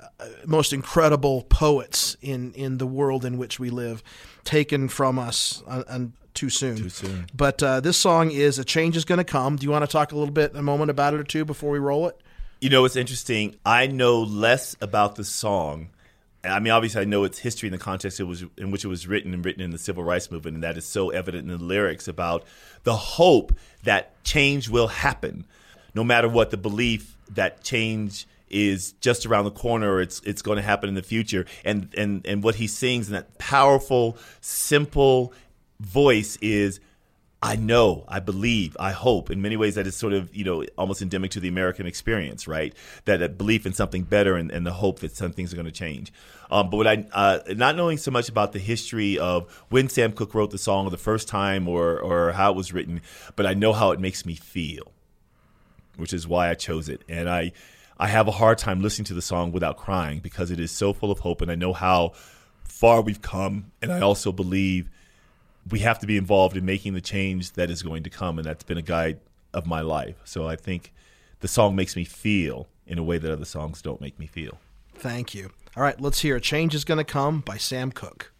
uh, 0.00 0.26
most 0.46 0.72
incredible 0.72 1.42
poets 1.44 2.16
in 2.20 2.52
in 2.54 2.78
the 2.78 2.86
world 2.86 3.24
in 3.24 3.38
which 3.38 3.58
we 3.58 3.70
live, 3.70 4.02
taken 4.44 4.88
from 4.88 5.18
us 5.18 5.62
uh, 5.66 5.84
and 5.88 6.12
too 6.34 6.48
soon. 6.48 6.76
Too 6.76 6.88
soon. 6.88 7.26
But 7.34 7.62
uh, 7.62 7.80
this 7.80 7.96
song 7.96 8.30
is 8.30 8.58
"A 8.58 8.64
Change 8.64 8.96
Is 8.96 9.04
Going 9.04 9.18
to 9.18 9.24
Come." 9.24 9.56
Do 9.56 9.64
you 9.64 9.70
want 9.70 9.84
to 9.84 9.90
talk 9.90 10.12
a 10.12 10.16
little 10.16 10.32
bit, 10.32 10.54
a 10.54 10.62
moment 10.62 10.90
about 10.90 11.14
it 11.14 11.20
or 11.20 11.24
two 11.24 11.44
before 11.44 11.70
we 11.70 11.78
roll 11.78 12.08
it? 12.08 12.20
You 12.60 12.68
know, 12.68 12.84
it's 12.84 12.96
interesting. 12.96 13.56
I 13.64 13.86
know 13.86 14.20
less 14.20 14.76
about 14.80 15.16
the 15.16 15.24
song. 15.24 15.88
I 16.42 16.58
mean, 16.58 16.72
obviously, 16.72 17.02
I 17.02 17.04
know 17.04 17.24
its 17.24 17.38
history 17.38 17.68
in 17.68 17.72
the 17.72 17.78
context 17.78 18.18
it 18.18 18.24
was 18.24 18.44
in 18.56 18.70
which 18.70 18.84
it 18.84 18.88
was 18.88 19.06
written 19.06 19.34
and 19.34 19.44
written 19.44 19.62
in 19.62 19.70
the 19.70 19.78
civil 19.78 20.04
rights 20.04 20.30
movement, 20.30 20.54
and 20.54 20.64
that 20.64 20.78
is 20.78 20.86
so 20.86 21.10
evident 21.10 21.50
in 21.50 21.58
the 21.58 21.62
lyrics 21.62 22.08
about 22.08 22.44
the 22.84 22.96
hope 22.96 23.52
that 23.82 24.22
change 24.24 24.68
will 24.68 24.88
happen, 24.88 25.46
no 25.94 26.04
matter 26.04 26.28
what 26.28 26.50
the 26.50 26.56
belief 26.56 27.16
that 27.30 27.62
change 27.62 28.26
is 28.48 28.92
just 29.00 29.26
around 29.26 29.44
the 29.44 29.50
corner 29.50 29.92
or 29.92 30.00
it's 30.00 30.20
it's 30.24 30.42
going 30.42 30.56
to 30.56 30.62
happen 30.62 30.88
in 30.88 30.94
the 30.94 31.02
future. 31.02 31.46
And 31.64 31.92
and 31.96 32.26
and 32.26 32.42
what 32.42 32.56
he 32.56 32.66
sings 32.66 33.08
in 33.08 33.14
that 33.14 33.38
powerful, 33.38 34.18
simple 34.40 35.32
voice 35.78 36.36
is 36.40 36.80
I 37.42 37.56
know, 37.56 38.04
I 38.06 38.20
believe, 38.20 38.76
I 38.78 38.92
hope. 38.92 39.30
In 39.30 39.40
many 39.40 39.56
ways, 39.56 39.76
that 39.76 39.86
is 39.86 39.96
sort 39.96 40.12
of, 40.12 40.34
you 40.34 40.44
know, 40.44 40.62
almost 40.76 41.00
endemic 41.00 41.30
to 41.32 41.40
the 41.40 41.48
American 41.48 41.86
experience, 41.86 42.46
right? 42.46 42.74
That, 43.06 43.20
that 43.20 43.38
belief 43.38 43.64
in 43.64 43.72
something 43.72 44.02
better 44.02 44.36
and, 44.36 44.50
and 44.50 44.66
the 44.66 44.74
hope 44.74 44.98
that 44.98 45.16
some 45.16 45.32
things 45.32 45.50
are 45.50 45.56
going 45.56 45.64
to 45.64 45.72
change. 45.72 46.12
Um, 46.50 46.68
but 46.68 46.76
what 46.76 46.86
I, 46.86 47.06
uh, 47.12 47.38
not 47.56 47.76
knowing 47.76 47.96
so 47.96 48.10
much 48.10 48.28
about 48.28 48.52
the 48.52 48.58
history 48.58 49.18
of 49.18 49.50
when 49.70 49.88
Sam 49.88 50.12
Cooke 50.12 50.34
wrote 50.34 50.50
the 50.50 50.58
song 50.58 50.90
the 50.90 50.98
first 50.98 51.28
time 51.28 51.66
or, 51.66 51.98
or 51.98 52.32
how 52.32 52.50
it 52.50 52.56
was 52.56 52.74
written, 52.74 53.00
but 53.36 53.46
I 53.46 53.54
know 53.54 53.72
how 53.72 53.92
it 53.92 54.00
makes 54.00 54.26
me 54.26 54.34
feel, 54.34 54.92
which 55.96 56.12
is 56.12 56.26
why 56.26 56.50
I 56.50 56.54
chose 56.54 56.88
it. 56.88 57.02
And 57.08 57.28
I, 57.28 57.52
I 57.98 58.08
have 58.08 58.28
a 58.28 58.32
hard 58.32 58.58
time 58.58 58.80
listening 58.80 59.06
to 59.06 59.14
the 59.14 59.22
song 59.22 59.52
without 59.52 59.76
crying 59.76 60.20
because 60.20 60.50
it 60.50 60.60
is 60.60 60.70
so 60.70 60.92
full 60.92 61.10
of 61.10 61.20
hope. 61.20 61.42
And 61.42 61.50
I 61.50 61.54
know 61.54 61.72
how 61.72 62.12
far 62.64 63.02
we've 63.02 63.22
come. 63.22 63.72
And 63.82 63.92
I 63.92 64.00
also 64.00 64.32
believe 64.32 64.88
we 65.68 65.80
have 65.80 65.98
to 66.00 66.06
be 66.06 66.16
involved 66.16 66.56
in 66.56 66.64
making 66.64 66.94
the 66.94 67.00
change 67.00 67.52
that 67.52 67.70
is 67.70 67.82
going 67.82 68.02
to 68.04 68.10
come, 68.10 68.38
and 68.38 68.46
that's 68.46 68.64
been 68.64 68.78
a 68.78 68.82
guide 68.82 69.20
of 69.52 69.66
my 69.66 69.80
life. 69.80 70.16
So 70.24 70.48
I 70.48 70.56
think 70.56 70.92
the 71.40 71.48
song 71.48 71.76
makes 71.76 71.96
me 71.96 72.04
feel 72.04 72.68
in 72.86 72.98
a 72.98 73.02
way 73.02 73.18
that 73.18 73.30
other 73.30 73.44
songs 73.44 73.82
don't 73.82 74.00
make 74.00 74.18
me 74.18 74.26
feel. 74.26 74.58
Thank 74.94 75.34
you. 75.34 75.50
All 75.76 75.82
right, 75.82 76.00
let's 76.00 76.20
hear 76.20 76.40
Change 76.40 76.74
is 76.74 76.84
Gonna 76.84 77.04
Come 77.04 77.40
by 77.40 77.56
Sam 77.56 77.92
Cooke. 77.92 78.32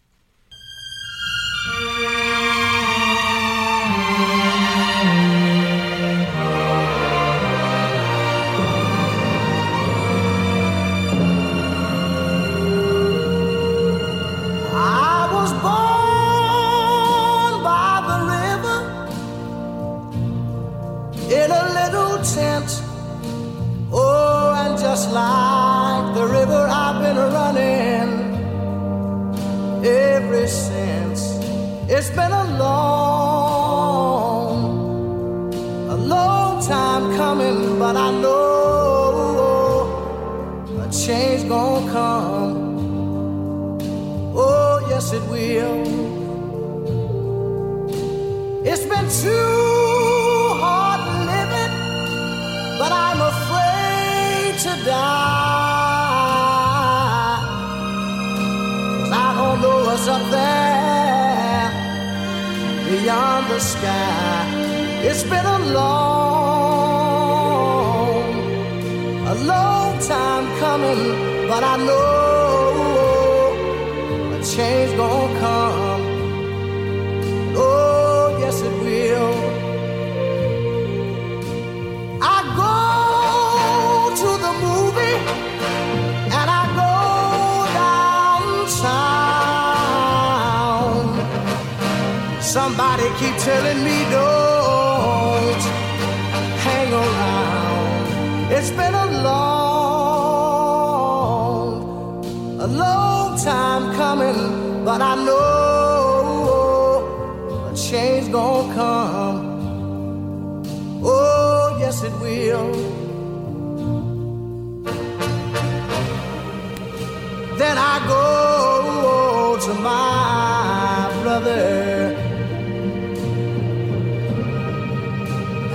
Brother. 121.41 122.15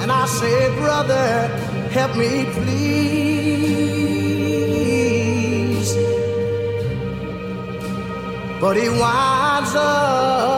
And 0.00 0.10
I 0.12 0.26
say, 0.26 0.68
brother, 0.76 1.48
help 1.90 2.16
me 2.16 2.44
please. 2.54 2.76
But 8.60 8.76
he 8.76 8.88
winds 8.88 9.74
up 9.74 10.55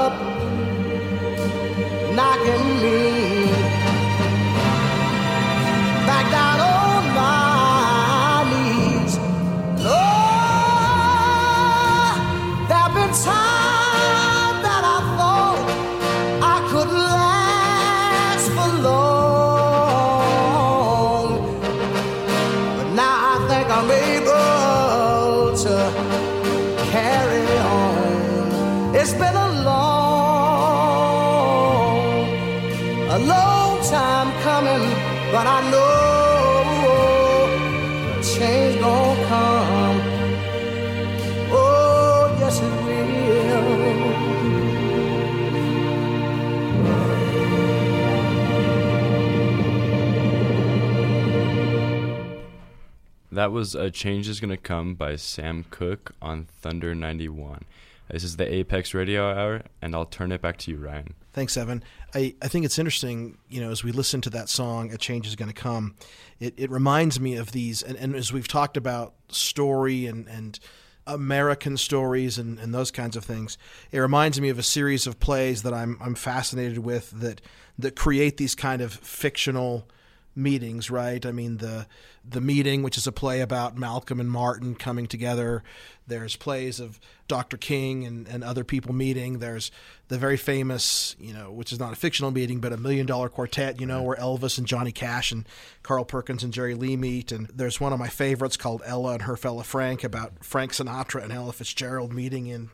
That 53.38 53.52
was 53.52 53.76
A 53.76 53.88
Change 53.88 54.28
is 54.28 54.40
Gonna 54.40 54.56
Come 54.56 54.96
by 54.96 55.14
Sam 55.14 55.64
Cooke 55.70 56.12
on 56.20 56.48
Thunder 56.60 56.92
91. 56.92 57.62
This 58.10 58.24
is 58.24 58.36
the 58.36 58.52
Apex 58.52 58.94
Radio 58.94 59.30
Hour, 59.30 59.62
and 59.80 59.94
I'll 59.94 60.06
turn 60.06 60.32
it 60.32 60.42
back 60.42 60.56
to 60.56 60.72
you, 60.72 60.76
Ryan. 60.76 61.14
Thanks, 61.34 61.56
Evan. 61.56 61.84
I, 62.16 62.34
I 62.42 62.48
think 62.48 62.64
it's 62.64 62.80
interesting, 62.80 63.38
you 63.48 63.60
know, 63.60 63.70
as 63.70 63.84
we 63.84 63.92
listen 63.92 64.20
to 64.22 64.30
that 64.30 64.48
song, 64.48 64.92
A 64.92 64.98
Change 64.98 65.28
is 65.28 65.36
to 65.36 65.52
Come, 65.52 65.94
it, 66.40 66.54
it 66.56 66.68
reminds 66.68 67.20
me 67.20 67.36
of 67.36 67.52
these, 67.52 67.80
and, 67.80 67.96
and 67.96 68.16
as 68.16 68.32
we've 68.32 68.48
talked 68.48 68.76
about 68.76 69.14
story 69.28 70.06
and, 70.06 70.26
and 70.26 70.58
American 71.06 71.76
stories 71.76 72.38
and, 72.38 72.58
and 72.58 72.74
those 72.74 72.90
kinds 72.90 73.14
of 73.14 73.24
things, 73.24 73.56
it 73.92 74.00
reminds 74.00 74.40
me 74.40 74.48
of 74.48 74.58
a 74.58 74.64
series 74.64 75.06
of 75.06 75.20
plays 75.20 75.62
that 75.62 75.72
I'm, 75.72 75.96
I'm 76.00 76.16
fascinated 76.16 76.78
with 76.78 77.12
that, 77.12 77.40
that 77.78 77.94
create 77.94 78.36
these 78.36 78.56
kind 78.56 78.82
of 78.82 78.92
fictional 78.92 79.86
meetings, 80.34 80.90
right? 80.90 81.24
I 81.24 81.32
mean, 81.32 81.58
the 81.58 81.86
the 82.28 82.40
meeting, 82.40 82.82
which 82.82 82.98
is 82.98 83.06
a 83.06 83.12
play 83.12 83.40
about 83.40 83.76
Malcolm 83.76 84.20
and 84.20 84.30
Martin 84.30 84.74
coming 84.74 85.06
together. 85.06 85.62
There's 86.06 86.36
plays 86.36 86.80
of 86.80 87.00
Dr. 87.26 87.56
King 87.56 88.04
and, 88.04 88.26
and 88.28 88.42
other 88.42 88.64
people 88.64 88.94
meeting. 88.94 89.38
There's 89.38 89.70
the 90.08 90.18
very 90.18 90.36
famous, 90.36 91.16
you 91.18 91.32
know, 91.32 91.50
which 91.50 91.72
is 91.72 91.78
not 91.78 91.92
a 91.92 91.96
fictional 91.96 92.30
meeting, 92.30 92.60
but 92.60 92.72
a 92.72 92.76
million 92.76 93.06
dollar 93.06 93.28
quartet, 93.28 93.80
you 93.80 93.86
know, 93.86 94.02
where 94.02 94.16
Elvis 94.16 94.58
and 94.58 94.66
Johnny 94.66 94.92
Cash 94.92 95.32
and 95.32 95.46
Carl 95.82 96.04
Perkins 96.04 96.42
and 96.42 96.52
Jerry 96.52 96.74
Lee 96.74 96.96
meet. 96.96 97.32
And 97.32 97.48
there's 97.48 97.80
one 97.80 97.92
of 97.92 97.98
my 97.98 98.08
favorites 98.08 98.56
called 98.56 98.82
Ella 98.84 99.14
and 99.14 99.22
her 99.22 99.36
fella 99.36 99.64
Frank 99.64 100.04
about 100.04 100.44
Frank 100.44 100.72
Sinatra 100.72 101.22
and 101.22 101.32
Ella 101.32 101.52
Fitzgerald 101.52 102.12
meeting 102.12 102.46
in 102.46 102.70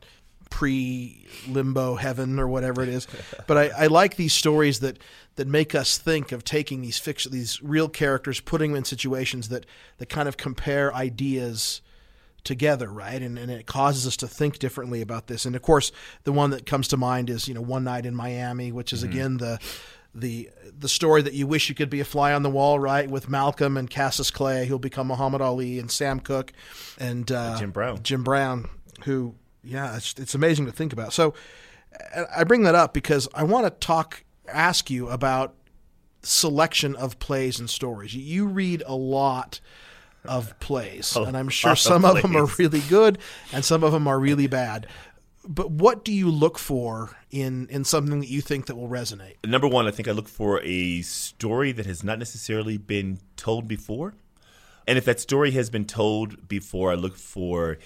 pre 0.55 1.27
limbo 1.49 1.95
heaven 1.95 2.39
or 2.39 2.47
whatever 2.47 2.81
it 2.81 2.87
is. 2.87 3.09
But 3.45 3.57
I, 3.57 3.83
I 3.83 3.87
like 3.87 4.15
these 4.15 4.31
stories 4.31 4.79
that 4.79 4.99
that 5.35 5.49
make 5.49 5.75
us 5.75 5.97
think 5.97 6.31
of 6.31 6.45
taking 6.45 6.81
these 6.81 6.97
fiction, 6.97 7.33
these 7.33 7.61
real 7.61 7.89
characters, 7.89 8.39
putting 8.39 8.71
them 8.71 8.77
in 8.77 8.85
situations 8.85 9.49
that 9.49 9.65
that 9.97 10.07
kind 10.07 10.29
of 10.29 10.37
compare 10.37 10.95
ideas 10.95 11.81
together, 12.45 12.87
right? 12.87 13.21
And 13.21 13.37
and 13.37 13.51
it 13.51 13.65
causes 13.65 14.07
us 14.07 14.15
to 14.17 14.29
think 14.29 14.57
differently 14.57 15.01
about 15.01 15.27
this. 15.27 15.45
And 15.45 15.57
of 15.57 15.61
course, 15.61 15.91
the 16.23 16.31
one 16.31 16.51
that 16.51 16.65
comes 16.65 16.87
to 16.87 16.95
mind 16.95 17.29
is 17.29 17.49
you 17.49 17.53
know 17.53 17.59
One 17.61 17.83
Night 17.83 18.05
in 18.05 18.15
Miami, 18.15 18.71
which 18.71 18.93
is 18.93 19.03
again 19.03 19.35
the 19.35 19.59
the 20.13 20.49
the 20.79 20.87
story 20.87 21.21
that 21.21 21.33
you 21.33 21.47
wish 21.47 21.67
you 21.67 21.75
could 21.75 21.89
be 21.89 21.99
a 21.99 22.05
fly 22.05 22.31
on 22.31 22.43
the 22.43 22.49
wall, 22.49 22.79
right? 22.79 23.11
With 23.11 23.29
Malcolm 23.29 23.75
and 23.75 23.89
Cassius 23.89 24.31
Clay, 24.31 24.67
who'll 24.67 24.79
become 24.79 25.07
Muhammad 25.07 25.41
Ali, 25.41 25.79
and 25.79 25.91
Sam 25.91 26.21
Cooke, 26.21 26.53
and 26.97 27.29
uh, 27.29 27.59
Jim 27.59 27.71
Brown. 27.71 28.01
Jim 28.03 28.23
Brown, 28.23 28.69
who 29.03 29.35
yeah, 29.65 29.95
it's, 29.97 30.13
it's 30.17 30.35
amazing 30.35 30.65
to 30.67 30.71
think 30.71 30.93
about. 30.93 31.11
So 31.13 31.33
I- 32.15 32.41
I 32.41 32.43
bring 32.43 32.63
that 32.63 32.75
up 32.75 32.93
because 32.93 33.27
I 33.33 33.43
want 33.43 33.65
to 33.65 33.69
talk, 33.85 34.23
ask 34.47 34.89
you 34.89 35.09
about 35.09 35.55
selection 36.23 36.95
of 36.95 37.19
plays 37.19 37.59
and 37.59 37.69
stories. 37.69 38.15
You- 38.15 38.45
read 38.47 38.83
a 38.85 38.95
lot 38.95 39.59
of 40.23 40.59
plays, 40.59 41.15
and 41.15 41.37
I'm 41.37 41.49
sure 41.49 41.69
lot 41.71 41.73
of 41.73 41.79
some 41.79 42.05
of 42.05 42.21
them 42.21 42.35
are 42.35 42.45
really 42.57 42.81
good 42.81 43.19
and 43.53 43.63
some 43.63 43.83
of 43.83 43.91
them 43.91 44.07
are 44.07 44.19
really 44.19 44.47
bad. 44.47 44.87
but 45.47 45.69
what 45.69 46.03
do 46.03 46.11
you 46.11 46.31
look 46.31 46.57
for 46.57 47.15
in 47.29 47.67
in 47.69 47.83
something 47.83 48.19
that 48.21 48.27
you 48.29 48.41
think 48.41 48.65
that 48.65 48.75
will 48.75 48.89
resonate? 48.89 49.35
Number 49.45 49.67
one, 49.67 49.85
I 49.87 49.91
think 49.91 50.07
I 50.07 50.11
look 50.11 50.27
for 50.27 50.59
a 50.63 51.01
story 51.03 51.71
that 51.73 51.85
has 51.85 52.03
not 52.03 52.17
necessarily 52.17 52.77
been 52.79 53.19
told 53.37 53.67
before. 53.67 54.15
And 54.87 54.97
if 54.97 55.05
that 55.05 55.19
story 55.19 55.51
has 55.51 55.69
been 55.69 55.85
told 55.85 56.47
before, 56.47 56.91
I 56.91 56.95
look 56.95 57.15
for 57.17 57.77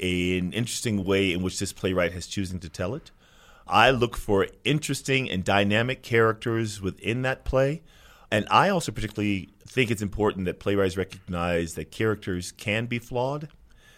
an 0.00 0.52
interesting 0.52 1.04
way 1.04 1.32
in 1.32 1.42
which 1.42 1.58
this 1.58 1.72
playwright 1.72 2.12
has 2.12 2.26
chosen 2.26 2.58
to 2.60 2.68
tell 2.68 2.94
it. 2.94 3.10
I 3.66 3.90
look 3.90 4.16
for 4.16 4.46
interesting 4.64 5.30
and 5.30 5.44
dynamic 5.44 6.02
characters 6.02 6.80
within 6.80 7.22
that 7.22 7.44
play. 7.44 7.82
And 8.30 8.46
I 8.50 8.68
also 8.68 8.92
particularly 8.92 9.50
think 9.66 9.90
it's 9.90 10.02
important 10.02 10.46
that 10.46 10.58
playwrights 10.58 10.96
recognize 10.96 11.74
that 11.74 11.90
characters 11.90 12.52
can 12.52 12.86
be 12.86 12.98
flawed, 12.98 13.48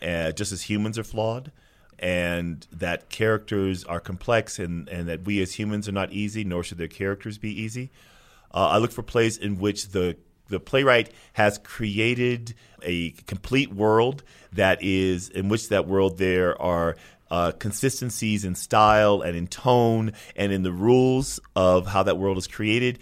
uh, 0.03 0.32
just 0.32 0.53
as 0.53 0.62
humans 0.62 0.98
are 0.98 1.05
flawed, 1.05 1.53
and 1.98 2.66
that 2.72 3.11
characters 3.11 3.84
are 3.84 4.01
complex 4.01 4.59
and, 4.59 4.88
and 4.88 5.09
that 5.09 5.24
we 5.24 5.40
as 5.42 5.55
humans 5.55 5.88
are 5.88 5.92
not 5.92 6.12
easy, 6.12 6.44
nor 6.44 6.62
should 6.62 6.78
their 6.78 6.88
characters 6.88 7.38
be 7.38 7.51
easy. 7.51 7.90
Uh, 8.53 8.68
I 8.68 8.78
look 8.78 8.92
for 8.92 9.03
plays 9.03 9.36
in 9.36 9.59
which 9.59 9.88
the 9.88 10.16
the 10.51 10.61
playwright 10.61 11.11
has 11.32 11.59
created 11.59 12.55
a 12.82 13.11
complete 13.26 13.72
world 13.72 14.22
that 14.53 14.82
is 14.82 15.28
in 15.28 15.48
which 15.48 15.68
that 15.68 15.86
world 15.86 16.18
there 16.18 16.61
are 16.61 16.96
uh, 17.30 17.53
consistencies 17.53 18.44
in 18.44 18.55
style 18.55 19.22
and 19.22 19.36
in 19.36 19.46
tone 19.46 20.12
and 20.34 20.53
in 20.53 20.62
the 20.62 20.72
rules 20.72 21.38
of 21.55 21.86
how 21.86 22.03
that 22.03 22.18
world 22.18 22.36
is 22.36 22.46
created. 22.46 22.98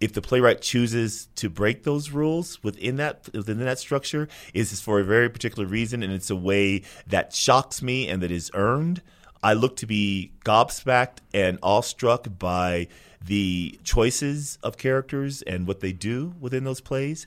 If 0.00 0.14
the 0.14 0.22
playwright 0.22 0.62
chooses 0.62 1.28
to 1.36 1.48
break 1.48 1.84
those 1.84 2.10
rules 2.10 2.62
within 2.62 2.96
that 2.96 3.28
within 3.32 3.58
that 3.58 3.78
structure, 3.78 4.28
is 4.54 4.80
for 4.80 4.98
a 4.98 5.04
very 5.04 5.28
particular 5.28 5.68
reason, 5.68 6.02
and 6.02 6.12
it's 6.12 6.30
a 6.30 6.36
way 6.36 6.82
that 7.06 7.34
shocks 7.34 7.82
me 7.82 8.08
and 8.08 8.22
that 8.22 8.30
is 8.30 8.50
earned. 8.54 9.02
I 9.42 9.54
look 9.54 9.76
to 9.76 9.86
be 9.86 10.32
gobsmacked 10.44 11.18
and 11.32 11.58
awestruck 11.62 12.26
by 12.38 12.88
the 13.24 13.78
choices 13.84 14.58
of 14.62 14.76
characters 14.76 15.42
and 15.42 15.66
what 15.66 15.80
they 15.80 15.92
do 15.92 16.34
within 16.40 16.64
those 16.64 16.80
plays. 16.80 17.26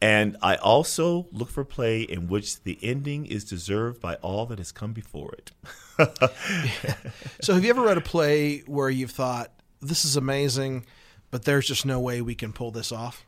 And 0.00 0.36
I 0.42 0.56
also 0.56 1.28
look 1.30 1.48
for 1.48 1.64
play 1.64 2.02
in 2.02 2.26
which 2.26 2.62
the 2.64 2.76
ending 2.82 3.24
is 3.26 3.44
deserved 3.44 4.00
by 4.00 4.16
all 4.16 4.46
that 4.46 4.58
has 4.58 4.72
come 4.72 4.92
before 4.92 5.34
it. 5.34 5.52
So, 7.40 7.54
have 7.54 7.64
you 7.64 7.70
ever 7.70 7.82
read 7.82 7.98
a 7.98 8.02
play 8.02 8.60
where 8.60 8.90
you've 8.90 9.10
thought, 9.10 9.52
this 9.80 10.04
is 10.04 10.16
amazing, 10.16 10.86
but 11.30 11.44
there's 11.44 11.66
just 11.66 11.84
no 11.84 12.00
way 12.00 12.20
we 12.20 12.34
can 12.34 12.52
pull 12.52 12.70
this 12.70 12.90
off? 12.90 13.24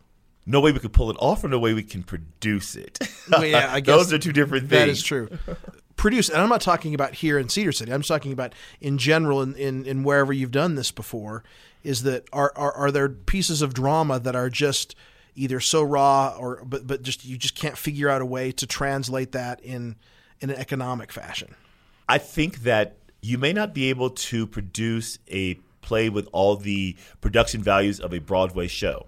no 0.47 0.61
way 0.61 0.73
we 0.73 0.79
could 0.79 0.93
pull 0.93 1.11
it 1.11 1.17
off, 1.19 1.43
or 1.45 1.49
no 1.49 1.59
way 1.59 1.73
we 1.73 1.83
can 1.83 2.03
produce 2.03 2.77
it. 2.77 2.99
Well, 3.31 3.45
yeah, 3.45 3.73
I 3.73 3.81
guess 3.81 3.97
those 3.97 4.13
are 4.13 4.19
two 4.19 4.33
different 4.33 4.69
things. 4.69 4.81
That 4.81 4.89
is 4.89 5.03
true. 5.03 5.31
Produce, 5.97 6.29
and 6.29 6.43
I'm 6.43 6.49
not 6.49 6.61
talking 6.61 6.95
about 6.95 7.15
here 7.15 7.39
in 7.39 7.49
Cedar 7.49 7.73
City. 7.73 7.93
I'm 7.93 8.01
just 8.01 8.09
talking 8.09 8.33
about 8.33 8.53
in 8.81 8.99
general, 8.99 9.41
in, 9.41 9.55
in, 9.55 9.87
in 9.87 10.03
wherever 10.03 10.33
you've 10.33 10.51
done 10.51 10.75
this 10.75 10.91
before. 10.91 11.45
Is 11.83 12.03
that 12.05 12.27
are, 12.33 12.53
are 12.57 12.73
are 12.73 12.91
there 12.91 13.09
pieces 13.11 13.61
of 13.61 13.75
drama 13.75 14.19
that 14.19 14.35
are 14.35 14.49
just 14.49 14.95
either 15.35 15.61
so 15.61 15.83
raw 15.83 16.35
or 16.39 16.65
but 16.65 16.87
but 16.87 17.03
just 17.03 17.25
you 17.25 17.37
just 17.37 17.55
can't 17.55 17.77
figure 17.77 18.09
out 18.09 18.23
a 18.23 18.27
way 18.27 18.53
to 18.53 18.67
translate 18.67 19.33
that 19.33 19.61
in 19.61 19.97
in 20.41 20.51
an 20.51 20.57
economic 20.57 21.13
fashion. 21.13 21.55
I 22.09 22.19
think 22.19 22.63
that 22.63 22.97
you 23.21 23.39
may 23.39 23.53
not 23.53 23.75
be 23.75 23.91
able 23.91 24.11
to 24.11 24.47
produce 24.47 25.19
a 25.29 25.55
play 25.81 26.09
with 26.09 26.29
all 26.33 26.57
the 26.57 26.97
production 27.21 27.63
values 27.63 28.01
of 28.01 28.13
a 28.13 28.19
Broadway 28.19 28.67
show. 28.67 29.07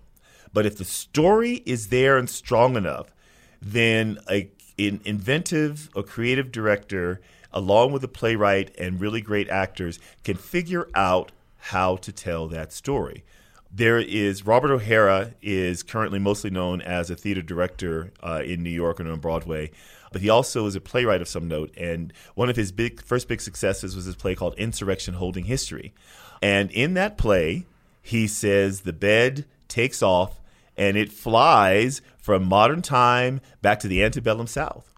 But 0.52 0.66
if 0.66 0.78
the 0.78 0.84
story 0.84 1.62
is 1.66 1.88
there 1.88 2.16
and 2.16 2.28
strong 2.28 2.76
enough, 2.76 3.08
then 3.60 4.18
a, 4.30 4.50
an 4.78 5.00
inventive 5.04 5.90
or 5.94 6.02
creative 6.02 6.52
director, 6.52 7.20
along 7.52 7.92
with 7.92 8.04
a 8.04 8.08
playwright 8.08 8.74
and 8.78 9.00
really 9.00 9.20
great 9.20 9.48
actors, 9.48 9.98
can 10.24 10.36
figure 10.36 10.88
out 10.94 11.32
how 11.56 11.96
to 11.96 12.12
tell 12.12 12.46
that 12.48 12.72
story. 12.72 13.24
There 13.72 13.98
is 13.98 14.46
Robert 14.46 14.70
O'Hara 14.70 15.34
is 15.42 15.82
currently 15.82 16.18
mostly 16.18 16.50
known 16.50 16.80
as 16.80 17.10
a 17.10 17.16
theater 17.16 17.42
director 17.42 18.12
uh, 18.22 18.42
in 18.44 18.62
New 18.62 18.70
York 18.70 19.00
and 19.00 19.08
on 19.08 19.18
Broadway, 19.18 19.70
but 20.12 20.22
he 20.22 20.30
also 20.30 20.66
is 20.66 20.76
a 20.76 20.80
playwright 20.80 21.20
of 21.20 21.28
some 21.28 21.48
note. 21.48 21.74
And 21.76 22.12
one 22.34 22.48
of 22.48 22.56
his 22.56 22.72
big 22.72 23.02
first 23.02 23.28
big 23.28 23.40
successes 23.40 23.96
was 23.96 24.04
his 24.04 24.14
play 24.14 24.34
called 24.34 24.54
Insurrection 24.54 25.14
Holding 25.14 25.44
History. 25.44 25.92
And 26.40 26.70
in 26.70 26.94
that 26.94 27.18
play, 27.18 27.66
he 28.00 28.26
says 28.26 28.82
the 28.82 28.92
bed 28.92 29.44
takes 29.68 30.02
off 30.02 30.40
and 30.76 30.96
it 30.96 31.12
flies 31.12 32.02
from 32.18 32.44
modern 32.44 32.82
time 32.82 33.40
back 33.62 33.80
to 33.80 33.88
the 33.88 34.02
antebellum 34.02 34.46
South. 34.46 34.94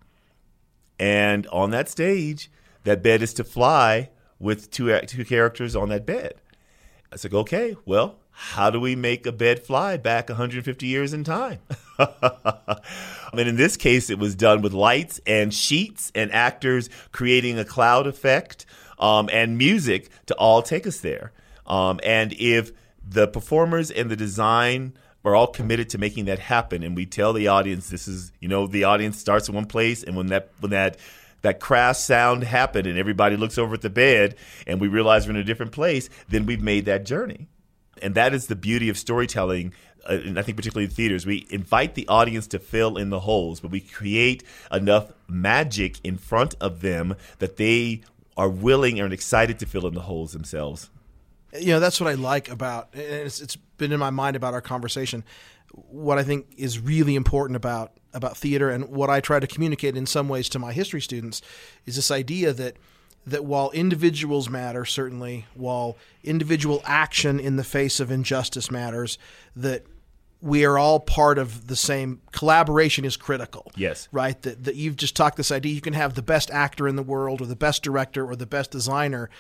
And 0.99 1.47
on 1.49 1.71
that 1.71 1.89
stage, 1.89 2.51
that 2.85 3.03
bed 3.03 3.23
is 3.23 3.35
to 3.35 3.45
fly 3.45 4.11
with 4.39 4.71
two 4.71 4.99
two 5.03 5.25
characters 5.25 5.77
on 5.77 5.89
that 5.91 6.07
bed. 6.07 6.35
I 7.13 7.17
said, 7.17 7.33
like, 7.33 7.41
okay, 7.41 7.77
well, 7.85 8.19
how 8.31 8.71
do 8.71 8.79
we 8.79 8.95
make 8.95 9.27
a 9.27 9.33
bed 9.33 9.65
fly 9.65 9.97
back 9.97 10.29
150 10.29 10.87
years 10.87 11.13
in 11.13 11.25
time? 11.25 11.59
and 11.99 13.41
in 13.41 13.57
this 13.57 13.77
case, 13.77 14.11
it 14.11 14.19
was 14.19 14.35
done 14.35 14.63
with 14.63 14.73
lights 14.73 15.21
and 15.27 15.53
sheets 15.53 16.13
and 16.15 16.33
actors 16.33 16.89
creating 17.11 17.59
a 17.59 17.65
cloud 17.65 18.07
effect 18.07 18.67
um, 18.99 19.29
and 19.33 19.59
music 19.59 20.11
to 20.27 20.35
all 20.35 20.63
take 20.63 20.87
us 20.87 21.01
there. 21.01 21.33
Um, 21.67 21.99
and 22.05 22.33
if 22.35 22.73
the 23.03 23.27
performers 23.27 23.91
and 23.91 24.11
the 24.11 24.17
design 24.17 24.95
are 25.25 25.35
all 25.35 25.47
committed 25.47 25.91
to 25.91 25.99
making 25.99 26.27
that 26.27 26.39
happen, 26.39 26.83
and 26.83 26.97
we 26.97 27.07
tell 27.07 27.33
the 27.33 27.49
audience 27.49 27.91
this 27.91 28.09
is, 28.09 28.33
you 28.41 28.49
know, 28.49 28.67
the 28.67 28.85
audience 28.85 29.19
starts 29.19 29.49
in 29.49 29.55
one 29.55 29.67
place, 29.67 30.03
and 30.03 30.17
when 30.17 30.29
that 30.29 30.51
when 30.61 30.71
that 30.71 30.97
that 31.43 31.61
crash 31.61 31.99
sound 31.99 32.45
happened, 32.45 32.87
and 32.87 32.99
everybody 32.99 33.37
looks 33.37 33.59
over 33.59 33.75
at 33.75 33.83
the 33.83 33.91
bed, 33.91 34.37
and 34.67 34.81
we 34.81 34.89
realize 34.89 35.27
we're 35.27 35.35
in 35.35 35.37
a 35.37 35.45
different 35.45 35.73
place, 35.73 36.09
then 36.29 36.47
we've 36.47 36.63
made 36.63 36.85
that 36.87 37.05
journey, 37.05 37.49
and 38.03 38.15
that 38.15 38.33
is 38.35 38.47
the 38.47 38.57
beauty 38.57 38.89
of 38.89 38.97
storytelling. 38.97 39.73
Uh, 40.09 40.15
and 40.15 40.39
I 40.39 40.43
think 40.43 40.57
particularly 40.57 40.85
in 40.85 40.91
theaters, 40.91 41.27
we 41.27 41.47
invite 41.51 41.95
the 41.95 42.07
audience 42.09 42.47
to 42.49 42.59
fill 42.59 42.97
in 42.97 43.11
the 43.11 43.21
holes, 43.21 43.61
but 43.61 43.71
we 43.71 43.81
create 43.81 44.45
enough 44.73 45.13
magic 45.29 45.99
in 46.05 46.17
front 46.17 46.55
of 46.61 46.81
them 46.81 47.17
that 47.41 47.57
they 47.57 48.03
are 48.37 48.49
willing 48.49 49.01
and 49.01 49.13
excited 49.13 49.59
to 49.59 49.67
fill 49.67 49.87
in 49.87 49.95
the 49.95 50.03
holes 50.03 50.33
themselves. 50.33 50.91
You 51.59 51.69
know 51.69 51.81
that's 51.81 52.01
what 52.01 52.09
I 52.09 52.15
like 52.15 52.49
about 52.49 52.89
and 52.93 53.03
it's, 53.03 53.41
it's 53.41 53.57
been 53.57 53.93
in 53.93 54.01
my 54.01 54.11
mind 54.11 54.37
about 54.37 54.55
our 54.55 54.61
conversation. 54.61 55.25
What 55.73 56.19
I 56.19 56.23
think 56.23 56.47
is 56.57 56.79
really 56.79 57.15
important 57.15 57.57
about 57.57 57.93
about 58.13 58.37
theater 58.37 58.71
and 58.71 58.89
what 58.89 59.11
I 59.11 59.21
try 59.21 59.39
to 59.39 59.47
communicate 59.47 59.97
in 59.97 60.07
some 60.07 60.29
ways 60.29 60.49
to 60.51 60.59
my 60.59 60.73
history 60.73 61.01
students 61.01 61.43
is 61.87 61.97
this 61.97 62.11
idea 62.11 62.53
that 62.53 62.77
that 63.27 63.45
while 63.45 63.71
individuals 63.73 64.49
matter 64.49 64.85
certainly, 64.85 65.47
while 65.55 65.97
individual 66.25 66.81
action 66.85 67.39
in 67.39 67.57
the 67.57 67.65
face 67.65 68.01
of 68.01 68.11
injustice 68.11 68.71
matters, 68.71 69.19
that 69.55 69.85
we 70.41 70.65
are 70.65 70.79
all 70.79 71.01
part 71.01 71.37
of 71.37 71.67
the 71.67 71.77
same 71.77 72.21
collaboration 72.33 73.05
is 73.05 73.17
critical. 73.17 73.71
Yes. 73.77 74.09
Right? 74.13 74.41
That 74.43 74.65
that 74.65 74.77
you've 74.77 74.97
just 74.97 75.17
talked 75.17 75.37
this 75.37 75.51
idea 75.51 75.75
you 75.75 75.81
can 75.81 75.95
have 75.95 76.15
the 76.15 76.23
best 76.23 76.51
actor 76.51 76.89
in 76.89 76.97
the 76.97 77.03
world 77.03 77.41
or 77.41 77.47
the 77.47 77.57
best 77.57 77.83
director 77.83 78.25
or 78.25 78.37
the 78.37 78.47
best 78.47 78.71
designer, 78.71 79.31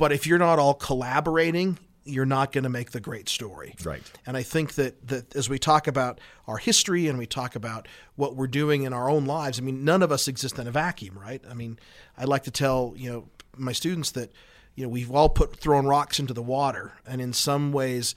but 0.00 0.12
if 0.12 0.26
you're 0.26 0.38
not 0.38 0.58
all 0.58 0.72
collaborating, 0.72 1.78
you're 2.06 2.24
not 2.24 2.52
going 2.52 2.64
to 2.64 2.70
make 2.70 2.92
the 2.92 3.00
great 3.00 3.28
story. 3.28 3.74
Right. 3.84 4.00
And 4.24 4.34
I 4.34 4.42
think 4.42 4.76
that 4.76 5.08
that 5.08 5.36
as 5.36 5.50
we 5.50 5.58
talk 5.58 5.86
about 5.86 6.22
our 6.46 6.56
history 6.56 7.06
and 7.06 7.18
we 7.18 7.26
talk 7.26 7.54
about 7.54 7.86
what 8.16 8.34
we're 8.34 8.46
doing 8.46 8.84
in 8.84 8.94
our 8.94 9.10
own 9.10 9.26
lives, 9.26 9.58
I 9.58 9.62
mean, 9.62 9.84
none 9.84 10.02
of 10.02 10.10
us 10.10 10.26
exist 10.26 10.58
in 10.58 10.66
a 10.66 10.70
vacuum, 10.70 11.18
right? 11.18 11.42
I 11.48 11.52
mean, 11.52 11.78
I 12.16 12.24
like 12.24 12.44
to 12.44 12.50
tell 12.50 12.94
you 12.96 13.12
know 13.12 13.28
my 13.58 13.72
students 13.72 14.12
that 14.12 14.32
you 14.74 14.84
know 14.84 14.88
we've 14.88 15.10
all 15.10 15.28
put 15.28 15.54
thrown 15.56 15.84
rocks 15.84 16.18
into 16.18 16.32
the 16.32 16.42
water, 16.42 16.92
and 17.06 17.20
in 17.20 17.34
some 17.34 17.70
ways, 17.70 18.14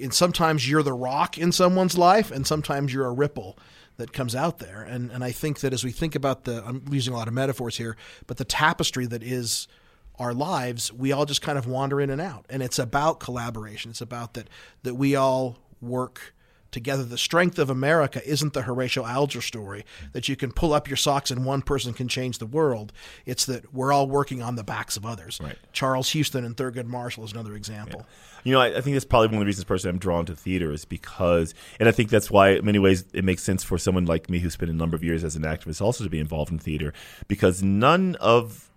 and 0.00 0.14
sometimes 0.14 0.70
you're 0.70 0.84
the 0.84 0.92
rock 0.92 1.36
in 1.36 1.50
someone's 1.50 1.98
life, 1.98 2.30
and 2.30 2.46
sometimes 2.46 2.94
you're 2.94 3.06
a 3.06 3.12
ripple 3.12 3.58
that 3.96 4.12
comes 4.12 4.36
out 4.36 4.58
there. 4.58 4.80
And 4.82 5.10
and 5.10 5.24
I 5.24 5.32
think 5.32 5.58
that 5.58 5.72
as 5.72 5.82
we 5.82 5.90
think 5.90 6.14
about 6.14 6.44
the, 6.44 6.64
I'm 6.64 6.84
using 6.88 7.12
a 7.12 7.16
lot 7.16 7.26
of 7.26 7.34
metaphors 7.34 7.78
here, 7.78 7.96
but 8.28 8.36
the 8.36 8.44
tapestry 8.44 9.06
that 9.06 9.24
is 9.24 9.66
our 10.18 10.34
lives, 10.34 10.92
we 10.92 11.12
all 11.12 11.26
just 11.26 11.42
kind 11.42 11.58
of 11.58 11.66
wander 11.66 12.00
in 12.00 12.10
and 12.10 12.20
out. 12.20 12.46
And 12.48 12.62
it's 12.62 12.78
about 12.78 13.20
collaboration. 13.20 13.90
It's 13.90 14.00
about 14.00 14.34
that 14.34 14.48
that 14.82 14.94
we 14.94 15.14
all 15.14 15.58
work 15.80 16.34
together. 16.76 17.04
The 17.04 17.18
strength 17.18 17.58
of 17.58 17.70
America 17.70 18.20
isn't 18.28 18.52
the 18.52 18.62
Horatio 18.62 19.04
Alger 19.06 19.40
story 19.40 19.84
that 20.12 20.28
you 20.28 20.36
can 20.36 20.52
pull 20.52 20.74
up 20.74 20.88
your 20.88 20.96
socks 20.96 21.30
and 21.30 21.44
one 21.44 21.62
person 21.62 21.94
can 21.94 22.06
change 22.06 22.38
the 22.38 22.46
world. 22.46 22.92
It's 23.24 23.46
that 23.46 23.72
we're 23.72 23.92
all 23.92 24.06
working 24.06 24.42
on 24.42 24.56
the 24.56 24.64
backs 24.64 24.96
of 24.96 25.06
others. 25.06 25.40
Right. 25.42 25.56
Charles 25.72 26.10
Houston 26.10 26.44
and 26.44 26.56
Thurgood 26.56 26.86
Marshall 26.86 27.24
is 27.24 27.32
another 27.32 27.54
example. 27.54 28.06
You 28.44 28.52
know, 28.52 28.60
I, 28.60 28.76
I 28.76 28.80
think 28.82 28.94
that's 28.94 29.06
probably 29.06 29.28
one 29.28 29.36
of 29.36 29.40
the 29.40 29.46
reasons 29.46 29.64
personally 29.64 29.94
I'm 29.94 29.98
drawn 29.98 30.26
to 30.26 30.36
theater 30.36 30.70
is 30.70 30.84
because, 30.84 31.54
and 31.80 31.88
I 31.88 31.92
think 31.92 32.10
that's 32.10 32.30
why, 32.30 32.50
in 32.50 32.64
many 32.64 32.78
ways, 32.78 33.04
it 33.12 33.24
makes 33.24 33.42
sense 33.42 33.64
for 33.64 33.78
someone 33.78 34.04
like 34.04 34.28
me 34.28 34.38
who 34.38 34.50
spent 34.50 34.70
a 34.70 34.74
number 34.74 34.96
of 34.96 35.02
years 35.02 35.24
as 35.24 35.34
an 35.34 35.42
activist 35.42 35.80
also 35.80 36.04
to 36.04 36.10
be 36.10 36.20
involved 36.20 36.52
in 36.52 36.58
theater 36.58 36.92
because 37.26 37.62
none 37.62 38.16
of 38.16 38.70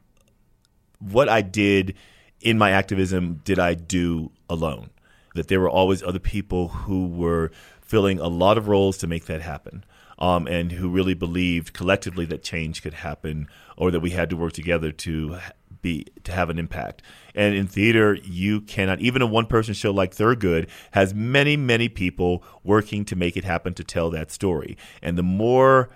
what 1.00 1.30
I 1.30 1.42
did 1.42 1.96
in 2.42 2.58
my 2.58 2.72
activism 2.72 3.42
did 3.44 3.60
I 3.60 3.74
do 3.74 4.32
alone. 4.50 4.90
That 5.36 5.48
there 5.48 5.60
were 5.60 5.70
always 5.70 6.02
other 6.04 6.20
people 6.20 6.70
who 6.70 7.08
were 7.08 7.52
filling 7.82 8.20
a 8.20 8.28
lot 8.28 8.58
of 8.58 8.68
roles 8.68 8.98
to 9.00 9.08
make 9.08 9.26
that 9.26 9.42
happen. 9.42 9.84
Um, 10.18 10.48
and 10.48 10.74
who 10.74 10.90
really 10.90 11.14
believed 11.14 11.72
collectively 11.72 12.26
that 12.26 12.44
change 12.44 12.84
could 12.84 12.94
happen 12.94 13.48
or 13.78 13.90
that 13.90 14.02
we 14.02 14.10
had 14.10 14.30
to 14.32 14.36
work 14.36 14.52
together 14.52 14.92
to 14.92 15.40
be 15.82 16.08
to 16.26 16.34
have 16.34 16.50
an 16.50 16.60
impact. 16.60 17.02
And 17.34 17.56
in 17.56 17.68
theater, 17.68 18.16
you 18.24 18.60
cannot 18.60 19.00
even 19.00 19.22
a 19.22 19.26
one 19.26 19.46
person 19.46 19.74
show 19.74 19.92
like 19.92 20.14
Thurgood 20.14 20.68
has 20.92 21.14
many 21.14 21.56
many 21.56 21.88
people 21.88 22.44
working 22.64 23.06
to 23.06 23.16
make 23.16 23.38
it 23.38 23.46
happen 23.46 23.74
to 23.76 23.84
tell 23.84 24.10
that 24.10 24.32
story. 24.32 24.78
And 25.02 25.18
the 25.18 25.24
more 25.24 25.90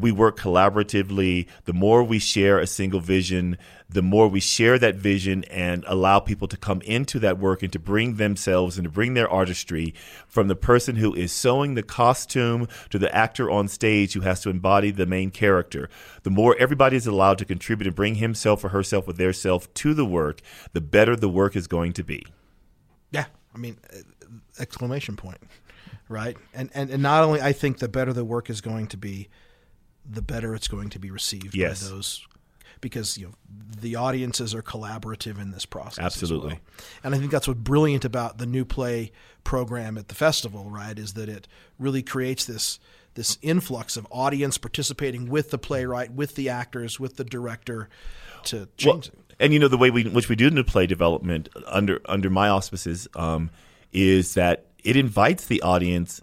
we 0.00 0.12
work 0.12 0.38
collaboratively, 0.38 1.46
the 1.64 1.72
more 1.72 2.02
we 2.02 2.18
share 2.18 2.58
a 2.58 2.66
single 2.66 3.00
vision, 3.00 3.56
the 3.88 4.02
more 4.02 4.28
we 4.28 4.40
share 4.40 4.78
that 4.78 4.94
vision 4.94 5.44
and 5.44 5.84
allow 5.86 6.20
people 6.20 6.46
to 6.48 6.56
come 6.56 6.80
into 6.82 7.18
that 7.18 7.38
work 7.38 7.62
and 7.62 7.72
to 7.72 7.78
bring 7.78 8.16
themselves 8.16 8.78
and 8.78 8.84
to 8.84 8.90
bring 8.90 9.14
their 9.14 9.28
artistry 9.28 9.92
from 10.28 10.48
the 10.48 10.54
person 10.54 10.96
who 10.96 11.12
is 11.14 11.32
sewing 11.32 11.74
the 11.74 11.82
costume 11.82 12.68
to 12.88 12.98
the 12.98 13.12
actor 13.14 13.50
on 13.50 13.66
stage 13.66 14.12
who 14.12 14.20
has 14.20 14.40
to 14.40 14.50
embody 14.50 14.90
the 14.90 15.06
main 15.06 15.30
character. 15.30 15.90
The 16.22 16.30
more 16.30 16.56
everybody 16.58 16.96
is 16.96 17.06
allowed 17.06 17.38
to 17.38 17.44
contribute 17.44 17.88
and 17.88 17.96
bring 17.96 18.16
himself 18.16 18.64
or 18.64 18.68
herself 18.68 19.08
or 19.08 19.12
their 19.12 19.32
self 19.32 19.72
to 19.74 19.92
the 19.92 20.04
work, 20.04 20.40
the 20.72 20.80
better 20.80 21.16
the 21.16 21.28
work 21.28 21.56
is 21.56 21.66
going 21.66 21.92
to 21.94 22.04
be. 22.04 22.24
Yeah, 23.10 23.26
I 23.54 23.58
mean, 23.58 23.76
uh, 23.92 23.98
exclamation 24.60 25.16
point, 25.16 25.38
right? 26.08 26.36
And, 26.54 26.70
and 26.74 26.90
and 26.90 27.02
not 27.02 27.24
only 27.24 27.40
I 27.40 27.52
think 27.52 27.78
the 27.78 27.88
better 27.88 28.12
the 28.12 28.24
work 28.24 28.48
is 28.50 28.60
going 28.60 28.86
to 28.88 28.96
be, 28.96 29.28
the 30.08 30.22
better 30.22 30.54
it's 30.54 30.68
going 30.68 30.90
to 30.90 30.98
be 30.98 31.10
received 31.10 31.54
Yes. 31.54 31.82
by 31.84 31.90
those 31.90 32.26
because 32.80 33.18
you 33.18 33.26
know 33.26 33.32
the 33.80 33.96
audiences 33.96 34.54
are 34.54 34.62
collaborative 34.62 35.40
in 35.40 35.50
this 35.50 35.66
process. 35.66 36.04
Absolutely. 36.04 36.54
well. 36.54 36.60
and 37.04 37.14
I 37.14 37.18
think 37.18 37.30
that's 37.30 37.46
what's 37.48 37.60
brilliant 37.60 38.04
about 38.04 38.38
the 38.38 38.46
new 38.46 38.64
play 38.64 39.12
program 39.44 39.96
at 39.98 40.08
the 40.08 40.14
festival. 40.14 40.70
Right, 40.70 40.98
is 40.98 41.14
that 41.14 41.28
it 41.28 41.46
really 41.78 42.02
creates 42.02 42.44
this 42.44 42.78
this 43.14 43.38
influx 43.42 43.96
of 43.96 44.06
audience 44.10 44.56
participating 44.56 45.28
with 45.28 45.50
the 45.50 45.58
playwright, 45.58 46.12
with 46.12 46.36
the 46.36 46.48
actors, 46.48 46.98
with 47.00 47.16
the 47.16 47.24
director 47.24 47.88
to 48.44 48.68
change. 48.78 49.08
it. 49.08 49.14
and 49.38 49.52
you 49.52 49.58
know 49.58 49.68
the 49.68 49.76
way 49.78 49.90
we 49.90 50.04
which 50.04 50.28
we 50.28 50.36
do 50.36 50.46
into 50.46 50.64
play 50.64 50.86
development 50.86 51.48
under 51.66 52.00
under 52.06 52.30
my 52.30 52.48
auspices 52.48 53.06
um, 53.14 53.50
is 53.92 54.34
that 54.34 54.66
it 54.82 54.96
invites 54.96 55.44
the 55.46 55.60
audience 55.60 56.22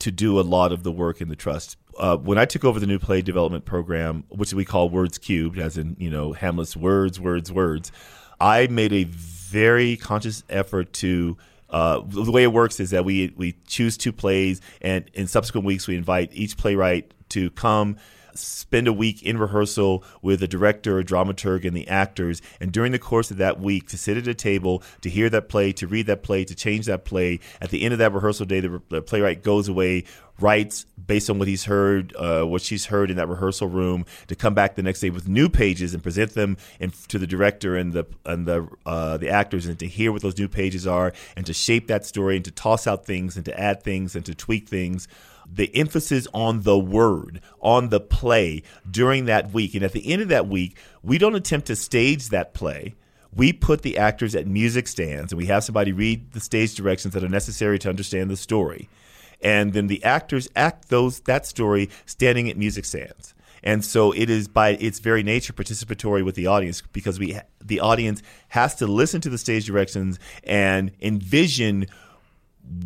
to 0.00 0.10
do 0.10 0.40
a 0.40 0.42
lot 0.42 0.72
of 0.72 0.82
the 0.82 0.90
work 0.92 1.20
in 1.20 1.28
the 1.28 1.36
trust. 1.36 1.76
Uh, 1.98 2.16
when 2.16 2.38
I 2.38 2.44
took 2.44 2.64
over 2.64 2.80
the 2.80 2.86
new 2.86 2.98
play 2.98 3.22
development 3.22 3.64
program, 3.64 4.24
which 4.28 4.52
we 4.52 4.64
call 4.64 4.88
Words 4.88 5.18
Cubed, 5.18 5.58
as 5.58 5.78
in 5.78 5.96
you 5.98 6.10
know 6.10 6.32
Hamlet's 6.32 6.76
words, 6.76 7.20
words, 7.20 7.52
words, 7.52 7.92
I 8.40 8.66
made 8.66 8.92
a 8.92 9.04
very 9.04 9.96
conscious 9.96 10.44
effort 10.48 10.92
to. 10.94 11.36
Uh, 11.70 12.00
the 12.06 12.30
way 12.30 12.44
it 12.44 12.52
works 12.52 12.78
is 12.78 12.90
that 12.90 13.04
we 13.04 13.32
we 13.36 13.56
choose 13.66 13.96
two 13.96 14.12
plays, 14.12 14.60
and 14.80 15.10
in 15.14 15.26
subsequent 15.26 15.66
weeks 15.66 15.88
we 15.88 15.96
invite 15.96 16.30
each 16.32 16.56
playwright 16.56 17.12
to 17.30 17.50
come 17.50 17.96
spend 18.34 18.88
a 18.88 18.92
week 18.92 19.22
in 19.22 19.38
rehearsal 19.38 20.04
with 20.22 20.40
the 20.40 20.48
director, 20.48 21.02
dramaturg, 21.02 21.64
and 21.64 21.76
the 21.76 21.88
actors. 21.88 22.42
And 22.60 22.72
during 22.72 22.92
the 22.92 22.98
course 22.98 23.30
of 23.30 23.36
that 23.38 23.60
week, 23.60 23.88
to 23.88 23.98
sit 23.98 24.16
at 24.16 24.28
a 24.28 24.34
table, 24.34 24.82
to 25.00 25.10
hear 25.10 25.30
that 25.30 25.48
play, 25.48 25.72
to 25.72 25.86
read 25.86 26.06
that 26.06 26.22
play, 26.22 26.44
to 26.44 26.54
change 26.54 26.86
that 26.86 27.04
play. 27.04 27.40
At 27.60 27.70
the 27.70 27.82
end 27.82 27.92
of 27.92 27.98
that 27.98 28.12
rehearsal 28.12 28.46
day, 28.46 28.60
the, 28.60 28.82
the 28.88 29.02
playwright 29.02 29.42
goes 29.42 29.68
away, 29.68 30.04
writes 30.40 30.86
based 31.06 31.30
on 31.30 31.38
what 31.38 31.48
he's 31.48 31.64
heard, 31.64 32.14
uh, 32.16 32.44
what 32.44 32.62
she's 32.62 32.86
heard 32.86 33.10
in 33.10 33.16
that 33.16 33.28
rehearsal 33.28 33.68
room, 33.68 34.04
to 34.26 34.34
come 34.34 34.54
back 34.54 34.74
the 34.74 34.82
next 34.82 35.00
day 35.00 35.10
with 35.10 35.28
new 35.28 35.48
pages 35.48 35.94
and 35.94 36.02
present 36.02 36.34
them 36.34 36.56
in, 36.80 36.92
to 37.08 37.18
the 37.18 37.26
director 37.26 37.76
and 37.76 37.92
the 37.92 38.04
and 38.24 38.46
the 38.46 38.66
uh, 38.86 39.16
the 39.16 39.28
actors, 39.28 39.66
and 39.66 39.78
to 39.78 39.86
hear 39.86 40.12
what 40.12 40.22
those 40.22 40.38
new 40.38 40.48
pages 40.48 40.86
are, 40.86 41.12
and 41.36 41.46
to 41.46 41.52
shape 41.52 41.86
that 41.88 42.04
story, 42.04 42.36
and 42.36 42.44
to 42.44 42.50
toss 42.50 42.86
out 42.86 43.06
things, 43.06 43.36
and 43.36 43.44
to 43.44 43.58
add 43.58 43.82
things, 43.82 44.16
and 44.16 44.24
to 44.26 44.34
tweak 44.34 44.68
things 44.68 45.08
the 45.54 45.74
emphasis 45.76 46.26
on 46.34 46.62
the 46.62 46.78
word, 46.78 47.40
on 47.60 47.88
the 47.88 48.00
play 48.00 48.62
during 48.90 49.26
that 49.26 49.52
week. 49.52 49.74
And 49.74 49.84
at 49.84 49.92
the 49.92 50.12
end 50.12 50.22
of 50.22 50.28
that 50.28 50.48
week, 50.48 50.76
we 51.02 51.18
don't 51.18 51.34
attempt 51.34 51.68
to 51.68 51.76
stage 51.76 52.28
that 52.28 52.54
play. 52.54 52.94
We 53.34 53.52
put 53.52 53.82
the 53.82 53.98
actors 53.98 54.34
at 54.34 54.46
music 54.46 54.86
stands 54.86 55.32
and 55.32 55.38
we 55.38 55.46
have 55.46 55.64
somebody 55.64 55.92
read 55.92 56.32
the 56.32 56.40
stage 56.40 56.74
directions 56.74 57.14
that 57.14 57.24
are 57.24 57.28
necessary 57.28 57.78
to 57.80 57.88
understand 57.88 58.30
the 58.30 58.36
story. 58.36 58.88
And 59.40 59.72
then 59.72 59.88
the 59.88 60.02
actors 60.04 60.48
act 60.56 60.88
those 60.88 61.20
that 61.20 61.46
story 61.46 61.90
standing 62.06 62.48
at 62.48 62.56
music 62.56 62.84
stands. 62.84 63.34
And 63.62 63.82
so 63.84 64.12
it 64.12 64.28
is 64.28 64.46
by 64.46 64.70
its 64.70 64.98
very 64.98 65.22
nature 65.22 65.52
participatory 65.52 66.24
with 66.24 66.34
the 66.34 66.46
audience 66.46 66.82
because 66.92 67.18
we 67.18 67.38
the 67.64 67.80
audience 67.80 68.22
has 68.48 68.74
to 68.76 68.86
listen 68.86 69.22
to 69.22 69.30
the 69.30 69.38
stage 69.38 69.66
directions 69.66 70.18
and 70.44 70.92
envision 71.00 71.86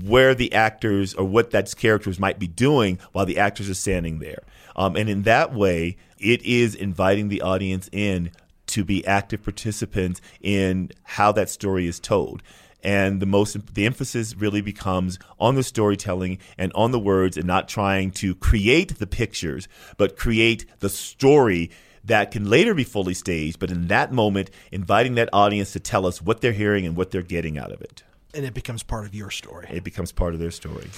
where 0.02 0.34
the 0.34 0.52
actors 0.52 1.14
or 1.14 1.24
what 1.24 1.50
that 1.50 1.74
characters 1.76 2.18
might 2.18 2.38
be 2.38 2.46
doing 2.46 2.98
while 3.12 3.26
the 3.26 3.38
actors 3.38 3.70
are 3.70 3.74
standing 3.74 4.18
there. 4.18 4.42
Um, 4.76 4.96
and 4.96 5.08
in 5.08 5.22
that 5.22 5.54
way, 5.54 5.96
it 6.18 6.42
is 6.42 6.74
inviting 6.74 7.28
the 7.28 7.42
audience 7.42 7.88
in 7.92 8.30
to 8.68 8.84
be 8.84 9.06
active 9.06 9.42
participants 9.42 10.20
in 10.40 10.90
how 11.04 11.32
that 11.32 11.48
story 11.48 11.86
is 11.86 11.98
told. 11.98 12.42
And 12.82 13.20
the 13.20 13.26
most 13.26 13.74
the 13.74 13.86
emphasis 13.86 14.36
really 14.36 14.60
becomes 14.60 15.18
on 15.40 15.56
the 15.56 15.62
storytelling 15.62 16.38
and 16.56 16.72
on 16.74 16.92
the 16.92 16.98
words 16.98 17.36
and 17.36 17.46
not 17.46 17.68
trying 17.68 18.12
to 18.12 18.34
create 18.36 18.98
the 18.98 19.06
pictures, 19.06 19.66
but 19.96 20.16
create 20.16 20.64
the 20.78 20.88
story 20.88 21.70
that 22.04 22.30
can 22.30 22.48
later 22.48 22.74
be 22.74 22.84
fully 22.84 23.14
staged, 23.14 23.58
but 23.58 23.70
in 23.70 23.88
that 23.88 24.12
moment, 24.12 24.50
inviting 24.70 25.16
that 25.16 25.28
audience 25.32 25.72
to 25.72 25.80
tell 25.80 26.06
us 26.06 26.22
what 26.22 26.40
they're 26.40 26.52
hearing 26.52 26.86
and 26.86 26.96
what 26.96 27.10
they're 27.10 27.22
getting 27.22 27.58
out 27.58 27.72
of 27.72 27.80
it 27.82 28.02
and 28.34 28.44
it 28.44 28.54
becomes 28.54 28.82
part 28.82 29.06
of 29.06 29.14
your 29.14 29.30
story. 29.30 29.66
it 29.70 29.84
becomes 29.84 30.12
part 30.12 30.34
of 30.34 30.40
their 30.40 30.50
story. 30.50 30.88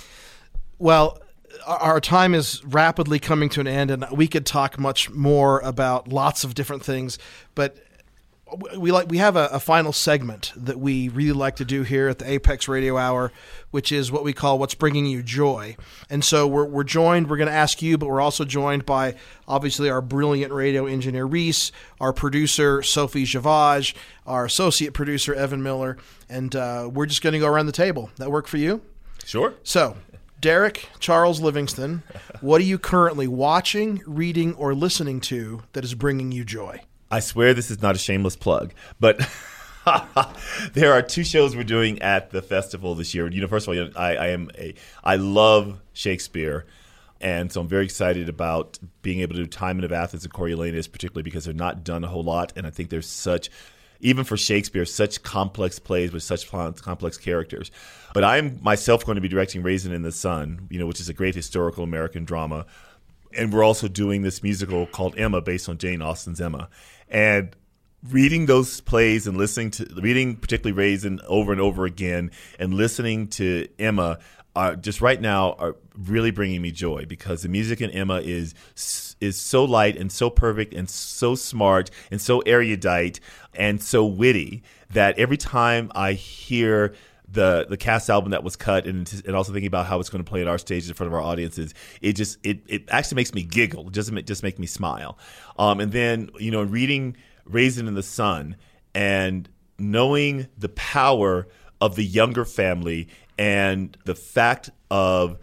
Well, 0.79 1.21
our 1.67 2.01
time 2.01 2.35
is 2.35 2.65
rapidly 2.65 3.19
coming 3.19 3.49
to 3.51 3.61
an 3.61 3.67
end, 3.67 3.91
and 3.91 4.07
we 4.13 4.29
could 4.29 4.47
talk 4.47 4.79
much 4.79 5.11
more 5.11 5.61
about 5.61 6.09
lots 6.09 6.45
of 6.45 6.55
different 6.55 6.85
things. 6.85 7.19
But 7.55 7.77
we 8.77 8.93
like 8.93 9.09
we 9.09 9.19
have 9.19 9.37
a, 9.37 9.47
a 9.53 9.61
final 9.61 9.93
segment 9.93 10.53
that 10.57 10.79
we 10.79 11.09
really 11.09 11.33
like 11.33 11.57
to 11.57 11.65
do 11.65 11.83
here 11.83 12.09
at 12.09 12.19
the 12.19 12.31
Apex 12.31 12.69
Radio 12.69 12.97
Hour, 12.97 13.33
which 13.71 13.93
is 13.93 14.11
what 14.11 14.25
we 14.25 14.33
call 14.33 14.59
"What's 14.59 14.75
Bringing 14.75 15.07
You 15.07 15.23
Joy." 15.23 15.77
And 16.09 16.25
so 16.25 16.47
we're 16.47 16.65
we're 16.65 16.85
joined. 16.85 17.29
We're 17.29 17.37
going 17.37 17.49
to 17.49 17.55
ask 17.55 17.83
you, 17.83 17.99
but 17.99 18.09
we're 18.09 18.21
also 18.21 18.45
joined 18.45 18.87
by 18.87 19.15
obviously 19.47 19.91
our 19.91 20.01
brilliant 20.01 20.53
radio 20.53 20.87
engineer 20.87 21.25
Reese, 21.25 21.73
our 22.01 22.13
producer 22.13 22.83
Sophie 22.83 23.25
Javage, 23.25 23.95
our 24.27 24.45
associate 24.45 24.95
producer 24.95 25.35
Evan 25.35 25.63
Miller, 25.63 25.97
and 26.29 26.55
uh, 26.55 26.89
we're 26.93 27.07
just 27.07 27.23
going 27.23 27.35
to 27.35 27.39
go 27.39 27.49
around 27.49 27.67
the 27.67 27.73
table. 27.73 28.11
That 28.17 28.31
work 28.31 28.47
for 28.47 28.57
you? 28.57 28.83
Sure. 29.25 29.55
So, 29.63 29.97
Derek 30.41 30.89
Charles 30.99 31.41
Livingston, 31.41 32.03
what 32.41 32.61
are 32.61 32.65
you 32.65 32.79
currently 32.79 33.29
watching, 33.29 34.03
reading, 34.07 34.55
or 34.55 34.75
listening 34.75 35.21
to 35.23 35.63
that 35.73 35.85
is 35.85 35.95
bringing 35.95 36.33
you 36.33 36.45
joy? 36.45 36.81
I 37.11 37.21
swear 37.21 37.55
this 37.55 37.71
is 37.71 37.83
not 37.83 37.95
a 37.95 37.99
shameless 37.99 38.37
plug, 38.37 38.73
but 38.99 39.21
there 40.73 40.93
are 40.93 41.03
two 41.03 41.25
shows 41.25 41.57
we're 41.57 41.65
doing 41.65 42.01
at 42.03 42.31
the 42.31 42.43
festival 42.43 42.95
this 42.95 43.15
year. 43.15 43.29
You 43.31 43.41
know, 43.41 43.49
first 43.49 43.67
of 43.67 43.77
all, 43.77 44.01
I, 44.01 44.17
I 44.17 44.27
am 44.29 44.51
a 44.59 44.75
I 45.03 45.17
love 45.17 45.81
Shakespeare. 45.93 46.67
And 47.21 47.53
so 47.53 47.61
I'm 47.61 47.69
very 47.69 47.85
excited 47.85 48.29
about 48.29 48.79
being 49.03 49.21
able 49.21 49.35
to 49.35 49.43
do 49.43 49.47
Timon 49.47 49.85
of 49.85 49.93
Athens 49.93 50.25
and 50.25 50.33
Coriolanus, 50.33 50.91
particularly 50.91 51.23
because 51.23 51.45
they're 51.45 51.53
not 51.53 51.85
done 51.85 52.03
a 52.03 52.09
whole 52.09 52.23
lot. 52.23 52.53
And 52.57 52.67
I 52.67 52.71
think 52.71 52.89
there's 52.89 53.09
such, 53.09 53.51
even 54.01 54.25
for 54.25 54.39
Shakespeare, 54.39 54.87
such 54.87 55.23
complex 55.23 55.79
plays 55.79 56.13
with 56.13 56.23
such 56.23 56.51
complex 56.51 57.19
characters. 57.19 57.71
But 58.15 58.25
I'm 58.25 58.59
myself 58.63 59.05
going 59.05 59.17
to 59.17 59.21
be 59.21 59.29
directing 59.29 59.63
Raisin 59.63 59.93
in 59.93 60.01
the 60.01 60.13
Sun, 60.13 60.69
you 60.71 60.79
know, 60.79 60.87
which 60.87 61.01
is 61.01 61.11
a 61.11 61.15
great 61.15 61.35
historical 61.35 61.85
American 61.85 62.25
drama. 62.25 62.65
And 63.37 63.53
we're 63.53 63.65
also 63.65 63.87
doing 63.87 64.23
this 64.23 64.43
musical 64.43 64.87
called 64.87 65.17
Emma, 65.19 65.43
based 65.43 65.69
on 65.69 65.77
Jane 65.77 66.01
Austen's 66.01 66.41
Emma. 66.41 66.71
And 67.11 67.55
reading 68.09 68.47
those 68.47 68.81
plays 68.81 69.27
and 69.27 69.37
listening 69.37 69.71
to 69.71 69.87
reading 69.97 70.37
particularly 70.37 70.73
Raisin 70.73 71.21
over 71.27 71.53
and 71.53 71.61
over 71.61 71.85
again 71.85 72.31
and 72.59 72.73
listening 72.73 73.29
to 73.29 73.69
Emma 73.79 74.19
are 74.57 74.75
just 74.75 75.01
right 75.01 75.21
now 75.21 75.53
are 75.53 75.77
really 75.97 76.31
bringing 76.31 76.63
me 76.63 76.71
joy 76.71 77.05
because 77.07 77.43
the 77.43 77.49
music 77.49 77.81
in 77.81 77.91
Emma 77.91 78.21
is 78.21 78.55
is 79.21 79.39
so 79.39 79.65
light 79.65 79.97
and 79.97 80.11
so 80.11 80.31
perfect 80.31 80.73
and 80.73 80.89
so 80.89 81.35
smart 81.35 81.91
and 82.11 82.21
so 82.21 82.41
erudite 82.41 83.21
and 83.55 83.83
so 83.83 84.05
witty 84.05 84.63
that 84.91 85.19
every 85.19 85.37
time 85.37 85.93
I 85.95 86.15
hear 86.15 86.95
the 87.33 87.67
the 87.69 87.77
cast 87.77 88.11
album 88.11 88.31
that 88.31 88.43
was 88.43 88.57
cut 88.57 88.87
and 88.87 89.23
and 89.27 89.37
also 89.37 89.53
thinking 89.53 89.69
about 89.69 89.87
how 89.87 90.01
it's 90.01 90.09
going 90.09 90.25
to 90.25 90.29
play 90.29 90.41
at 90.41 90.49
our 90.49 90.59
stage 90.59 90.89
in 90.89 90.95
front 90.95 91.09
of 91.09 91.15
our 91.15 91.21
audiences 91.21 91.75
it 92.01 92.15
just 92.15 92.39
it, 92.43 92.61
it 92.67 92.85
actually 92.89 93.17
makes 93.17 93.35
me 93.35 93.43
giggle. 93.43 93.87
It 93.87 93.93
doesn't 93.93 94.27
just 94.27 94.43
make 94.43 94.59
me 94.59 94.67
smile. 94.67 95.19
Um, 95.59 95.81
and 95.81 95.93
then 95.93 96.31
you 96.39 96.51
know 96.51 96.63
reading 96.63 97.17
Raisin 97.45 97.89
in 97.89 97.95
the 97.95 98.03
Sun 98.03 98.57
and 98.95 99.49
knowing 99.79 100.49
the 100.59 100.69
power 100.71 101.47
of 101.81 101.97
the 101.97 102.05
younger 102.05 102.45
family 102.45 103.09
and 103.39 103.97
the 104.05 104.15
fact 104.15 104.71
of 104.91 105.39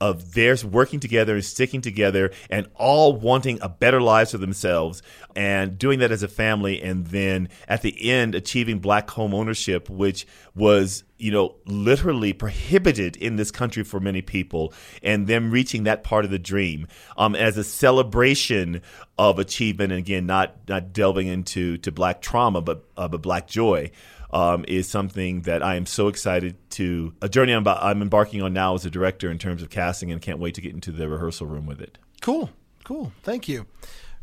of 0.00 0.34
theirs 0.34 0.64
working 0.64 1.00
together 1.00 1.34
and 1.34 1.44
sticking 1.44 1.80
together 1.80 2.30
and 2.50 2.68
all 2.74 3.14
wanting 3.14 3.58
a 3.62 3.68
better 3.68 4.00
lives 4.00 4.32
for 4.32 4.38
themselves 4.38 5.02
and 5.34 5.78
doing 5.78 6.00
that 6.00 6.12
as 6.12 6.22
a 6.22 6.28
family 6.28 6.82
and 6.82 7.06
then 7.06 7.48
at 7.66 7.82
the 7.82 8.10
end 8.10 8.34
achieving 8.34 8.78
black 8.78 9.08
home 9.10 9.34
ownership 9.34 9.88
which 9.88 10.26
was 10.54 11.04
you 11.18 11.30
know 11.30 11.54
literally 11.64 12.32
prohibited 12.32 13.16
in 13.16 13.36
this 13.36 13.50
country 13.50 13.82
for 13.82 13.98
many 13.98 14.20
people 14.20 14.72
and 15.02 15.26
them 15.26 15.50
reaching 15.50 15.84
that 15.84 16.04
part 16.04 16.24
of 16.24 16.30
the 16.30 16.38
dream 16.38 16.86
um, 17.16 17.34
as 17.34 17.56
a 17.56 17.64
celebration 17.64 18.82
of 19.18 19.38
achievement 19.38 19.92
and 19.92 19.98
again 19.98 20.26
not 20.26 20.56
not 20.68 20.92
delving 20.92 21.26
into 21.26 21.78
to 21.78 21.90
black 21.90 22.20
trauma 22.20 22.60
but 22.60 22.84
uh, 22.98 23.08
but 23.08 23.22
black 23.22 23.46
joy 23.46 23.90
um, 24.36 24.66
is 24.68 24.86
something 24.86 25.40
that 25.42 25.62
I 25.62 25.76
am 25.76 25.86
so 25.86 26.08
excited 26.08 26.56
to 26.72 27.14
a 27.22 27.28
journey 27.28 27.52
I'm, 27.52 27.62
about, 27.62 27.82
I'm 27.82 28.02
embarking 28.02 28.42
on 28.42 28.52
now 28.52 28.74
as 28.74 28.84
a 28.84 28.90
director 28.90 29.30
in 29.30 29.38
terms 29.38 29.62
of 29.62 29.70
casting, 29.70 30.12
and 30.12 30.20
can't 30.20 30.38
wait 30.38 30.54
to 30.56 30.60
get 30.60 30.74
into 30.74 30.92
the 30.92 31.08
rehearsal 31.08 31.46
room 31.46 31.64
with 31.64 31.80
it. 31.80 31.96
Cool, 32.20 32.50
cool. 32.84 33.12
Thank 33.22 33.48
you, 33.48 33.64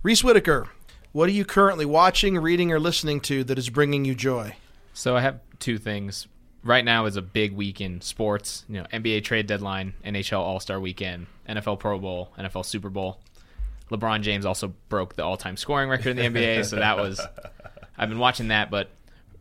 Reese 0.04 0.24
Whitaker. 0.24 0.68
What 1.14 1.30
are 1.30 1.32
you 1.32 1.46
currently 1.46 1.86
watching, 1.86 2.38
reading, 2.38 2.72
or 2.72 2.80
listening 2.80 3.22
to 3.22 3.44
that 3.46 3.58
is 3.58 3.72
bringing 3.72 4.06
you 4.06 4.14
joy? 4.14 4.56
So 4.94 5.18
I 5.18 5.22
have 5.22 5.40
two 5.58 5.80
things. 5.80 6.28
Right 6.64 6.86
now 6.86 7.06
is 7.06 7.18
a 7.18 7.22
big 7.24 7.54
week 7.54 7.82
in 7.82 8.00
sports. 8.02 8.66
You 8.70 8.82
know, 8.82 8.88
NBA 8.94 9.24
trade 9.24 9.48
deadline, 9.48 9.96
NHL 10.06 10.40
All 10.40 10.60
Star 10.60 10.80
Weekend, 10.80 11.26
NFL 11.50 11.80
Pro 11.80 11.98
Bowl, 11.98 12.32
NFL 12.38 12.66
Super 12.66 12.90
Bowl. 12.90 13.20
LeBron 13.90 14.22
James 14.22 14.46
also 14.46 14.76
broke 14.90 15.16
the 15.16 15.24
all-time 15.24 15.58
scoring 15.58 15.90
record 15.90 16.18
in 16.18 16.34
the 16.34 16.40
NBA, 16.40 16.66
so 16.66 16.76
that 16.76 16.98
was. 16.98 17.20
I've 17.98 18.10
been 18.10 18.20
watching 18.20 18.50
that, 18.50 18.70
but 18.72 18.90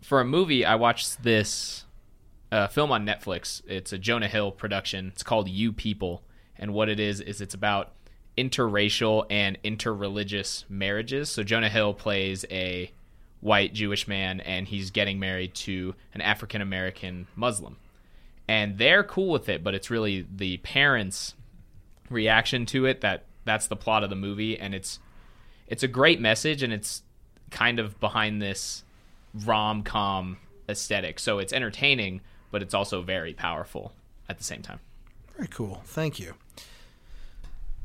for 0.02 0.20
a 0.20 0.24
movie, 0.24 0.64
I 0.64 0.74
watched 0.74 1.22
this 1.22 1.84
uh, 2.50 2.66
film 2.66 2.90
on 2.90 3.06
Netflix. 3.06 3.62
It's 3.66 3.92
a 3.92 3.98
Jonah 3.98 4.28
Hill 4.28 4.50
production. 4.50 5.08
It's 5.08 5.22
called 5.22 5.48
You 5.48 5.72
People, 5.72 6.22
and 6.56 6.74
what 6.74 6.88
it 6.88 7.00
is 7.00 7.20
is 7.20 7.40
it's 7.40 7.54
about 7.54 7.92
interracial 8.36 9.24
and 9.30 9.62
interreligious 9.62 10.64
marriages. 10.68 11.30
So 11.30 11.42
Jonah 11.42 11.68
Hill 11.68 11.94
plays 11.94 12.44
a 12.50 12.90
white 13.40 13.72
Jewish 13.74 14.06
man, 14.08 14.40
and 14.40 14.66
he's 14.66 14.90
getting 14.90 15.18
married 15.18 15.54
to 15.54 15.94
an 16.14 16.20
African 16.20 16.60
American 16.60 17.28
Muslim, 17.36 17.76
and 18.48 18.78
they're 18.78 19.04
cool 19.04 19.30
with 19.30 19.48
it. 19.48 19.62
But 19.62 19.74
it's 19.74 19.90
really 19.90 20.26
the 20.34 20.58
parents' 20.58 21.34
reaction 22.10 22.66
to 22.66 22.86
it 22.86 23.00
that 23.02 23.24
that's 23.44 23.68
the 23.68 23.76
plot 23.76 24.02
of 24.02 24.10
the 24.10 24.16
movie, 24.16 24.58
and 24.58 24.74
it's 24.74 24.98
it's 25.68 25.84
a 25.84 25.88
great 25.88 26.20
message, 26.20 26.62
and 26.62 26.72
it's 26.72 27.02
kind 27.50 27.78
of 27.78 28.00
behind 28.00 28.42
this 28.42 28.82
rom 29.44 29.82
com 29.82 30.38
aesthetic. 30.68 31.18
So 31.18 31.38
it's 31.38 31.52
entertaining, 31.52 32.20
but 32.50 32.62
it's 32.62 32.74
also 32.74 33.02
very 33.02 33.32
powerful 33.32 33.92
at 34.28 34.38
the 34.38 34.44
same 34.44 34.62
time. 34.62 34.80
Very 35.36 35.48
cool. 35.48 35.82
Thank 35.84 36.18
you. 36.18 36.34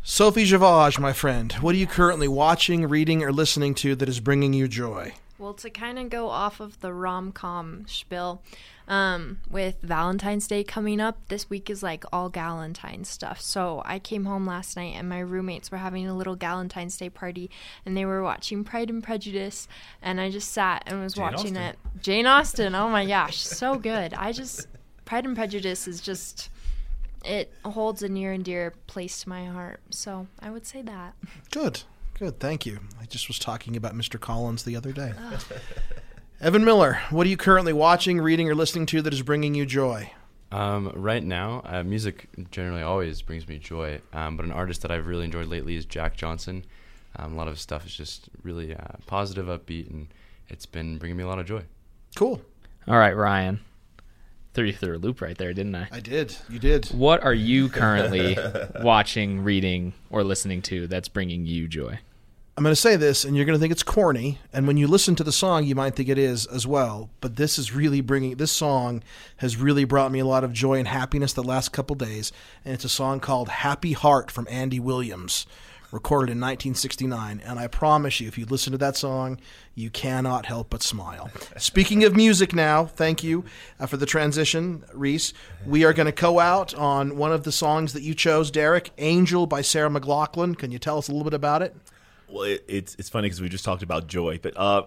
Sophie 0.04 0.46
Javage, 0.46 1.00
my 1.00 1.12
friend, 1.12 1.52
what 1.54 1.76
are 1.76 1.78
you 1.78 1.88
currently 1.88 2.30
watching, 2.30 2.88
reading, 2.88 3.24
or 3.24 3.32
listening 3.34 3.76
to 3.76 3.94
that 3.96 4.08
is 4.08 4.22
bringing 4.22 4.54
you 4.54 4.68
joy? 4.68 5.14
Well, 5.38 5.54
to 5.56 5.70
kind 5.70 6.00
of 6.00 6.10
go 6.10 6.30
off 6.30 6.60
of 6.60 6.80
the 6.80 6.94
rom 6.94 7.32
com 7.32 7.86
spiel, 7.88 8.42
um, 8.88 9.40
with 9.50 9.82
Valentine's 9.82 10.48
Day 10.48 10.64
coming 10.64 11.02
up, 11.02 11.18
this 11.28 11.50
week 11.50 11.70
is 11.70 11.84
like 11.84 12.06
all 12.14 12.30
Galentine 12.30 13.06
stuff. 13.06 13.42
So 13.42 13.82
I 13.86 14.00
came 14.00 14.26
home 14.26 14.46
last 14.46 14.78
night 14.78 14.94
and 14.96 15.10
my 15.10 15.20
roommates 15.20 15.72
were 15.72 15.78
having 15.78 16.08
a 16.08 16.16
little 16.16 16.38
Galentine's 16.38 16.96
Day 16.98 17.10
party 17.10 17.50
and 17.86 17.98
they 17.98 18.06
were 18.06 18.24
watching 18.24 18.64
Pride 18.64 18.90
and 18.90 19.04
Prejudice. 19.04 19.68
And 20.02 20.22
I 20.22 20.30
just 20.32 20.52
sat 20.52 20.84
and 20.88 21.02
was 21.02 21.16
Jane 21.16 21.24
watching 21.24 21.58
Austen. 21.58 21.58
it. 21.58 21.78
Jane 22.02 22.26
Austen, 22.28 22.76
oh 22.76 22.90
my 22.90 23.06
gosh, 23.06 23.38
so 23.38 23.76
good. 23.76 24.14
I 24.14 24.32
just, 24.32 24.68
Pride 25.04 25.26
and 25.26 25.36
Prejudice 25.36 25.88
is 25.88 26.00
just, 26.00 26.50
it 27.26 27.52
holds 27.66 28.02
a 28.04 28.08
near 28.10 28.32
and 28.32 28.46
dear 28.46 28.74
place 28.88 29.22
to 29.24 29.30
my 29.30 29.46
heart. 29.46 29.82
So 29.90 30.28
I 30.40 30.50
would 30.50 30.66
say 30.66 30.82
that. 30.84 31.14
Good, 31.52 31.84
good. 32.18 32.40
Thank 32.40 32.66
you. 32.66 32.80
I 33.02 33.06
just 33.06 33.28
was 33.28 33.38
talking 33.38 33.76
about 33.76 33.96
Mr. 33.96 34.18
Collins 34.18 34.64
the 34.64 34.78
other 34.78 34.94
day. 34.94 35.12
Evan 36.40 36.64
Miller, 36.64 37.00
what 37.10 37.26
are 37.26 37.30
you 37.32 37.38
currently 37.38 37.74
watching, 37.74 38.22
reading, 38.22 38.48
or 38.48 38.54
listening 38.54 38.86
to 38.88 39.02
that 39.02 39.12
is 39.12 39.24
bringing 39.24 39.56
you 39.56 39.66
joy? 39.66 40.12
Um, 40.52 40.92
right 40.96 41.24
now, 41.24 41.64
uh, 41.66 41.82
music 41.82 42.30
generally 42.52 42.84
always 42.84 43.24
brings 43.24 43.48
me 43.48 43.58
joy, 43.58 44.02
um, 44.14 44.38
but 44.38 44.46
an 44.46 44.52
artist 44.52 44.84
that 44.84 44.92
I've 44.92 45.08
really 45.08 45.26
enjoyed 45.26 45.48
lately 45.48 45.76
is 45.76 45.86
Jack 45.86 46.16
Johnson. 46.16 46.64
Um, 47.16 47.34
a 47.34 47.36
lot 47.36 47.48
of 47.48 47.56
his 47.56 47.62
stuff 47.62 47.88
is 47.88 47.96
just 47.96 48.30
really 48.44 48.76
uh, 48.76 48.98
positive, 49.08 49.48
upbeat, 49.48 49.90
and 49.90 50.10
it's 50.48 50.68
been 50.68 51.00
bringing 51.00 51.18
me 51.18 51.24
a 51.24 51.28
lot 51.28 51.40
of 51.40 51.48
joy. 51.48 51.64
Cool. 52.16 52.40
All 52.88 53.00
right, 53.00 53.16
Ryan. 53.16 53.60
Threw 54.54 54.66
you 54.66 54.74
through 54.74 54.98
a 54.98 55.00
loop 55.00 55.22
right 55.22 55.38
there, 55.40 55.54
didn't 55.54 55.74
I? 55.74 55.88
I 55.92 56.00
did. 56.00 56.38
You 56.50 56.60
did. 56.60 56.86
What 56.90 57.24
are 57.24 57.34
you 57.34 57.68
currently 57.68 58.38
watching, 58.82 59.44
reading, 59.44 59.94
or 60.12 60.24
listening 60.24 60.62
to 60.64 60.86
that's 60.86 61.10
bringing 61.10 61.48
you 61.48 61.68
joy? 61.68 61.98
I'm 62.58 62.64
going 62.64 62.72
to 62.72 62.82
say 62.82 62.96
this, 62.96 63.24
and 63.24 63.36
you're 63.36 63.46
going 63.46 63.56
to 63.56 63.60
think 63.60 63.72
it's 63.72 63.84
corny. 63.84 64.40
And 64.52 64.66
when 64.66 64.78
you 64.78 64.88
listen 64.88 65.16
to 65.18 65.24
the 65.24 65.32
song, 65.32 65.66
you 65.66 65.76
might 65.76 65.96
think 65.96 66.10
it 66.10 66.18
is 66.18 66.48
as 66.48 66.66
well. 66.66 67.12
But 67.22 67.36
this 67.36 67.60
is 67.60 67.72
really 67.72 68.02
bringing. 68.02 68.38
This 68.38 68.52
song 68.52 69.04
has 69.38 69.58
really 69.58 69.84
brought 69.84 70.12
me 70.12 70.18
a 70.18 70.26
lot 70.26 70.44
of 70.44 70.54
joy 70.54 70.80
and 70.80 70.88
happiness 70.88 71.34
the 71.34 71.44
last 71.44 71.72
couple 71.72 71.96
days. 71.96 72.32
And 72.66 72.74
it's 72.74 72.84
a 72.84 72.90
song 72.90 73.20
called 73.20 73.48
"Happy 73.48 73.94
Heart" 73.94 74.32
from 74.32 74.48
Andy 74.50 74.80
Williams, 74.80 75.46
recorded 75.92 76.32
in 76.32 76.40
1969. 76.40 77.44
And 77.46 77.60
I 77.60 77.68
promise 77.68 78.20
you, 78.20 78.28
if 78.28 78.40
you 78.40 78.48
listen 78.48 78.72
to 78.72 78.80
that 78.80 78.98
song, 78.98 79.40
you 79.76 79.92
cannot 79.92 80.48
help 80.48 80.72
but 80.72 80.82
smile. 80.82 81.30
Speaking 81.58 82.04
of 82.06 82.16
music, 82.16 82.56
now, 82.56 82.88
thank 82.88 83.24
you 83.24 83.46
uh, 83.80 83.86
for 83.86 83.98
the 83.98 84.08
transition, 84.08 84.84
Reese. 84.96 85.32
We 85.64 85.86
are 85.86 85.94
going 85.94 86.08
to 86.08 86.12
go 86.12 86.40
out 86.40 86.74
on 86.74 87.18
one 87.18 87.32
of 87.32 87.44
the 87.44 87.52
songs 87.52 87.94
that 87.94 88.02
you 88.02 88.16
chose, 88.16 88.50
Derek, 88.50 88.90
"Angel" 88.98 89.46
by 89.46 89.62
Sarah 89.62 89.92
McLaughlin. 89.92 90.56
Can 90.56 90.72
you 90.72 90.80
tell 90.80 90.98
us 90.98 91.08
a 91.08 91.12
little 91.12 91.24
bit 91.24 91.36
about 91.36 91.62
it? 91.62 91.76
Well, 92.30 92.44
it, 92.44 92.66
it's 92.68 92.96
it's 92.96 93.10
funny 93.10 93.28
because 93.28 93.42
we 93.42 93.50
just 93.50 93.66
talked 93.66 93.84
about 93.84 94.08
joy, 94.08 94.40
but 94.42 94.54
uh, 94.58 94.84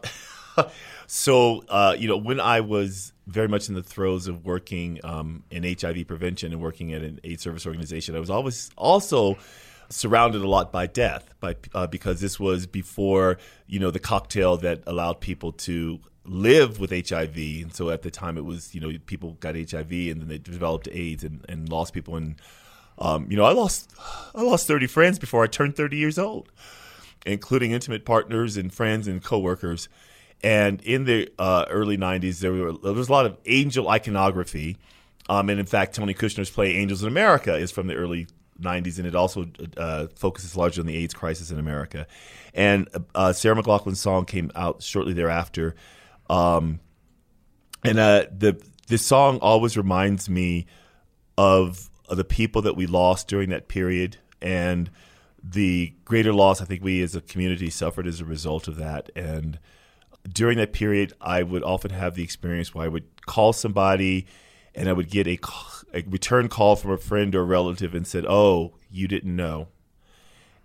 so 1.06 1.64
uh, 1.68 1.96
you 1.98 2.08
know 2.08 2.16
when 2.16 2.40
I 2.40 2.60
was 2.60 3.12
very 3.26 3.48
much 3.48 3.68
in 3.68 3.74
the 3.74 3.82
throes 3.82 4.26
of 4.26 4.44
working 4.44 5.00
um, 5.04 5.44
in 5.50 5.62
HIV 5.62 6.06
prevention 6.06 6.52
and 6.52 6.60
working 6.60 6.92
at 6.92 7.02
an 7.02 7.20
AIDS 7.24 7.42
service 7.42 7.66
organization, 7.66 8.16
I 8.16 8.20
was 8.20 8.30
always 8.30 8.70
also 8.76 9.38
surrounded 9.88 10.42
a 10.42 10.48
lot 10.48 10.72
by 10.72 10.86
death, 10.86 11.34
by 11.40 11.56
uh, 11.74 11.86
because 11.86 12.20
this 12.20 12.38
was 12.38 12.66
before 12.66 13.38
you 13.66 13.78
know 13.78 13.90
the 13.90 13.98
cocktail 13.98 14.56
that 14.58 14.82
allowed 14.86 15.20
people 15.20 15.52
to 15.52 16.00
live 16.24 16.78
with 16.78 16.90
HIV, 16.90 17.36
and 17.36 17.74
so 17.74 17.90
at 17.90 18.02
the 18.02 18.10
time 18.10 18.36
it 18.36 18.44
was 18.44 18.74
you 18.74 18.80
know 18.80 18.92
people 19.06 19.32
got 19.40 19.54
HIV 19.54 19.90
and 19.90 20.20
then 20.20 20.28
they 20.28 20.38
developed 20.38 20.88
AIDS 20.92 21.24
and, 21.24 21.44
and 21.48 21.68
lost 21.68 21.92
people. 21.92 22.16
And 22.16 22.36
um, 22.98 23.26
you 23.30 23.36
know 23.36 23.44
I 23.44 23.52
lost 23.52 23.92
I 24.34 24.42
lost 24.42 24.66
thirty 24.66 24.86
friends 24.86 25.18
before 25.18 25.42
I 25.42 25.46
turned 25.46 25.76
thirty 25.76 25.96
years 25.96 26.18
old 26.18 26.50
including 27.26 27.72
intimate 27.72 28.04
partners 28.04 28.56
and 28.56 28.72
friends 28.72 29.06
and 29.06 29.22
coworkers. 29.22 29.88
And 30.42 30.80
in 30.82 31.04
the 31.04 31.28
uh, 31.38 31.66
early 31.68 31.98
'90s, 31.98 32.40
there, 32.40 32.52
were, 32.52 32.72
there 32.72 32.92
was 32.92 33.08
a 33.08 33.12
lot 33.12 33.26
of 33.26 33.36
angel 33.46 33.88
iconography, 33.88 34.78
um, 35.28 35.50
and 35.50 35.60
in 35.60 35.66
fact, 35.66 35.94
Tony 35.94 36.14
Kushner's 36.14 36.50
play 36.50 36.76
"Angels 36.76 37.02
in 37.02 37.08
America" 37.08 37.54
is 37.54 37.70
from 37.70 37.88
the 37.88 37.94
early 37.94 38.26
'90s, 38.58 38.98
and 38.98 39.06
it 39.06 39.14
also 39.14 39.46
uh, 39.76 40.06
focuses 40.16 40.56
largely 40.56 40.80
on 40.80 40.86
the 40.86 40.96
AIDS 40.96 41.12
crisis 41.12 41.50
in 41.50 41.58
America. 41.58 42.06
And 42.54 42.88
uh, 43.14 43.34
Sarah 43.34 43.54
McLaughlin's 43.54 44.00
song 44.00 44.24
came 44.24 44.50
out 44.54 44.82
shortly 44.82 45.12
thereafter, 45.12 45.74
um, 46.30 46.80
and 47.84 47.98
uh, 47.98 48.24
the 48.34 48.62
this 48.90 49.06
song 49.06 49.38
always 49.38 49.76
reminds 49.76 50.28
me 50.28 50.66
of, 51.38 51.88
of 52.08 52.16
the 52.16 52.24
people 52.24 52.62
that 52.62 52.74
we 52.74 52.86
lost 52.86 53.28
during 53.28 53.50
that 53.50 53.68
period 53.68 54.16
and 54.42 54.90
the 55.42 55.94
greater 56.04 56.32
loss 56.32 56.60
I 56.60 56.64
think 56.64 56.82
we 56.82 57.02
as 57.02 57.14
a 57.14 57.20
community 57.20 57.70
suffered 57.70 58.06
as 58.06 58.20
a 58.20 58.24
result 58.24 58.68
of 58.68 58.76
that. 58.76 59.10
And 59.16 59.58
during 60.30 60.58
that 60.58 60.72
period, 60.72 61.12
I 61.20 61.42
would 61.42 61.62
often 61.62 61.90
have 61.90 62.14
the 62.14 62.22
experience 62.22 62.74
where 62.74 62.84
I 62.84 62.88
would 62.88 63.24
call 63.26 63.52
somebody 63.52 64.26
and 64.74 64.88
I 64.88 64.92
would 64.92 65.10
get 65.10 65.26
a 65.26 65.38
return 66.06 66.48
call 66.48 66.76
from 66.76 66.92
a 66.92 66.98
friend 66.98 67.34
or 67.34 67.44
relative 67.44 67.94
and 67.94 68.06
said, 68.06 68.24
Oh, 68.26 68.74
you 68.90 69.08
didn't 69.08 69.34
know. 69.34 69.68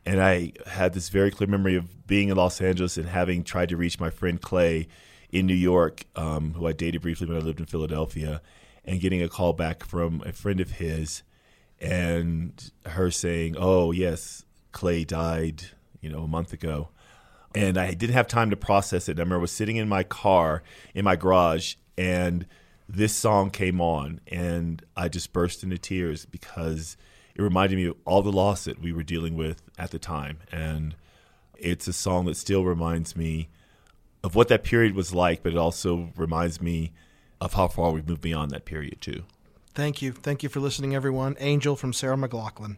And 0.05 0.21
I 0.21 0.53
had 0.67 0.93
this 0.93 1.09
very 1.09 1.31
clear 1.31 1.47
memory 1.47 1.75
of 1.75 2.05
being 2.05 2.29
in 2.29 2.37
Los 2.37 2.61
Angeles 2.61 2.97
and 2.97 3.07
having 3.07 3.43
tried 3.43 3.69
to 3.69 3.77
reach 3.77 3.99
my 3.99 4.11
friend 4.11 4.39
Clay 4.39 4.87
in 5.31 5.47
New 5.47 5.55
York, 5.55 6.05
um, 6.15 6.53
who 6.53 6.67
I 6.67 6.73
dated 6.73 7.01
briefly 7.01 7.27
when 7.27 7.37
I 7.37 7.39
lived 7.39 7.59
in 7.59 7.65
Philadelphia, 7.65 8.41
and 8.83 9.01
getting 9.01 9.23
a 9.23 9.27
call 9.27 9.53
back 9.53 9.83
from 9.83 10.21
a 10.25 10.31
friend 10.31 10.59
of 10.59 10.71
his 10.71 11.23
and 11.79 12.71
her 12.85 13.09
saying, 13.09 13.55
"Oh 13.57 13.91
yes, 13.91 14.45
Clay 14.75 15.03
died, 15.03 15.63
you 16.01 16.11
know, 16.11 16.23
a 16.23 16.27
month 16.27 16.53
ago." 16.53 16.89
And 17.55 17.77
I 17.77 17.93
didn't 17.93 18.13
have 18.13 18.27
time 18.27 18.49
to 18.49 18.57
process 18.57 19.07
it. 19.09 19.17
I 19.17 19.21
remember 19.21 19.37
I 19.37 19.39
was 19.39 19.51
sitting 19.51 19.77
in 19.77 19.87
my 19.87 20.03
car 20.03 20.61
in 20.93 21.05
my 21.05 21.15
garage 21.15 21.75
and 21.97 22.45
this 22.87 23.15
song 23.15 23.49
came 23.49 23.81
on 23.81 24.19
and 24.27 24.83
I 24.95 25.07
just 25.07 25.33
burst 25.33 25.63
into 25.63 25.77
tears 25.77 26.25
because 26.25 26.97
it 27.33 27.41
reminded 27.41 27.77
me 27.77 27.85
of 27.85 27.95
all 28.05 28.21
the 28.21 28.31
loss 28.31 28.65
that 28.65 28.81
we 28.81 28.91
were 28.91 29.03
dealing 29.03 29.35
with 29.35 29.61
at 29.77 29.91
the 29.91 29.99
time. 29.99 30.39
And 30.51 30.95
it's 31.57 31.87
a 31.87 31.93
song 31.93 32.25
that 32.25 32.35
still 32.35 32.63
reminds 32.63 33.15
me 33.15 33.49
of 34.23 34.35
what 34.35 34.47
that 34.49 34.63
period 34.63 34.95
was 34.95 35.13
like, 35.13 35.41
but 35.41 35.53
it 35.53 35.57
also 35.57 36.11
reminds 36.15 36.61
me 36.61 36.91
of 37.39 37.53
how 37.53 37.67
far 37.67 37.91
we've 37.91 38.07
moved 38.07 38.21
beyond 38.21 38.51
that 38.51 38.65
period 38.65 39.01
too. 39.01 39.23
Thank 39.73 40.01
you. 40.01 40.11
Thank 40.11 40.43
you 40.43 40.49
for 40.49 40.59
listening, 40.59 40.95
everyone. 40.95 41.35
Angel 41.39 41.75
from 41.75 41.93
Sarah 41.93 42.17
McLaughlin. 42.17 42.77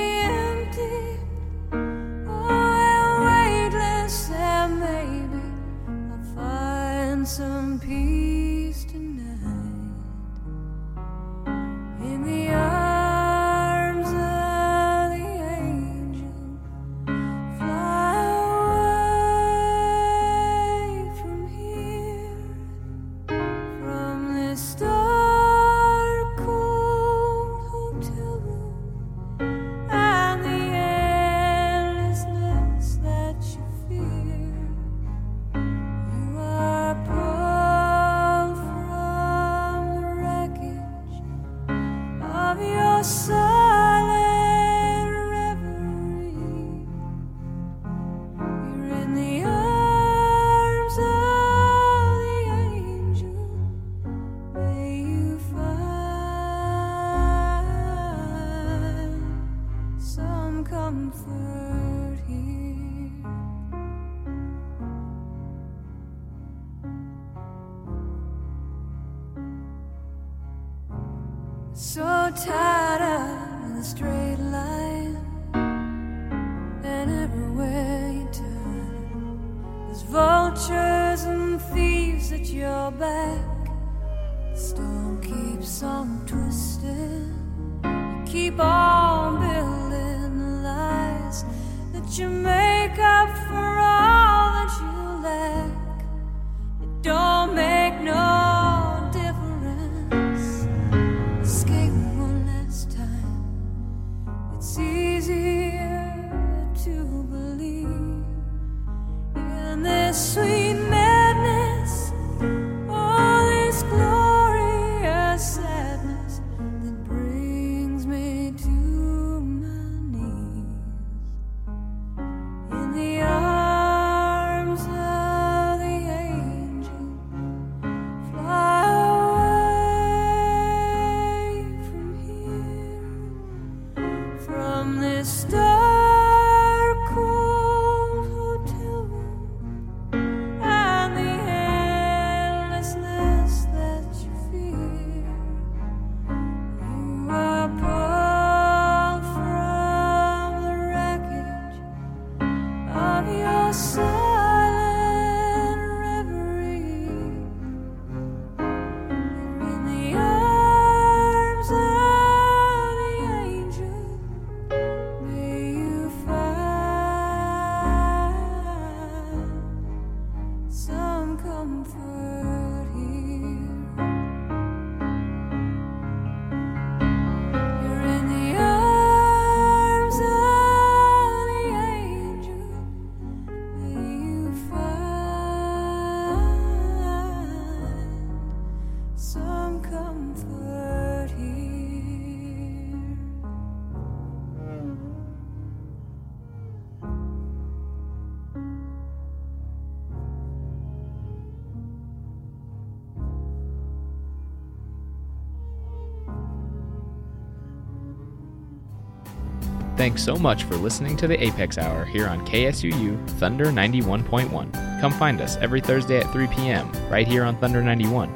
Thanks 210.01 210.23
so 210.23 210.35
much 210.35 210.63
for 210.63 210.75
listening 210.77 211.15
to 211.17 211.27
the 211.27 211.39
Apex 211.43 211.77
Hour 211.77 212.05
here 212.05 212.27
on 212.27 212.43
KSUU 212.47 213.23
Thunder 213.37 213.65
91.1. 213.65 214.99
Come 214.99 215.11
find 215.11 215.39
us 215.39 215.57
every 215.57 215.79
Thursday 215.79 216.17
at 216.17 216.31
3 216.31 216.47
p.m. 216.47 216.91
right 217.07 217.27
here 217.27 217.43
on 217.43 217.55
Thunder 217.57 217.83
91. 217.83 218.35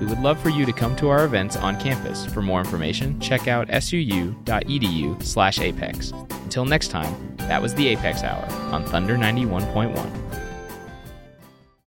We 0.00 0.06
would 0.06 0.20
love 0.20 0.40
for 0.40 0.48
you 0.48 0.64
to 0.64 0.72
come 0.72 0.96
to 0.96 1.10
our 1.10 1.26
events 1.26 1.54
on 1.54 1.78
campus. 1.78 2.24
For 2.24 2.40
more 2.40 2.60
information, 2.60 3.20
check 3.20 3.46
out 3.46 3.68
suu.edu/apex. 3.68 4.32
Until 6.44 6.64
next 6.64 6.88
time, 6.88 7.36
that 7.36 7.60
was 7.60 7.74
the 7.74 7.88
Apex 7.88 8.22
Hour 8.22 8.46
on 8.72 8.82
Thunder 8.86 9.18
91.1. 9.18 10.25